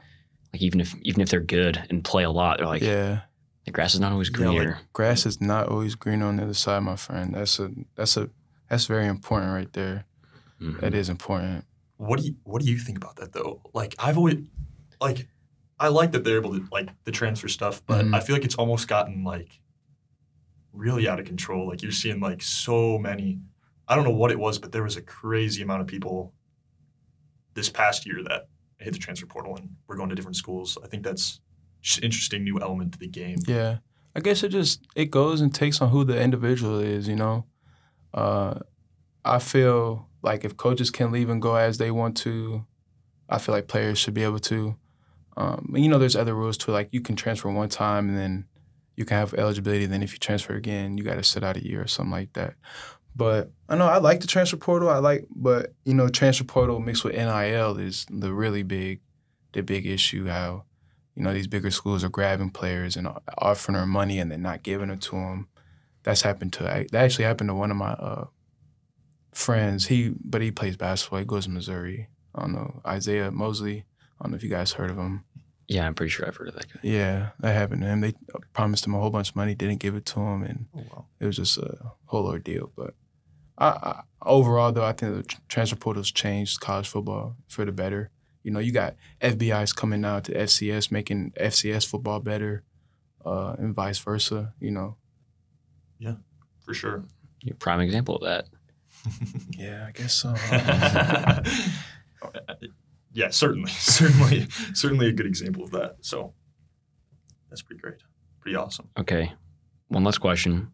Like 0.54 0.62
even 0.62 0.80
if 0.82 0.93
even 1.01 1.22
if 1.22 1.30
they're 1.30 1.39
good 1.39 1.84
and 1.89 2.04
play 2.04 2.24
a 2.24 2.30
lot, 2.32 2.58
they're 2.58 2.68
like 2.68 2.82
yeah. 2.84 3.22
the 3.66 3.72
grass 3.72 3.93
is 3.95 3.99
not 3.99 4.12
always 4.12 4.30
Yeah, 4.38 4.47
like- 4.47 4.58
greener. 4.58 4.80
Grass 4.93 5.26
is 5.26 5.41
not 5.41 5.70
always 5.70 5.95
green 5.95 6.22
on 6.22 6.38
the 6.38 6.43
other 6.43 6.54
side, 6.54 6.82
my 6.84 6.95
friend. 6.95 7.34
That's 7.34 7.60
a 7.60 7.72
that's 7.95 8.18
a 8.18 8.30
that's 8.70 8.86
very 8.86 9.08
important 9.08 9.51
right 9.54 9.72
there. 9.74 10.06
Mhm. 10.62 10.80
That 10.82 10.93
is 10.93 11.10
important. 11.10 11.66
What 11.97 12.20
do 12.20 12.26
you 12.28 12.36
What 12.43 12.62
do 12.62 12.70
you 12.72 12.78
think 12.78 12.97
about 12.97 13.16
that 13.16 13.34
though? 13.34 13.62
Like 13.74 13.95
I've 13.97 14.18
always 14.18 14.38
like 15.01 15.28
I 15.80 15.88
like 15.88 16.12
that 16.12 16.24
they're 16.24 16.38
able 16.38 16.54
to 16.54 16.66
like 16.72 16.89
the 17.04 17.12
transfer 17.12 17.47
stuff, 17.47 17.82
but 17.88 18.06
Mhm. 18.06 18.16
I 18.16 18.20
feel 18.20 18.36
like 18.36 18.45
it's 18.45 18.56
almost 18.56 18.88
gotten 18.88 19.24
like 19.24 19.60
really 20.72 21.08
out 21.08 21.20
of 21.20 21.26
control. 21.26 21.68
Like 21.68 21.82
you're 21.82 21.91
seeing 21.91 22.20
like 22.20 22.41
so 22.41 22.97
many. 22.99 23.39
I 23.88 23.95
don't 23.95 24.04
know 24.06 24.12
what 24.12 24.32
it 24.32 24.39
was, 24.39 24.60
but 24.60 24.72
there 24.72 24.84
was 24.84 24.95
a 24.97 25.01
crazy 25.01 25.62
amount 25.62 25.82
of 25.82 25.88
people 25.88 26.34
this 27.54 27.70
past 27.70 28.06
year 28.06 28.24
that 28.28 28.47
hit 28.78 28.93
the 28.93 28.99
transfer 28.99 29.26
portal 29.26 29.56
and 29.56 29.70
we're 29.88 29.95
going 29.95 30.10
to 30.10 30.16
different 30.16 30.36
schools. 30.36 30.78
I 30.84 30.88
think 30.88 31.04
that's 31.04 31.39
interesting 32.01 32.43
new 32.43 32.60
element 32.62 32.93
to 32.93 32.99
the 32.99 33.08
game. 33.08 33.38
Yeah. 33.47 33.78
I 34.16 34.20
guess 34.20 34.43
it 34.43 34.49
just 34.49 34.86
it 34.95 35.12
goes 35.12 35.41
and 35.41 35.54
takes 35.54 35.82
on 35.82 35.89
who 35.89 36.04
the 36.04 36.20
individual 36.20 36.80
is, 36.80 37.08
you 37.08 37.16
know. 37.16 37.45
Uh 38.14 38.60
I 39.26 39.39
feel 39.39 40.08
like 40.22 40.43
if 40.45 40.58
coaches 40.58 40.91
can 40.91 41.12
leave 41.12 41.30
and 41.30 41.41
go 41.41 41.56
as 41.56 41.78
they 41.78 41.91
want 41.91 42.18
to, 42.18 42.66
I 43.30 43.38
feel 43.39 43.56
like 43.56 43.68
players 43.68 43.97
should 43.97 44.14
be 44.14 44.24
able 44.24 44.39
to. 44.39 44.76
Um, 45.36 45.74
you 45.76 45.89
know, 45.89 45.97
there's 45.97 46.16
other 46.16 46.36
rules 46.36 46.58
too. 46.58 46.72
Like 46.72 46.89
you 46.91 47.01
can 47.01 47.16
transfer 47.16 47.49
one 47.49 47.70
time 47.70 48.10
and 48.10 48.18
then 48.18 48.45
you 48.95 49.06
can 49.06 49.18
have 49.18 49.34
eligibility. 49.34 49.86
Then 49.86 50.04
if 50.04 50.14
you 50.14 50.20
transfer 50.20 50.56
again, 50.56 50.97
you 50.97 51.04
got 51.04 51.16
to 51.16 51.24
sit 51.24 51.43
out 51.43 51.58
a 51.58 51.66
year 51.66 51.82
or 51.82 51.88
something 51.88 52.12
like 52.12 52.34
that. 52.34 52.56
But 53.16 53.51
I 53.70 53.76
know 53.76 53.86
I 53.88 53.97
like 53.99 54.22
the 54.22 54.28
transfer 54.28 54.57
portal. 54.57 54.89
I 54.89 54.97
like, 54.97 55.26
but 55.36 55.74
you 55.86 55.93
know, 55.93 56.07
transfer 56.09 56.43
portal 56.43 56.80
mixed 56.80 57.03
with 57.03 57.14
NIL 57.16 57.78
is 57.78 58.05
the 58.09 58.34
really 58.34 58.64
big, 58.64 59.01
the 59.53 59.61
big 59.61 59.86
issue. 59.86 60.28
How 60.28 60.64
you 61.16 61.22
know 61.24 61.34
these 61.34 61.47
bigger 61.47 61.70
schools 61.72 62.03
are 62.03 62.09
grabbing 62.09 62.49
players 62.49 62.95
and 62.95 63.07
offering 63.38 63.78
them 63.78 63.89
money 63.89 64.18
and 64.20 64.32
then 64.32 64.41
not 64.41 64.64
giving 64.64 64.89
it 64.89 65.01
to 65.01 65.11
them. 65.11 65.47
That's 66.03 66.24
happened 66.24 66.53
to 66.53 66.64
that 66.64 66.93
actually 66.95 67.26
happened 67.26 67.49
to 67.49 67.53
one 67.53 67.70
of 67.72 67.78
my 67.78 67.91
uh, 67.91 68.26
friends. 69.32 69.88
He 69.88 70.14
but 70.24 70.41
he 70.41 70.51
plays 70.51 70.78
basketball. 70.78 71.20
He 71.20 71.26
goes 71.26 71.45
to 71.45 71.51
Missouri. 71.51 72.07
I 72.36 72.41
don't 72.41 72.53
know 72.53 72.82
Isiaih 72.86 73.32
Mosley. 73.32 73.86
I 74.20 74.26
don't 74.26 74.32
know 74.32 74.36
if 74.38 74.43
you 74.43 74.49
guys 74.49 74.74
heard 74.74 74.89
of 74.89 74.97
him. 74.97 75.24
Yeah, 75.68 75.88
I'm 75.88 75.93
pretty 75.93 76.09
sure 76.09 76.28
I've 76.28 76.36
heard 76.36 76.49
of 76.49 76.55
that 76.55 76.68
guy. 76.74 76.80
Yeah, 76.84 77.30
that 77.39 77.53
happened 77.53 77.82
to 77.84 77.88
him. 77.88 78.01
They 78.01 78.14
promised 78.51 78.86
him 78.86 78.95
a 78.95 78.99
whole 78.99 79.09
bunch 79.09 79.30
of 79.30 79.36
money, 79.36 79.55
didn't 79.55 79.80
give 79.80 79.95
it 79.95 80.05
to 80.07 80.20
him, 80.20 80.43
and 80.43 80.66
Oh 80.76 80.84
wow. 80.91 81.05
it 81.20 81.26
was 81.26 81.38
just 81.38 81.57
a 81.57 81.91
whole 82.05 82.28
ordeal. 82.28 82.72
But 82.76 82.95
I, 83.64 83.89
I, 83.89 84.01
overall, 84.22 84.72
though, 84.72 84.86
I 84.86 84.93
think 84.93 85.16
the 85.16 85.24
tr- 85.24 85.38
transfer 85.47 85.76
portal's 85.76 86.11
changed 86.11 86.59
college 86.59 86.88
football 86.88 87.36
for 87.47 87.66
the 87.66 87.72
better. 87.72 88.09
You 88.43 88.51
know, 88.51 88.59
you 88.59 88.72
got 88.72 88.95
FBI's 89.22 89.72
coming 89.72 90.01
now 90.01 90.20
to 90.20 90.34
FCS, 90.34 90.91
making 90.91 91.32
FCS 91.39 91.88
football 91.88 92.20
better, 92.20 92.64
uh, 93.26 93.55
and 93.57 93.74
vice 93.74 93.99
versa. 93.99 94.53
You 94.59 94.72
know. 94.72 94.97
Yeah, 95.97 96.16
for 96.59 96.74
sure. 96.74 97.05
You're 97.41 97.53
a 97.53 97.57
prime 97.57 97.80
example 97.80 98.18
of 98.18 98.24
that. 98.24 98.47
Yeah, 99.57 99.86
I 99.88 99.91
guess 99.91 100.14
so. 100.14 100.30
yeah, 103.14 103.30
certainly, 103.30 103.72
certainly, 103.72 104.47
certainly 104.74 105.09
a 105.09 105.11
good 105.11 105.26
example 105.26 105.64
of 105.64 105.72
that. 105.72 105.97
So 106.01 106.34
that's 107.49 107.61
pretty 107.61 107.82
great, 107.82 107.95
pretty 108.39 108.55
awesome. 108.55 108.89
Okay. 108.97 109.34
One 109.89 110.05
last 110.05 110.20
question. 110.20 110.72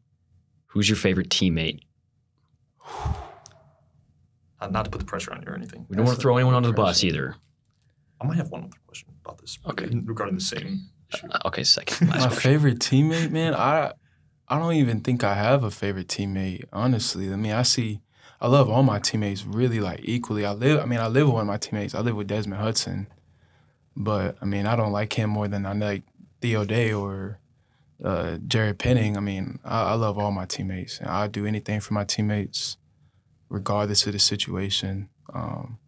Who's 0.68 0.88
your 0.88 0.96
favorite 0.96 1.30
teammate? 1.30 1.80
Uh, 4.62 4.68
not 4.68 4.84
to 4.84 4.92
put 4.92 5.00
the 5.00 5.06
pressure 5.06 5.32
on 5.32 5.42
you 5.42 5.48
or 5.48 5.56
anything. 5.56 5.86
We 5.88 5.96
don't 5.96 6.06
want 6.06 6.18
to 6.18 6.22
throw 6.22 6.36
anyone 6.36 6.54
under 6.54 6.68
the 6.68 6.74
bus 6.74 7.02
either. 7.06 7.34
I 8.20 8.28
might 8.28 8.36
have 8.36 8.50
one 8.50 8.64
other 8.66 8.76
question 8.88 9.08
about 9.24 9.38
this. 9.40 9.58
Okay. 9.66 9.88
Regarding 10.04 10.36
the 10.36 10.42
same 10.42 10.90
issue. 11.14 11.28
Uh, 11.32 11.40
okay, 11.46 11.64
second. 11.64 12.08
Last 12.10 12.20
My 12.20 12.28
question. 12.28 12.42
favorite 12.52 12.80
teammate, 12.80 13.32
man. 13.32 13.56
I 13.56 13.94
I 14.50 14.60
don't 14.60 14.74
even 14.74 15.00
think 15.00 15.24
I 15.24 15.36
have 15.36 15.64
a 15.64 15.72
favorite 15.72 16.10
teammate. 16.10 16.66
Honestly, 16.74 17.32
I 17.32 17.38
mean, 17.38 17.54
I 17.54 17.62
see. 17.62 18.02
I 18.42 18.48
love 18.50 18.70
all 18.70 18.84
my 18.84 19.00
teammates 19.00 19.46
really 19.46 19.80
like 19.80 20.02
equally. 20.04 20.46
I 20.46 20.52
live. 20.52 20.82
I 20.82 20.86
mean, 20.86 21.00
I 21.00 21.08
live 21.08 21.28
with 21.28 21.36
one 21.36 21.42
of 21.44 21.48
my 21.48 21.56
teammates. 21.58 21.96
I 21.96 22.02
live 22.02 22.18
with 22.18 22.28
Desmond 22.28 22.62
Hudson, 22.62 23.08
but 23.96 24.36
I 24.42 24.46
mean, 24.46 24.66
I 24.66 24.76
don't 24.76 24.92
like 24.92 25.14
him 25.14 25.30
more 25.30 25.48
than 25.48 25.66
I 25.66 25.72
like 25.72 26.04
Theo 26.42 26.66
Day 26.66 26.92
or 26.92 27.40
uh, 28.04 28.40
Jared 28.46 28.78
Penning. 28.78 29.16
I 29.16 29.22
mean, 29.22 29.60
I, 29.64 29.92
I 29.92 29.94
love 29.94 30.18
all 30.18 30.32
my 30.32 30.46
teammates. 30.46 31.00
and 31.00 31.08
I'll 31.10 31.30
do 31.30 31.46
anything 31.46 31.80
for 31.80 31.94
my 31.94 32.04
teammates, 32.04 32.76
regardless 33.50 34.06
of 34.08 34.14
the 34.14 34.20
situation. 34.20 35.10
Um, 35.34 35.80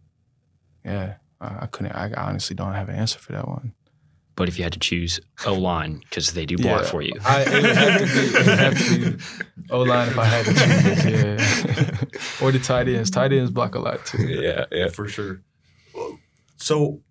yeah, 0.84 1.14
I, 1.40 1.58
I 1.62 1.66
couldn't. 1.66 1.92
I 1.92 2.12
honestly 2.16 2.54
don't 2.56 2.72
have 2.74 2.88
an 2.88 2.96
answer 2.96 3.18
for 3.18 3.32
that 3.32 3.48
one. 3.48 3.72
But 4.34 4.48
if 4.48 4.56
you 4.56 4.64
had 4.64 4.72
to 4.72 4.78
choose 4.78 5.20
O 5.44 5.52
line, 5.54 5.98
because 6.00 6.32
they 6.32 6.46
do 6.46 6.56
block 6.56 6.82
Yeah. 6.82 6.88
for 6.88 7.02
you. 7.02 7.12
I, 7.22 7.42
it 7.46 7.52
would 7.62 7.76
have 7.76 7.98
to 7.98 8.06
be, 8.06 8.20
it 8.20 8.46
would 8.46 8.58
have 8.58 8.78
to 8.78 9.10
be 9.12 9.24
O 9.70 9.80
line 9.82 10.08
if 10.08 10.18
I 10.18 10.24
had 10.24 10.44
to 10.46 10.54
choose. 10.54 11.04
Yeah, 11.04 12.46
or 12.46 12.50
the 12.50 12.58
tight 12.58 12.88
ends. 12.88 13.10
Tight 13.10 13.32
ends 13.32 13.50
block 13.50 13.74
a 13.74 13.78
lot 13.78 14.04
too. 14.06 14.26
yeah, 14.26 14.64
yeah. 14.72 14.88
for 14.88 15.06
sure. 15.06 15.42
So 16.56 17.02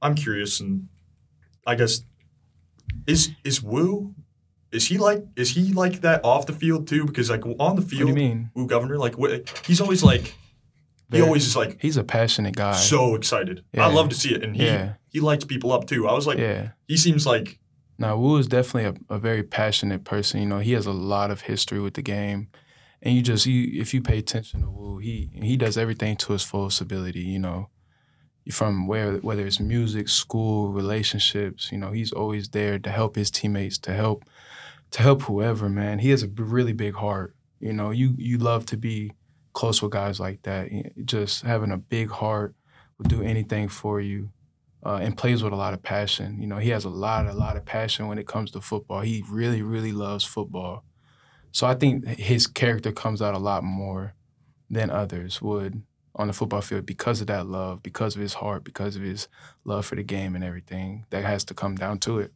I'm 0.00 0.14
curious, 0.14 0.60
and 0.60 0.88
I 1.66 1.74
guess 1.74 2.02
is 3.06 3.30
is 3.44 3.62
Wu 3.62 4.14
is 4.72 4.86
he 4.88 4.98
like 4.98 5.24
is 5.36 5.50
he 5.50 5.72
like 5.72 6.00
that 6.00 6.24
off 6.24 6.46
the 6.46 6.52
field 6.52 6.88
too? 6.88 7.04
Because 7.04 7.30
like 7.30 7.44
on 7.58 7.76
the 7.76 7.82
field, 7.82 8.08
What 8.10 8.14
do 8.16 8.22
you 8.22 8.28
mean? 8.28 8.50
Wu 8.54 8.66
Governor, 8.66 8.98
like 8.98 9.14
wh- 9.16 9.40
he's 9.66 9.80
always 9.80 10.02
like 10.02 10.34
he 11.10 11.20
always 11.20 11.46
is 11.46 11.54
like 11.56 11.78
He's 11.80 11.98
a 11.98 12.04
passionate 12.04 12.56
guy. 12.56 12.72
so 12.72 13.14
excited. 13.14 13.62
Yeah. 13.72 13.86
I 13.86 13.92
love 13.92 14.08
to 14.08 14.14
see 14.14 14.34
it, 14.34 14.42
and 14.42 14.56
he 14.56 14.64
Yeah. 14.64 14.94
he 15.10 15.20
lights 15.20 15.44
people 15.44 15.70
up 15.72 15.86
too. 15.86 16.08
I 16.08 16.12
was 16.14 16.26
like, 16.26 16.38
yeah. 16.38 16.70
he 16.88 16.96
seems 16.96 17.26
like 17.26 17.58
Now 17.98 18.16
Wu 18.16 18.38
is 18.38 18.46
definitely 18.48 18.86
a, 19.10 19.14
a 19.14 19.18
very 19.18 19.42
passionate 19.42 20.04
person. 20.04 20.40
You 20.40 20.46
know, 20.46 20.58
he 20.60 20.72
has 20.72 20.86
a 20.86 20.92
lot 20.92 21.30
of 21.30 21.42
history 21.42 21.80
with 21.80 21.94
the 21.94 22.02
game, 22.02 22.48
and 23.02 23.14
you 23.14 23.20
just 23.22 23.44
you 23.46 23.80
if 23.80 23.92
you 23.92 24.00
pay 24.00 24.18
attention 24.18 24.62
to 24.62 24.70
Wu, 24.70 24.98
he 24.98 25.30
he 25.34 25.56
does 25.58 25.76
everything 25.76 26.16
to 26.16 26.32
his 26.32 26.42
fullest 26.44 26.80
ability. 26.80 27.20
You 27.20 27.38
know, 27.40 27.68
from 28.50 28.86
where 28.86 29.16
whether 29.18 29.46
it's 29.46 29.60
music, 29.60 30.08
school, 30.08 30.72
relationships. 30.72 31.70
You 31.70 31.78
know, 31.78 31.92
he's 31.92 32.12
always 32.12 32.48
there 32.48 32.78
to 32.78 32.90
help 32.90 33.16
his 33.16 33.30
teammates, 33.30 33.78
to 33.80 33.92
help 33.92 34.24
to 34.92 35.02
help 35.02 35.22
whoever. 35.22 35.68
Man, 35.68 35.98
he 35.98 36.10
has 36.10 36.22
a 36.22 36.28
really 36.28 36.72
big 36.72 36.94
heart. 36.94 37.34
You 37.60 37.72
know, 37.72 37.90
you 37.90 38.14
you 38.18 38.38
love 38.38 38.66
to 38.66 38.76
be 38.76 39.12
close 39.52 39.82
with 39.82 39.92
guys 39.92 40.18
like 40.20 40.42
that. 40.42 40.70
Just 41.04 41.44
having 41.44 41.70
a 41.72 41.76
big 41.78 42.10
heart 42.10 42.54
will 42.98 43.06
do 43.06 43.22
anything 43.22 43.68
for 43.68 44.00
you 44.00 44.30
uh, 44.84 44.96
and 45.02 45.16
plays 45.16 45.42
with 45.42 45.52
a 45.52 45.56
lot 45.56 45.74
of 45.74 45.82
passion. 45.82 46.40
You 46.40 46.46
know, 46.46 46.58
he 46.58 46.70
has 46.70 46.84
a 46.84 46.90
lot, 46.90 47.26
a 47.26 47.32
lot 47.32 47.56
of 47.56 47.64
passion 47.64 48.08
when 48.08 48.18
it 48.18 48.26
comes 48.26 48.50
to 48.52 48.60
football. 48.60 49.00
He 49.00 49.22
really, 49.30 49.62
really 49.62 49.92
loves 49.92 50.24
football. 50.24 50.84
So 51.52 51.66
I 51.66 51.74
think 51.74 52.06
his 52.06 52.46
character 52.46 52.92
comes 52.92 53.20
out 53.22 53.34
a 53.34 53.38
lot 53.38 53.62
more 53.64 54.14
than 54.70 54.90
others 54.90 55.42
would. 55.42 55.82
on 56.14 56.26
the 56.26 56.32
football 56.32 56.60
field 56.60 56.84
because 56.86 57.20
of 57.20 57.26
that 57.28 57.46
love, 57.46 57.82
because 57.82 58.14
of 58.16 58.22
his 58.22 58.34
heart, 58.34 58.64
because 58.64 58.96
of 58.96 59.02
his 59.02 59.28
love 59.64 59.86
for 59.86 59.96
the 59.96 60.02
game 60.02 60.34
and 60.34 60.44
everything. 60.44 61.06
That 61.10 61.24
has 61.24 61.44
to 61.46 61.54
come 61.54 61.74
down 61.76 61.98
to 62.00 62.18
it. 62.18 62.32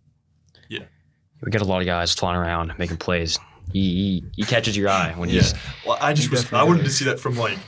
We 1.43 1.51
get 1.51 1.61
a 1.61 1.65
lot 1.65 1.81
of 1.81 1.87
guys 1.87 2.15
flying 2.15 2.39
around 2.39 2.75
making 2.79 2.97
plays. 2.97 3.39
He, 3.73 3.81
he, 3.81 4.25
he 4.37 4.43
catches 4.45 4.77
your 4.77 4.89
eye 4.89 5.13
when 5.17 5.29
he's 5.29 5.55
Well, 5.87 5.99
I 6.01 6.13
just 6.13 6.31
was, 6.31 6.51
I 6.53 6.63
wanted 6.63 6.85
to 6.85 6.91
see 6.91 7.05
that 7.07 7.21
from 7.21 7.37
like, 7.37 7.59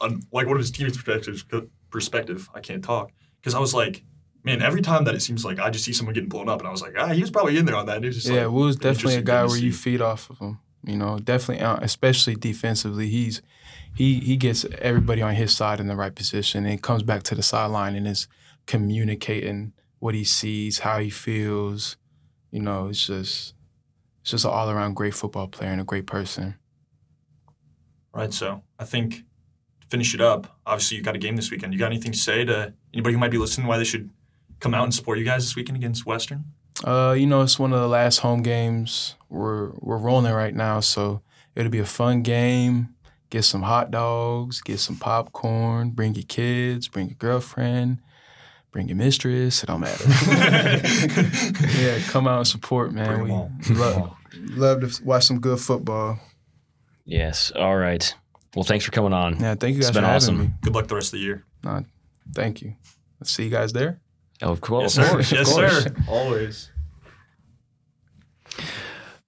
on, 0.00 0.22
like 0.32 0.46
one 0.46 0.56
of 0.56 0.60
his 0.60 0.70
teammates' 0.70 0.96
perspectives. 0.96 1.44
Perspective. 1.88 2.50
I 2.52 2.60
can't 2.60 2.84
talk 2.84 3.12
because 3.40 3.54
I 3.54 3.58
was 3.58 3.72
like, 3.72 4.02
man, 4.46 4.60
every 4.60 4.82
time 4.82 5.04
that 5.04 5.14
it 5.14 5.20
seems 5.20 5.44
like 5.44 5.58
I 5.58 5.70
just 5.70 5.84
see 5.84 5.92
someone 5.92 6.14
getting 6.14 6.28
blown 6.28 6.48
up, 6.48 6.60
and 6.60 6.68
I 6.68 6.70
was 6.70 6.82
like, 6.82 6.94
ah, 6.98 7.08
he 7.08 7.20
was 7.20 7.30
probably 7.30 7.56
in 7.56 7.64
there 7.64 7.76
on 7.76 7.86
that. 7.86 7.96
And 7.96 8.04
it 8.04 8.08
was 8.08 8.16
just 8.16 8.28
yeah, 8.28 8.46
like, 8.46 8.54
Will's 8.54 8.76
definitely 8.76 9.16
a 9.16 9.22
guy 9.22 9.40
thing 9.40 9.48
to 9.48 9.52
where 9.54 9.64
you 9.64 9.72
feed 9.72 10.00
off 10.02 10.28
of 10.28 10.38
him. 10.38 10.58
You 10.84 10.96
know, 10.96 11.18
definitely, 11.18 11.64
uh, 11.64 11.78
especially 11.80 12.34
defensively, 12.34 13.08
he's 13.08 13.40
he 13.94 14.20
he 14.20 14.36
gets 14.36 14.64
everybody 14.78 15.22
on 15.22 15.34
his 15.34 15.54
side 15.54 15.80
in 15.80 15.86
the 15.86 15.96
right 15.96 16.14
position, 16.14 16.66
and 16.66 16.82
comes 16.82 17.02
back 17.02 17.22
to 17.24 17.34
the 17.34 17.42
sideline 17.42 17.96
and 17.96 18.06
is 18.06 18.28
communicating 18.66 19.72
what 19.98 20.14
he 20.14 20.24
sees, 20.24 20.80
how 20.80 20.98
he 20.98 21.10
feels. 21.10 21.96
You 22.56 22.62
know, 22.62 22.88
it's 22.88 23.06
just 23.06 23.52
it's 24.22 24.30
just 24.30 24.46
an 24.46 24.50
all 24.50 24.70
around 24.70 24.94
great 24.94 25.12
football 25.12 25.46
player 25.46 25.70
and 25.70 25.80
a 25.82 25.84
great 25.84 26.06
person. 26.06 26.54
Right. 28.14 28.32
So 28.32 28.62
I 28.78 28.84
think 28.86 29.24
to 29.82 29.86
finish 29.88 30.14
it 30.14 30.22
up. 30.22 30.58
Obviously, 30.64 30.96
you 30.96 31.02
got 31.02 31.14
a 31.14 31.18
game 31.18 31.36
this 31.36 31.50
weekend. 31.50 31.74
You 31.74 31.78
got 31.78 31.92
anything 31.92 32.12
to 32.12 32.18
say 32.18 32.46
to 32.46 32.72
anybody 32.94 33.12
who 33.12 33.18
might 33.18 33.30
be 33.30 33.36
listening 33.36 33.66
why 33.66 33.76
they 33.76 33.84
should 33.84 34.08
come 34.58 34.72
out 34.72 34.84
and 34.84 34.94
support 34.94 35.18
you 35.18 35.24
guys 35.26 35.44
this 35.44 35.54
weekend 35.54 35.76
against 35.76 36.06
Western? 36.06 36.46
Uh, 36.82 37.14
you 37.14 37.26
know, 37.26 37.42
it's 37.42 37.58
one 37.58 37.74
of 37.74 37.80
the 37.80 37.88
last 37.88 38.20
home 38.20 38.42
games. 38.42 39.16
We're 39.28 39.72
we're 39.80 39.98
rolling 39.98 40.32
right 40.32 40.54
now, 40.54 40.80
so 40.80 41.20
it'll 41.54 41.70
be 41.70 41.78
a 41.78 41.84
fun 41.84 42.22
game. 42.22 42.94
Get 43.28 43.42
some 43.42 43.64
hot 43.64 43.90
dogs, 43.90 44.62
get 44.62 44.80
some 44.80 44.96
popcorn, 44.96 45.90
bring 45.90 46.14
your 46.14 46.24
kids, 46.24 46.88
bring 46.88 47.08
your 47.08 47.16
girlfriend, 47.16 47.98
bring 48.76 48.88
your 48.88 48.96
mistress. 48.98 49.62
It 49.62 49.68
don't 49.68 49.80
matter. 49.80 50.04
yeah, 51.80 51.98
come 52.08 52.28
out 52.28 52.36
and 52.40 52.46
support, 52.46 52.92
man. 52.92 53.06
Bring 53.08 53.20
'em 53.20 53.26
we 53.26 53.32
all. 53.32 53.50
love, 54.50 54.82
love 54.82 54.92
to 54.92 55.02
watch 55.02 55.24
some 55.24 55.40
good 55.40 55.58
football. 55.58 56.18
yes. 57.06 57.50
All 57.56 57.74
right. 57.74 58.14
Well, 58.54 58.64
thanks 58.64 58.84
for 58.84 58.90
coming 58.90 59.14
on. 59.14 59.40
Yeah, 59.40 59.54
thank 59.54 59.76
you 59.76 59.78
It's 59.78 59.86
guys 59.88 59.94
been 59.94 60.04
for 60.04 60.10
awesome. 60.10 60.34
having 60.36 60.50
me. 60.50 60.54
Good 60.60 60.74
luck 60.74 60.88
the 60.88 60.94
rest 60.94 61.08
of 61.08 61.12
the 61.20 61.24
year. 61.24 61.44
Thank 62.34 62.60
you. 62.60 62.74
Let's 63.18 63.30
see 63.30 63.44
you 63.44 63.50
guys 63.50 63.72
there. 63.72 63.98
Oh, 64.42 64.52
of 64.52 64.60
course. 64.60 64.98
yes, 64.98 64.98
of 64.98 65.04
sir. 65.04 65.10
course, 65.12 65.32
yes, 65.32 65.52
course. 65.54 65.82
sir. 65.84 65.94
Always. 66.06 66.70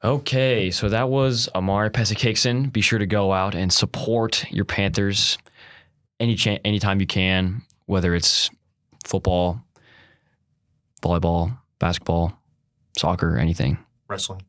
Okay, 0.04 0.70
so 0.70 0.90
that 0.90 1.08
was 1.08 1.48
Amauri 1.54 1.88
Pesek-Hickson. 1.90 2.68
Be 2.68 2.82
sure 2.82 2.98
to 2.98 3.06
go 3.06 3.32
out 3.32 3.54
and 3.54 3.72
support 3.72 4.44
your 4.50 4.66
Panthers 4.66 5.38
any 6.20 6.34
chan 6.34 6.58
anytime 6.66 7.00
you 7.00 7.06
can, 7.06 7.62
whether 7.86 8.14
it's 8.14 8.50
football, 9.08 9.64
volleyball, 11.02 11.58
basketball, 11.78 12.38
soccer, 12.96 13.36
anything. 13.38 13.78
Wrestling, 14.08 14.42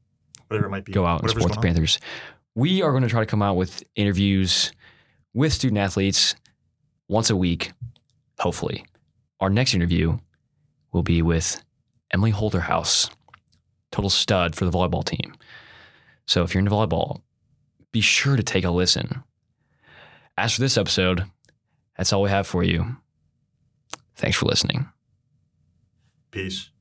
whatever 0.48 0.68
it 0.68 0.70
might 0.70 0.86
be. 0.86 0.92
Go 0.92 1.06
out 1.06 1.22
and 1.22 1.30
support 1.32 1.54
the. 1.54 1.62
Panthers. 1.62 2.00
We 2.56 2.82
are 2.82 2.92
going 2.92 3.04
to 3.04 3.10
try 3.10 3.22
to 3.22 3.26
come 3.26 3.42
out 3.42 3.56
with 3.56 3.84
interviews 3.96 4.72
with 5.34 5.54
student 5.54 5.78
athletes 5.78 6.36
once 7.08 7.30
a 7.30 7.36
week, 7.36 7.72
hopefully. 8.40 8.86
Our 9.40 9.50
next 9.50 9.74
interview 9.74 10.18
will 10.92 11.04
be 11.04 11.22
with 11.22 11.64
Emily 12.12 12.32
Holterhaus, 12.32 13.10
total 13.92 14.10
stud 14.10 14.56
for 14.56 14.66
the 14.66 14.72
volleyball 14.72 15.06
team. 15.06 15.36
So 16.28 16.44
if 16.44 16.54
you're 16.54 16.60
into 16.60 16.72
volleyball, 16.72 17.22
be 17.92 18.02
sure 18.02 18.36
to 18.36 18.44
take 18.44 18.66
a 18.66 18.72
listen. 18.72 19.24
As 20.38 20.54
for 20.54 20.62
this 20.62 20.78
episode, 20.78 21.24
that's 21.98 22.12
all 22.12 22.22
we 22.22 22.30
have 22.30 22.48
for 22.48 22.64
you. 22.64 22.98
Thanks 24.20 24.38
for 24.38 24.48
listening. 24.48 24.86
Peace. 26.30 26.72